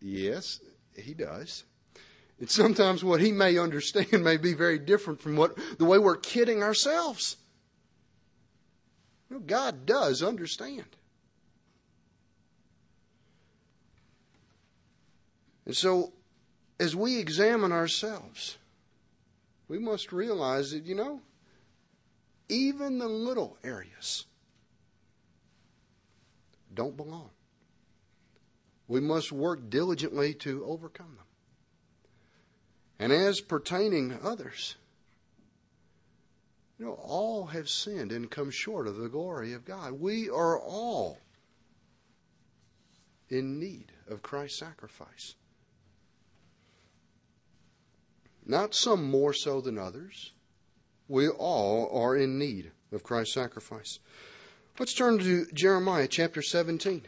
Yes, 0.00 0.60
He 0.96 1.14
does. 1.14 1.64
And 2.40 2.48
sometimes 2.48 3.04
what 3.04 3.20
He 3.20 3.32
may 3.32 3.58
understand 3.58 4.24
may 4.24 4.36
be 4.36 4.54
very 4.54 4.78
different 4.78 5.20
from 5.20 5.36
what 5.36 5.56
the 5.78 5.84
way 5.84 5.98
we're 5.98 6.16
kidding 6.16 6.62
ourselves. 6.62 7.36
You 9.28 9.36
know, 9.36 9.42
God 9.42 9.84
does 9.84 10.22
understand. 10.22 10.84
And 15.66 15.76
so 15.76 16.12
as 16.78 16.96
we 16.96 17.18
examine 17.18 17.72
ourselves, 17.72 18.58
we 19.68 19.78
must 19.78 20.12
realize 20.12 20.72
that, 20.72 20.84
you 20.84 20.94
know, 20.94 21.20
even 22.48 22.98
the 22.98 23.08
little 23.08 23.56
areas 23.64 24.26
don't 26.74 26.96
belong. 26.96 27.30
We 28.88 29.00
must 29.00 29.32
work 29.32 29.70
diligently 29.70 30.34
to 30.34 30.64
overcome 30.64 31.16
them. 31.16 31.24
And 32.98 33.12
as 33.12 33.40
pertaining 33.40 34.18
others, 34.22 34.76
you 36.78 36.86
know, 36.86 36.92
all 36.92 37.46
have 37.46 37.68
sinned 37.68 38.12
and 38.12 38.30
come 38.30 38.50
short 38.50 38.86
of 38.86 38.96
the 38.96 39.08
glory 39.08 39.52
of 39.52 39.64
God. 39.64 39.92
We 39.92 40.28
are 40.28 40.58
all 40.58 41.18
in 43.28 43.58
need 43.58 43.92
of 44.08 44.22
Christ's 44.22 44.58
sacrifice. 44.58 45.34
Not 48.46 48.74
some 48.74 49.10
more 49.10 49.32
so 49.32 49.60
than 49.60 49.78
others. 49.78 50.32
We 51.08 51.28
all 51.28 51.90
are 51.96 52.16
in 52.16 52.38
need 52.38 52.72
of 52.92 53.02
Christ's 53.02 53.34
sacrifice. 53.34 53.98
Let's 54.78 54.94
turn 54.94 55.18
to 55.20 55.46
Jeremiah 55.52 56.08
chapter 56.08 56.42
17. 56.42 57.06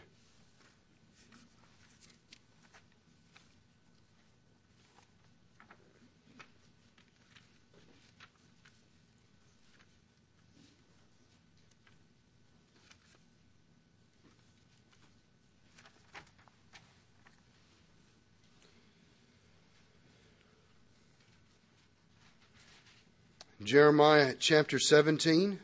Jeremiah 23.66 24.34
chapter 24.38 24.78
17. 24.78 25.58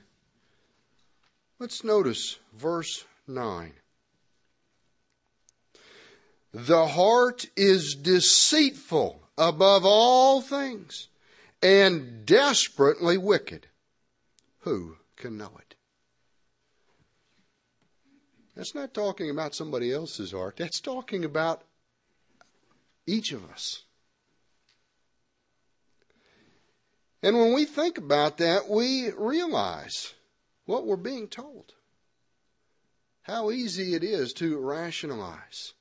Let's 1.61 1.84
notice 1.84 2.40
verse 2.53 3.05
9. 3.28 3.74
The 6.53 6.86
heart 6.88 7.46
is 7.57 7.94
deceitful 7.94 9.22
above 9.38 9.84
all 9.84 10.40
things 10.40 11.11
and 11.62 12.26
desperately 12.26 13.16
wicked. 13.16 13.68
Who 14.62 14.96
can 15.14 15.38
know 15.38 15.53
it? 15.61 15.76
That's 18.57 18.74
not 18.74 18.92
talking 18.92 19.30
about 19.30 19.55
somebody 19.55 19.92
else's 19.92 20.32
heart. 20.32 20.57
That's 20.57 20.80
talking 20.80 21.24
about 21.24 21.62
each 23.07 23.30
of 23.30 23.48
us. 23.48 23.84
And 27.23 27.39
when 27.39 27.53
we 27.53 27.64
think 27.64 27.99
about 27.99 28.39
that, 28.39 28.68
we 28.68 29.11
realize 29.12 30.14
what 30.64 30.87
we're 30.87 30.97
being 30.97 31.29
told. 31.29 31.75
How 33.23 33.51
easy 33.51 33.95
it 33.95 34.03
is 34.03 34.33
to 34.35 34.59
rationalize 34.59 35.75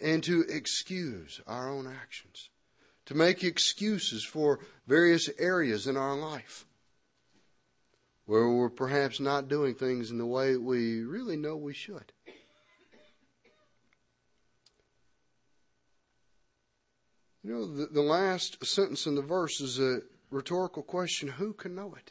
and 0.00 0.22
to 0.24 0.44
excuse 0.48 1.40
our 1.46 1.70
own 1.70 1.86
actions, 1.86 2.50
to 3.06 3.14
make 3.14 3.42
excuses 3.42 4.22
for 4.22 4.60
various 4.86 5.30
areas 5.38 5.86
in 5.86 5.96
our 5.96 6.14
life 6.14 6.66
where 8.26 8.50
we're 8.50 8.68
perhaps 8.68 9.20
not 9.20 9.48
doing 9.48 9.74
things 9.74 10.10
in 10.10 10.18
the 10.18 10.26
way 10.26 10.56
we 10.56 11.02
really 11.02 11.36
know 11.36 11.56
we 11.56 11.72
should. 11.72 12.12
You 17.46 17.52
know, 17.52 17.66
the, 17.66 17.86
the 17.86 18.02
last 18.02 18.66
sentence 18.66 19.06
in 19.06 19.14
the 19.14 19.22
verse 19.22 19.60
is 19.60 19.78
a 19.78 20.00
rhetorical 20.32 20.82
question 20.82 21.28
who 21.28 21.52
can 21.52 21.76
know 21.76 21.94
it? 21.94 22.10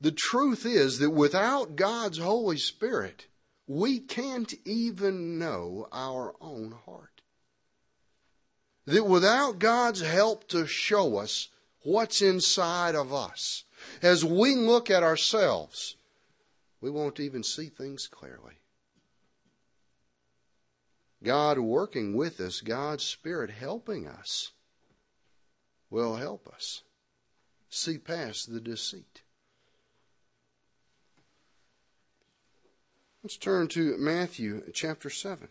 The 0.00 0.10
truth 0.10 0.64
is 0.64 1.00
that 1.00 1.10
without 1.10 1.76
God's 1.76 2.16
Holy 2.16 2.56
Spirit, 2.56 3.26
we 3.66 3.98
can't 3.98 4.54
even 4.64 5.38
know 5.38 5.86
our 5.92 6.34
own 6.40 6.76
heart. 6.86 7.20
That 8.86 9.04
without 9.04 9.58
God's 9.58 10.00
help 10.00 10.48
to 10.48 10.66
show 10.66 11.18
us 11.18 11.50
what's 11.82 12.22
inside 12.22 12.94
of 12.94 13.12
us, 13.12 13.64
as 14.00 14.24
we 14.24 14.54
look 14.54 14.90
at 14.90 15.02
ourselves, 15.02 15.96
We 16.80 16.90
won't 16.90 17.20
even 17.20 17.42
see 17.42 17.68
things 17.68 18.06
clearly. 18.06 18.54
God 21.24 21.58
working 21.58 22.14
with 22.14 22.38
us, 22.38 22.60
God's 22.60 23.02
Spirit 23.02 23.50
helping 23.50 24.06
us, 24.06 24.52
will 25.90 26.16
help 26.16 26.46
us 26.46 26.82
see 27.70 27.98
past 27.98 28.52
the 28.52 28.60
deceit. 28.60 29.22
Let's 33.22 33.38
turn 33.38 33.68
to 33.68 33.96
Matthew 33.96 34.70
chapter 34.74 35.08
7. 35.08 35.48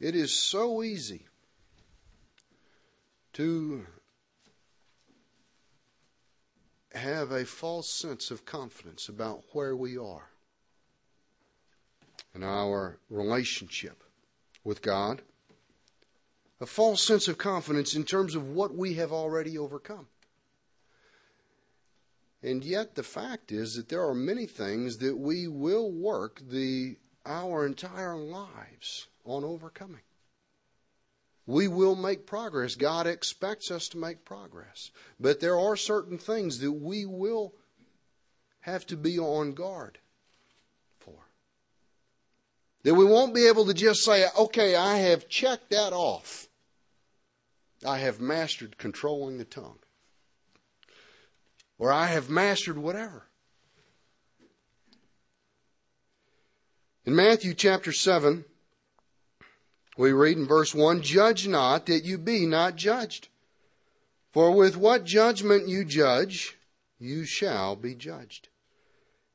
It 0.00 0.14
is 0.14 0.32
so 0.32 0.82
easy 0.82 1.26
to 3.32 3.84
have 6.92 7.32
a 7.32 7.44
false 7.44 7.90
sense 7.90 8.30
of 8.30 8.44
confidence 8.44 9.08
about 9.08 9.42
where 9.52 9.74
we 9.74 9.98
are 9.98 10.30
in 12.34 12.44
our 12.44 12.98
relationship 13.10 14.04
with 14.62 14.82
God, 14.82 15.22
a 16.60 16.66
false 16.66 17.02
sense 17.02 17.26
of 17.26 17.38
confidence 17.38 17.94
in 17.94 18.04
terms 18.04 18.36
of 18.36 18.50
what 18.50 18.74
we 18.74 18.94
have 18.94 19.12
already 19.12 19.58
overcome. 19.58 20.06
And 22.40 22.64
yet, 22.64 22.94
the 22.94 23.02
fact 23.02 23.50
is 23.50 23.74
that 23.74 23.88
there 23.88 24.06
are 24.06 24.14
many 24.14 24.46
things 24.46 24.98
that 24.98 25.18
we 25.18 25.48
will 25.48 25.90
work 25.90 26.40
the, 26.48 26.96
our 27.26 27.66
entire 27.66 28.16
lives 28.16 29.08
on 29.28 29.44
overcoming. 29.44 30.00
We 31.46 31.66
will 31.68 31.96
make 31.96 32.26
progress. 32.26 32.74
God 32.74 33.06
expects 33.06 33.70
us 33.70 33.88
to 33.88 33.98
make 33.98 34.24
progress. 34.24 34.90
But 35.18 35.40
there 35.40 35.58
are 35.58 35.76
certain 35.76 36.18
things 36.18 36.58
that 36.58 36.72
we 36.72 37.06
will 37.06 37.54
have 38.60 38.86
to 38.86 38.96
be 38.96 39.18
on 39.18 39.54
guard 39.54 39.98
for. 40.98 41.14
That 42.82 42.94
we 42.94 43.04
won't 43.04 43.34
be 43.34 43.46
able 43.46 43.64
to 43.66 43.74
just 43.74 44.04
say, 44.04 44.26
okay, 44.38 44.76
I 44.76 44.98
have 44.98 45.28
checked 45.28 45.70
that 45.70 45.92
off. 45.92 46.48
I 47.86 47.98
have 47.98 48.20
mastered 48.20 48.76
controlling 48.76 49.38
the 49.38 49.44
tongue. 49.44 49.78
Or 51.78 51.92
I 51.92 52.06
have 52.06 52.28
mastered 52.28 52.76
whatever. 52.76 53.24
In 57.06 57.16
Matthew 57.16 57.54
chapter 57.54 57.90
7, 57.90 58.44
we 59.98 60.12
read 60.12 60.38
in 60.38 60.46
verse 60.46 60.74
1 60.74 61.02
Judge 61.02 61.48
not 61.48 61.86
that 61.86 62.04
you 62.04 62.16
be 62.16 62.46
not 62.46 62.76
judged. 62.76 63.28
For 64.32 64.52
with 64.52 64.76
what 64.76 65.04
judgment 65.04 65.68
you 65.68 65.84
judge, 65.84 66.56
you 66.98 67.24
shall 67.24 67.74
be 67.74 67.94
judged. 67.94 68.48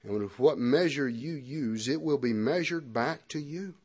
And 0.03 0.17
with 0.19 0.39
what 0.39 0.57
measure 0.57 1.07
you 1.07 1.33
use, 1.33 1.87
it 1.87 2.01
will 2.01 2.17
be 2.17 2.33
measured 2.33 2.93
back 2.93 3.27
to 3.29 3.39
you. 3.39 3.75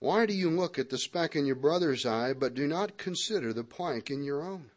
Why 0.00 0.26
do 0.26 0.34
you 0.34 0.50
look 0.50 0.78
at 0.78 0.90
the 0.90 0.98
speck 0.98 1.36
in 1.36 1.46
your 1.46 1.56
brother's 1.56 2.04
eye, 2.04 2.32
but 2.32 2.54
do 2.54 2.66
not 2.66 2.96
consider 2.96 3.52
the 3.52 3.64
plank 3.64 4.10
in 4.10 4.24
your 4.24 4.42
own? 4.42 4.70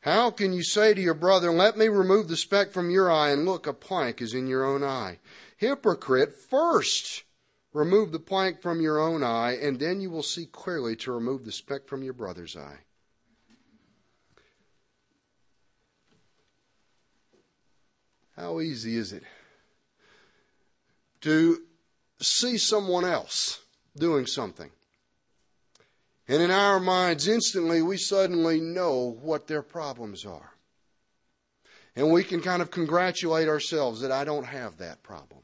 How 0.00 0.30
can 0.30 0.52
you 0.52 0.62
say 0.62 0.92
to 0.92 1.00
your 1.00 1.14
brother, 1.14 1.50
Let 1.50 1.78
me 1.78 1.88
remove 1.88 2.28
the 2.28 2.36
speck 2.36 2.72
from 2.72 2.90
your 2.90 3.10
eye, 3.10 3.30
and 3.30 3.46
look, 3.46 3.66
a 3.66 3.72
plank 3.72 4.20
is 4.20 4.34
in 4.34 4.46
your 4.46 4.64
own 4.64 4.84
eye? 4.84 5.18
Hypocrite, 5.56 6.34
first 6.34 7.22
Remove 7.76 8.10
the 8.10 8.18
plank 8.18 8.62
from 8.62 8.80
your 8.80 8.98
own 8.98 9.22
eye, 9.22 9.58
and 9.60 9.78
then 9.78 10.00
you 10.00 10.08
will 10.08 10.22
see 10.22 10.46
clearly 10.46 10.96
to 10.96 11.12
remove 11.12 11.44
the 11.44 11.52
speck 11.52 11.86
from 11.86 12.02
your 12.02 12.14
brother's 12.14 12.56
eye. 12.56 12.78
How 18.34 18.60
easy 18.60 18.96
is 18.96 19.12
it 19.12 19.24
to 21.20 21.64
see 22.18 22.56
someone 22.56 23.04
else 23.04 23.60
doing 23.94 24.24
something? 24.24 24.70
And 26.28 26.42
in 26.42 26.50
our 26.50 26.80
minds, 26.80 27.28
instantly, 27.28 27.82
we 27.82 27.98
suddenly 27.98 28.58
know 28.58 29.18
what 29.20 29.48
their 29.48 29.60
problems 29.60 30.24
are. 30.24 30.54
And 31.94 32.10
we 32.10 32.24
can 32.24 32.40
kind 32.40 32.62
of 32.62 32.70
congratulate 32.70 33.48
ourselves 33.48 34.00
that 34.00 34.12
I 34.12 34.24
don't 34.24 34.46
have 34.46 34.78
that 34.78 35.02
problem, 35.02 35.42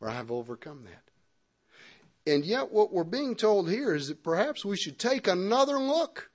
or 0.00 0.08
I've 0.08 0.30
overcome 0.30 0.84
that. 0.84 1.11
And 2.26 2.44
yet, 2.44 2.70
what 2.70 2.92
we're 2.92 3.04
being 3.04 3.34
told 3.34 3.68
here 3.68 3.94
is 3.94 4.08
that 4.08 4.22
perhaps 4.22 4.64
we 4.64 4.76
should 4.76 4.98
take 4.98 5.26
another 5.26 5.78
look. 5.78 6.30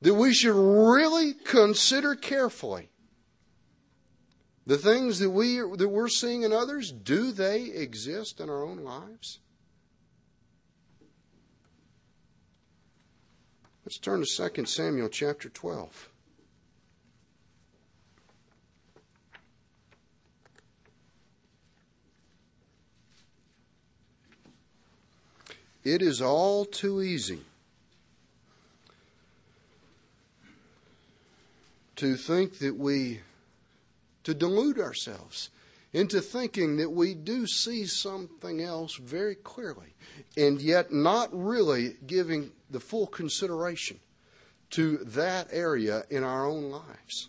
That 0.00 0.14
we 0.14 0.32
should 0.32 0.54
really 0.54 1.32
consider 1.34 2.14
carefully 2.14 2.90
the 4.66 4.78
things 4.78 5.18
that, 5.18 5.30
we, 5.30 5.56
that 5.56 5.88
we're 5.88 6.08
seeing 6.08 6.42
in 6.42 6.52
others. 6.52 6.92
Do 6.92 7.32
they 7.32 7.64
exist 7.64 8.40
in 8.40 8.48
our 8.48 8.64
own 8.64 8.78
lives? 8.78 9.40
Let's 13.84 13.98
turn 13.98 14.24
to 14.24 14.50
2 14.50 14.66
Samuel 14.66 15.08
chapter 15.08 15.48
12. 15.48 16.11
It 25.84 26.02
is 26.02 26.22
all 26.22 26.64
too 26.64 27.02
easy 27.02 27.40
to 31.96 32.16
think 32.16 32.58
that 32.58 32.76
we, 32.76 33.20
to 34.24 34.34
delude 34.34 34.78
ourselves 34.78 35.50
into 35.92 36.20
thinking 36.20 36.76
that 36.76 36.90
we 36.90 37.14
do 37.14 37.46
see 37.46 37.86
something 37.86 38.60
else 38.60 38.96
very 38.96 39.34
clearly, 39.34 39.94
and 40.36 40.60
yet 40.60 40.92
not 40.92 41.28
really 41.32 41.96
giving 42.06 42.50
the 42.70 42.80
full 42.80 43.06
consideration 43.06 44.00
to 44.70 44.98
that 44.98 45.48
area 45.50 46.04
in 46.08 46.24
our 46.24 46.46
own 46.46 46.70
lives. 46.70 47.28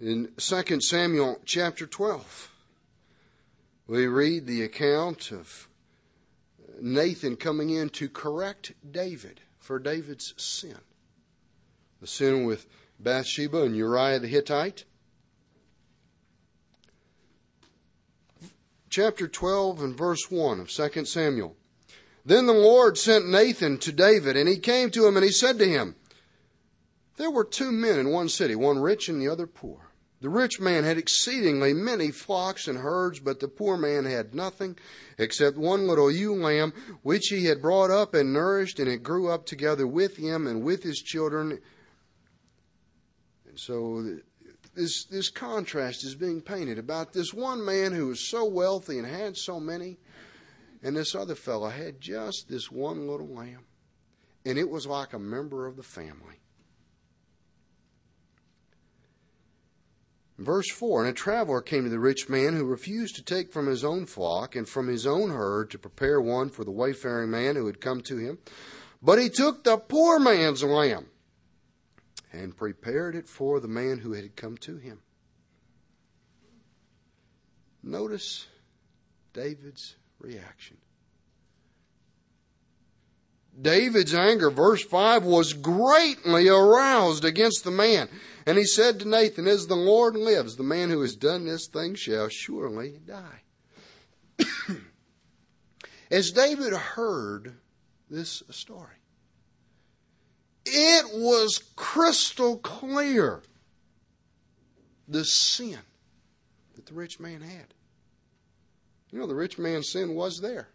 In 0.00 0.28
2 0.36 0.80
Samuel 0.80 1.40
chapter 1.44 1.84
12, 1.84 2.52
we 3.88 4.06
read 4.06 4.46
the 4.46 4.62
account 4.62 5.32
of 5.32 5.68
Nathan 6.80 7.34
coming 7.34 7.70
in 7.70 7.88
to 7.90 8.08
correct 8.08 8.74
David 8.88 9.40
for 9.58 9.80
David's 9.80 10.34
sin. 10.36 10.78
The 12.00 12.06
sin 12.06 12.44
with 12.44 12.68
Bathsheba 13.00 13.62
and 13.62 13.74
Uriah 13.74 14.20
the 14.20 14.28
Hittite. 14.28 14.84
Chapter 18.88 19.26
12 19.26 19.82
and 19.82 19.98
verse 19.98 20.30
1 20.30 20.60
of 20.60 20.70
2 20.70 21.06
Samuel. 21.06 21.56
Then 22.24 22.46
the 22.46 22.52
Lord 22.52 22.96
sent 22.98 23.28
Nathan 23.28 23.78
to 23.78 23.90
David, 23.90 24.36
and 24.36 24.48
he 24.48 24.58
came 24.58 24.92
to 24.92 25.08
him 25.08 25.16
and 25.16 25.24
he 25.24 25.32
said 25.32 25.58
to 25.58 25.68
him, 25.68 25.96
There 27.16 27.32
were 27.32 27.44
two 27.44 27.72
men 27.72 27.98
in 27.98 28.10
one 28.10 28.28
city, 28.28 28.54
one 28.54 28.78
rich 28.78 29.08
and 29.08 29.20
the 29.20 29.28
other 29.28 29.48
poor. 29.48 29.87
The 30.20 30.28
rich 30.28 30.58
man 30.58 30.82
had 30.82 30.98
exceedingly 30.98 31.72
many 31.72 32.10
flocks 32.10 32.66
and 32.66 32.78
herds, 32.78 33.20
but 33.20 33.38
the 33.38 33.46
poor 33.46 33.76
man 33.76 34.04
had 34.04 34.34
nothing 34.34 34.76
except 35.16 35.56
one 35.56 35.86
little 35.86 36.10
ewe 36.10 36.34
lamb, 36.34 36.72
which 37.02 37.28
he 37.28 37.44
had 37.44 37.62
brought 37.62 37.90
up 37.90 38.14
and 38.14 38.32
nourished, 38.32 38.80
and 38.80 38.88
it 38.88 39.04
grew 39.04 39.28
up 39.28 39.46
together 39.46 39.86
with 39.86 40.16
him 40.16 40.48
and 40.48 40.64
with 40.64 40.82
his 40.82 41.00
children. 41.00 41.60
And 43.48 43.58
so 43.58 44.18
this, 44.74 45.04
this 45.04 45.30
contrast 45.30 46.02
is 46.02 46.16
being 46.16 46.40
painted 46.40 46.78
about 46.78 47.12
this 47.12 47.32
one 47.32 47.64
man 47.64 47.92
who 47.92 48.08
was 48.08 48.20
so 48.20 48.44
wealthy 48.44 48.98
and 48.98 49.06
had 49.06 49.36
so 49.36 49.60
many, 49.60 49.98
and 50.82 50.96
this 50.96 51.14
other 51.14 51.36
fellow 51.36 51.68
had 51.68 52.00
just 52.00 52.48
this 52.48 52.72
one 52.72 53.06
little 53.06 53.28
lamb. 53.28 53.66
And 54.44 54.58
it 54.58 54.68
was 54.68 54.86
like 54.86 55.12
a 55.12 55.18
member 55.18 55.66
of 55.66 55.76
the 55.76 55.82
family. 55.82 56.40
Verse 60.38 60.70
4 60.70 61.00
And 61.00 61.10
a 61.10 61.12
traveler 61.12 61.60
came 61.60 61.84
to 61.84 61.90
the 61.90 61.98
rich 61.98 62.28
man 62.28 62.54
who 62.54 62.64
refused 62.64 63.16
to 63.16 63.24
take 63.24 63.52
from 63.52 63.66
his 63.66 63.84
own 63.84 64.06
flock 64.06 64.54
and 64.54 64.68
from 64.68 64.86
his 64.86 65.06
own 65.06 65.30
herd 65.30 65.70
to 65.70 65.78
prepare 65.78 66.20
one 66.20 66.48
for 66.48 66.64
the 66.64 66.70
wayfaring 66.70 67.30
man 67.30 67.56
who 67.56 67.66
had 67.66 67.80
come 67.80 68.00
to 68.02 68.16
him. 68.16 68.38
But 69.02 69.18
he 69.18 69.28
took 69.28 69.64
the 69.64 69.76
poor 69.76 70.20
man's 70.20 70.62
lamb 70.62 71.06
and 72.32 72.56
prepared 72.56 73.16
it 73.16 73.28
for 73.28 73.58
the 73.58 73.68
man 73.68 73.98
who 73.98 74.12
had 74.12 74.36
come 74.36 74.56
to 74.58 74.76
him. 74.76 75.00
Notice 77.82 78.46
David's 79.32 79.96
reaction. 80.20 80.76
David's 83.60 84.14
anger, 84.14 84.50
verse 84.50 84.84
5, 84.84 85.24
was 85.24 85.52
greatly 85.52 86.48
aroused 86.48 87.24
against 87.24 87.64
the 87.64 87.70
man. 87.70 88.08
And 88.46 88.56
he 88.56 88.64
said 88.64 89.00
to 89.00 89.08
Nathan, 89.08 89.46
As 89.46 89.66
the 89.66 89.74
Lord 89.74 90.14
lives, 90.16 90.56
the 90.56 90.62
man 90.62 90.90
who 90.90 91.00
has 91.00 91.16
done 91.16 91.44
this 91.44 91.66
thing 91.66 91.94
shall 91.94 92.28
surely 92.28 92.98
die. 93.04 93.42
As 96.10 96.30
David 96.30 96.72
heard 96.72 97.56
this 98.08 98.42
story, 98.50 98.96
it 100.64 101.06
was 101.12 101.62
crystal 101.76 102.58
clear 102.58 103.42
the 105.06 105.24
sin 105.24 105.78
that 106.74 106.86
the 106.86 106.94
rich 106.94 107.18
man 107.18 107.40
had. 107.40 107.74
You 109.10 109.18
know, 109.18 109.26
the 109.26 109.34
rich 109.34 109.58
man's 109.58 109.90
sin 109.90 110.14
was 110.14 110.40
there. 110.40 110.68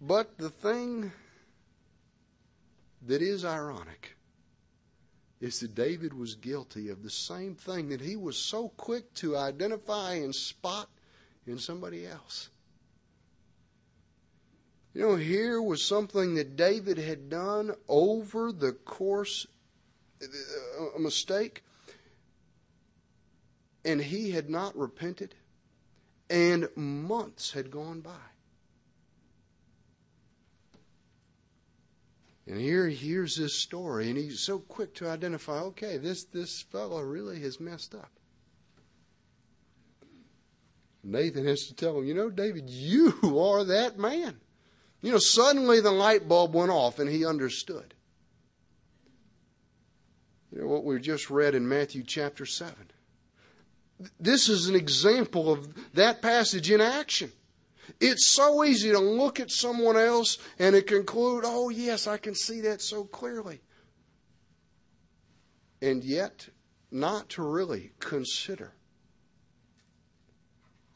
But 0.00 0.38
the 0.38 0.50
thing 0.50 1.12
that 3.06 3.22
is 3.22 3.44
ironic 3.44 4.16
is 5.40 5.60
that 5.60 5.74
David 5.74 6.14
was 6.14 6.34
guilty 6.34 6.88
of 6.88 7.02
the 7.02 7.10
same 7.10 7.54
thing 7.54 7.88
that 7.88 8.00
he 8.00 8.16
was 8.16 8.36
so 8.36 8.70
quick 8.70 9.12
to 9.14 9.36
identify 9.36 10.14
and 10.14 10.34
spot 10.34 10.88
in 11.46 11.58
somebody 11.58 12.06
else. 12.06 12.50
You 14.94 15.02
know, 15.02 15.16
here 15.16 15.62
was 15.62 15.84
something 15.84 16.34
that 16.34 16.56
David 16.56 16.98
had 16.98 17.30
done 17.30 17.72
over 17.88 18.50
the 18.50 18.72
course, 18.72 19.46
uh, 20.20 20.96
a 20.96 20.98
mistake, 20.98 21.62
and 23.84 24.00
he 24.00 24.32
had 24.32 24.50
not 24.50 24.76
repented, 24.76 25.36
and 26.28 26.68
months 26.74 27.52
had 27.52 27.70
gone 27.70 28.00
by. 28.00 28.27
And 32.48 32.58
here, 32.58 32.88
here's 32.88 33.36
this 33.36 33.54
story, 33.54 34.08
and 34.08 34.16
he's 34.16 34.40
so 34.40 34.58
quick 34.58 34.94
to 34.94 35.08
identify, 35.08 35.60
okay, 35.60 35.98
this, 35.98 36.24
this 36.24 36.62
fellow 36.62 37.02
really 37.02 37.40
has 37.40 37.60
messed 37.60 37.94
up. 37.94 38.10
Nathan 41.04 41.46
has 41.46 41.66
to 41.66 41.74
tell 41.74 41.98
him, 41.98 42.06
you 42.06 42.14
know, 42.14 42.30
David, 42.30 42.70
you 42.70 43.12
are 43.38 43.64
that 43.64 43.98
man. 43.98 44.40
You 45.02 45.12
know, 45.12 45.18
suddenly 45.18 45.80
the 45.80 45.90
light 45.90 46.26
bulb 46.26 46.54
went 46.54 46.70
off 46.70 46.98
and 46.98 47.08
he 47.10 47.26
understood. 47.26 47.92
You 50.50 50.62
know 50.62 50.68
what 50.68 50.84
we 50.84 50.98
just 51.00 51.28
read 51.28 51.54
in 51.54 51.68
Matthew 51.68 52.02
chapter 52.02 52.46
7. 52.46 52.74
This 54.18 54.48
is 54.48 54.68
an 54.68 54.74
example 54.74 55.52
of 55.52 55.68
that 55.94 56.22
passage 56.22 56.70
in 56.70 56.80
action. 56.80 57.30
It's 58.00 58.26
so 58.26 58.64
easy 58.64 58.90
to 58.90 58.98
look 58.98 59.40
at 59.40 59.50
someone 59.50 59.96
else 59.96 60.38
and 60.58 60.74
to 60.74 60.82
conclude, 60.82 61.44
oh, 61.46 61.68
yes, 61.68 62.06
I 62.06 62.16
can 62.16 62.34
see 62.34 62.60
that 62.62 62.80
so 62.80 63.04
clearly. 63.04 63.60
And 65.80 66.04
yet, 66.04 66.48
not 66.90 67.28
to 67.30 67.42
really 67.42 67.92
consider 68.00 68.72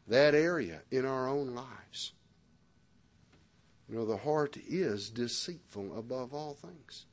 that 0.08 0.34
area 0.34 0.82
in 0.90 1.06
our 1.06 1.28
own 1.28 1.54
lives. 1.54 2.12
You 3.88 3.96
know, 3.96 4.06
the 4.06 4.16
heart 4.16 4.56
is 4.68 5.10
deceitful 5.10 5.98
above 5.98 6.32
all 6.32 6.54
things. 6.54 7.06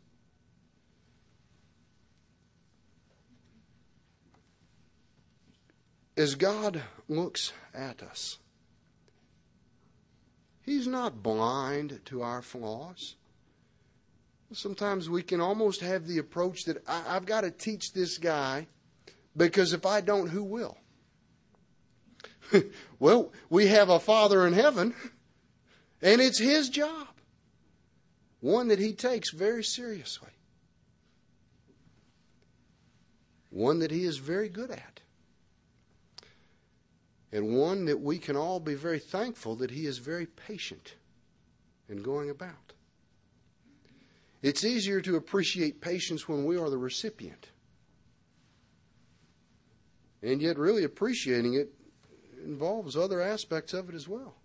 As 6.15 6.35
God 6.35 6.81
looks 7.07 7.53
at 7.73 8.03
us, 8.03 8.39
He's 10.69 10.85
not 10.85 11.23
blind 11.23 11.99
to 12.05 12.21
our 12.21 12.43
flaws. 12.43 13.15
Sometimes 14.53 15.09
we 15.09 15.23
can 15.23 15.41
almost 15.41 15.81
have 15.81 16.05
the 16.05 16.19
approach 16.19 16.65
that 16.65 16.87
I, 16.87 17.13
have 17.13 17.25
got 17.25 17.41
to 17.41 17.49
teach 17.49 17.91
this 17.91 18.19
guy 18.19 18.67
because 19.35 19.73
if 19.73 19.87
I 19.87 20.01
don't, 20.01 20.29
who 20.29 20.43
will? 20.43 20.77
well, 22.99 23.33
we 23.49 23.65
have 23.65 23.89
a 23.89 23.99
Father 23.99 24.45
in 24.45 24.53
heaven, 24.53 24.93
and 26.03 26.21
it's 26.21 26.37
His 26.37 26.69
job, 26.69 27.07
one 28.39 28.67
that 28.67 28.77
He 28.77 28.93
takes 28.93 29.31
very 29.31 29.63
seriously, 29.63 30.29
one 33.49 33.79
that 33.79 33.89
He 33.89 34.03
is 34.03 34.17
very 34.19 34.49
good 34.49 34.69
at 34.69 34.99
and 37.31 37.55
one 37.55 37.85
that 37.85 37.99
we 37.99 38.17
can 38.17 38.35
all 38.35 38.59
be 38.59 38.75
very 38.75 38.99
thankful 38.99 39.55
that 39.57 39.71
he 39.71 39.85
is 39.85 39.99
very 39.99 40.25
patient 40.25 40.95
in 41.87 42.01
going 42.01 42.29
about. 42.29 42.73
It's 44.41 44.63
easier 44.63 45.01
to 45.01 45.15
appreciate 45.15 45.81
patience 45.81 46.27
when 46.27 46.45
we 46.45 46.57
are 46.57 46.69
the 46.69 46.77
recipient. 46.77 47.49
And 50.21 50.41
yet, 50.41 50.57
really 50.57 50.83
appreciating 50.83 51.53
it 51.53 51.73
involves 52.43 52.95
other 52.95 53.21
aspects 53.21 53.73
of 53.73 53.89
it 53.89 53.95
as 53.95 54.07
well. 54.07 54.35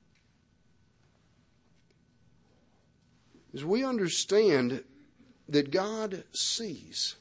As 3.52 3.64
we 3.64 3.84
understand 3.84 4.82
that 5.48 5.70
God 5.70 6.24
sees 6.32 7.16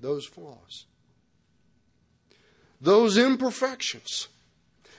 those 0.00 0.24
flaws, 0.24 0.86
those 2.80 3.18
imperfections, 3.18 4.28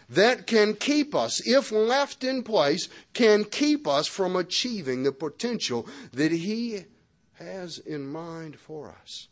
that 0.10 0.48
can 0.48 0.74
keep 0.74 1.14
us, 1.14 1.46
if 1.46 1.72
left 1.72 2.24
in 2.24 2.44
place, 2.44 2.88
can 3.14 3.44
keep 3.44 3.88
us 3.88 4.08
from 4.08 4.36
achieving 4.36 5.04
the 5.04 5.12
potential 5.12 5.88
that 6.14 6.32
He 6.32 6.86
has 7.34 7.78
in 7.78 8.08
mind 8.08 8.58
for 8.58 8.96
us. 9.02 9.28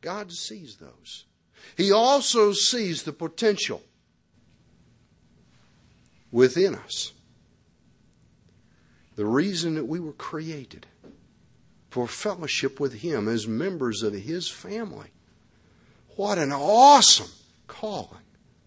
God 0.00 0.32
sees 0.32 0.76
those. 0.76 1.24
He 1.76 1.92
also 1.92 2.52
sees 2.52 3.02
the 3.02 3.12
potential 3.12 3.82
within 6.30 6.74
us. 6.74 7.12
The 9.16 9.26
reason 9.26 9.74
that 9.74 9.84
we 9.84 10.00
were 10.00 10.12
created 10.12 10.86
for 11.90 12.06
fellowship 12.06 12.80
with 12.80 12.94
Him 12.94 13.28
as 13.28 13.46
members 13.46 14.02
of 14.02 14.14
His 14.14 14.48
family. 14.48 15.08
What 16.16 16.38
an 16.38 16.52
awesome 16.52 17.30
calling 17.66 18.20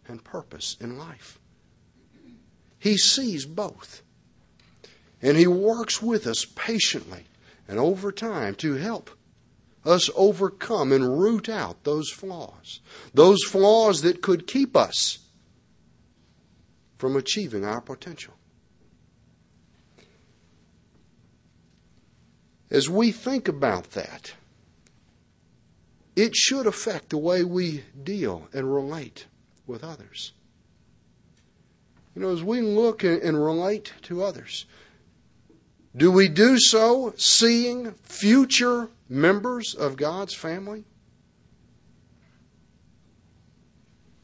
and 0.07 0.23
purpose 0.23 0.77
in 0.79 0.97
life. 0.97 1.39
He 2.79 2.97
sees 2.97 3.45
both. 3.45 4.01
And 5.21 5.37
He 5.37 5.47
works 5.47 6.01
with 6.01 6.27
us 6.27 6.45
patiently 6.45 7.25
and 7.67 7.79
over 7.79 8.11
time 8.11 8.55
to 8.55 8.73
help 8.73 9.09
us 9.85 10.09
overcome 10.15 10.91
and 10.91 11.19
root 11.19 11.49
out 11.49 11.83
those 11.83 12.09
flaws, 12.09 12.79
those 13.13 13.43
flaws 13.43 14.01
that 14.01 14.21
could 14.21 14.47
keep 14.47 14.75
us 14.75 15.19
from 16.97 17.15
achieving 17.15 17.65
our 17.65 17.81
potential. 17.81 18.33
As 22.71 22.89
we 22.89 23.11
think 23.11 23.47
about 23.47 23.91
that, 23.91 24.33
it 26.15 26.35
should 26.35 26.65
affect 26.65 27.09
the 27.09 27.17
way 27.17 27.43
we 27.43 27.83
deal 28.03 28.47
and 28.53 28.73
relate 28.73 29.25
with 29.65 29.83
others. 29.83 30.33
You 32.15 32.21
know, 32.21 32.29
as 32.29 32.43
we 32.43 32.61
look 32.61 33.03
and 33.03 33.43
relate 33.43 33.93
to 34.03 34.23
others, 34.23 34.65
do 35.95 36.11
we 36.11 36.27
do 36.27 36.59
so 36.59 37.13
seeing 37.17 37.91
future 38.03 38.89
members 39.09 39.73
of 39.73 39.97
God's 39.97 40.33
family? 40.33 40.85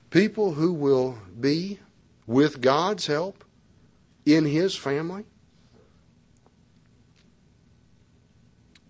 People 0.10 0.54
who 0.54 0.74
will 0.74 1.20
be, 1.40 1.80
with 2.26 2.62
God's 2.62 3.08
help, 3.08 3.44
in 4.26 4.46
His 4.46 4.76
family? 4.76 5.26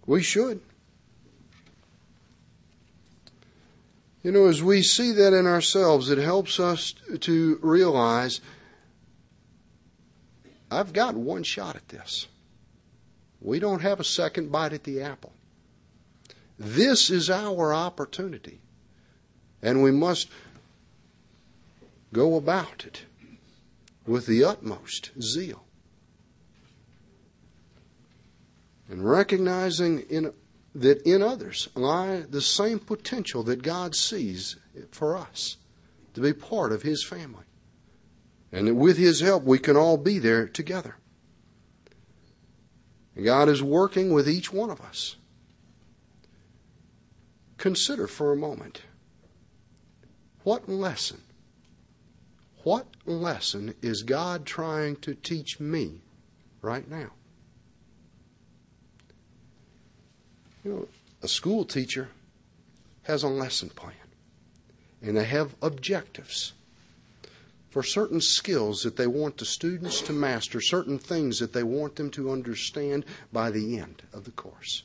We 0.05 0.23
should. 0.23 0.61
You 4.29 4.35
know, 4.35 4.45
as 4.45 4.61
we 4.61 4.83
see 4.83 5.11
that 5.13 5.33
in 5.33 5.47
ourselves, 5.47 6.11
it 6.11 6.19
helps 6.19 6.59
us 6.59 6.93
to 7.21 7.57
realize 7.63 8.41
I've 10.69 10.93
got 10.93 11.15
one 11.15 11.41
shot 11.41 11.75
at 11.75 11.89
this. 11.89 12.27
We 13.41 13.57
don't 13.57 13.81
have 13.81 13.99
a 13.99 14.03
second 14.03 14.51
bite 14.51 14.71
at 14.71 14.83
the 14.83 15.01
apple. 15.01 15.33
This 16.59 17.09
is 17.09 17.31
our 17.31 17.73
opportunity, 17.73 18.59
and 19.63 19.81
we 19.81 19.89
must 19.89 20.29
go 22.13 22.35
about 22.35 22.85
it 22.85 23.05
with 24.05 24.27
the 24.27 24.43
utmost 24.43 25.09
zeal. 25.19 25.63
And 28.91 29.09
recognizing 29.09 30.01
in 30.01 30.33
that 30.75 31.01
in 31.01 31.21
others 31.21 31.69
lie 31.75 32.21
the 32.29 32.41
same 32.41 32.79
potential 32.79 33.43
that 33.43 33.63
God 33.63 33.95
sees 33.95 34.57
for 34.91 35.17
us 35.17 35.57
to 36.13 36.21
be 36.21 36.33
part 36.33 36.71
of 36.71 36.83
His 36.83 37.03
family. 37.03 37.45
And 38.51 38.67
that 38.67 38.75
with 38.75 38.97
His 38.97 39.21
help, 39.21 39.43
we 39.43 39.59
can 39.59 39.75
all 39.75 39.97
be 39.97 40.19
there 40.19 40.47
together. 40.47 40.95
God 43.23 43.49
is 43.49 43.61
working 43.61 44.13
with 44.13 44.29
each 44.29 44.53
one 44.53 44.69
of 44.69 44.81
us. 44.81 45.17
Consider 47.57 48.07
for 48.07 48.31
a 48.31 48.37
moment 48.37 48.83
what 50.43 50.69
lesson, 50.69 51.21
what 52.63 52.87
lesson 53.05 53.75
is 53.81 54.03
God 54.03 54.45
trying 54.45 54.95
to 54.97 55.13
teach 55.13 55.59
me 55.59 56.01
right 56.61 56.89
now? 56.89 57.11
You 60.63 60.71
know, 60.71 60.87
a 61.21 61.27
school 61.27 61.65
teacher 61.65 62.09
has 63.03 63.23
a 63.23 63.27
lesson 63.27 63.69
plan, 63.69 63.93
and 65.01 65.17
they 65.17 65.25
have 65.25 65.55
objectives 65.61 66.53
for 67.69 67.83
certain 67.83 68.19
skills 68.19 68.81
that 68.81 68.97
they 68.97 69.07
want 69.07 69.37
the 69.37 69.45
students 69.45 70.01
to 70.01 70.13
master, 70.13 70.59
certain 70.59 70.97
things 70.97 71.39
that 71.39 71.53
they 71.53 71.63
want 71.63 71.95
them 71.95 72.09
to 72.11 72.31
understand 72.31 73.05
by 73.31 73.51
the 73.51 73.77
end 73.77 74.01
of 74.11 74.25
the 74.25 74.31
course. 74.31 74.83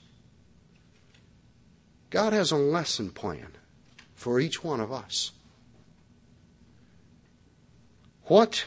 God 2.11 2.33
has 2.33 2.53
a 2.53 2.57
lesson 2.57 3.11
plan 3.11 3.53
for 4.15 4.39
each 4.39 4.63
one 4.63 4.81
of 4.81 4.93
us. 4.93 5.33
What 8.27 8.67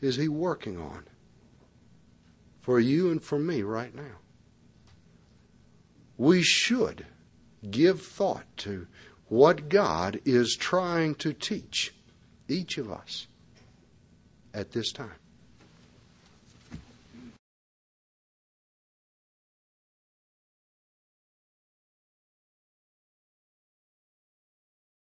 is 0.00 0.16
He 0.16 0.28
working 0.28 0.78
on 0.78 1.04
for 2.60 2.78
you 2.78 3.10
and 3.10 3.22
for 3.22 3.38
me 3.38 3.62
right 3.62 3.94
now? 3.94 4.21
We 6.16 6.42
should 6.42 7.06
give 7.70 8.02
thought 8.02 8.46
to 8.58 8.86
what 9.28 9.68
God 9.68 10.20
is 10.24 10.56
trying 10.58 11.14
to 11.16 11.32
teach 11.32 11.94
each 12.48 12.78
of 12.78 12.90
us 12.90 13.26
at 14.52 14.72
this 14.72 14.92
time. 14.92 15.21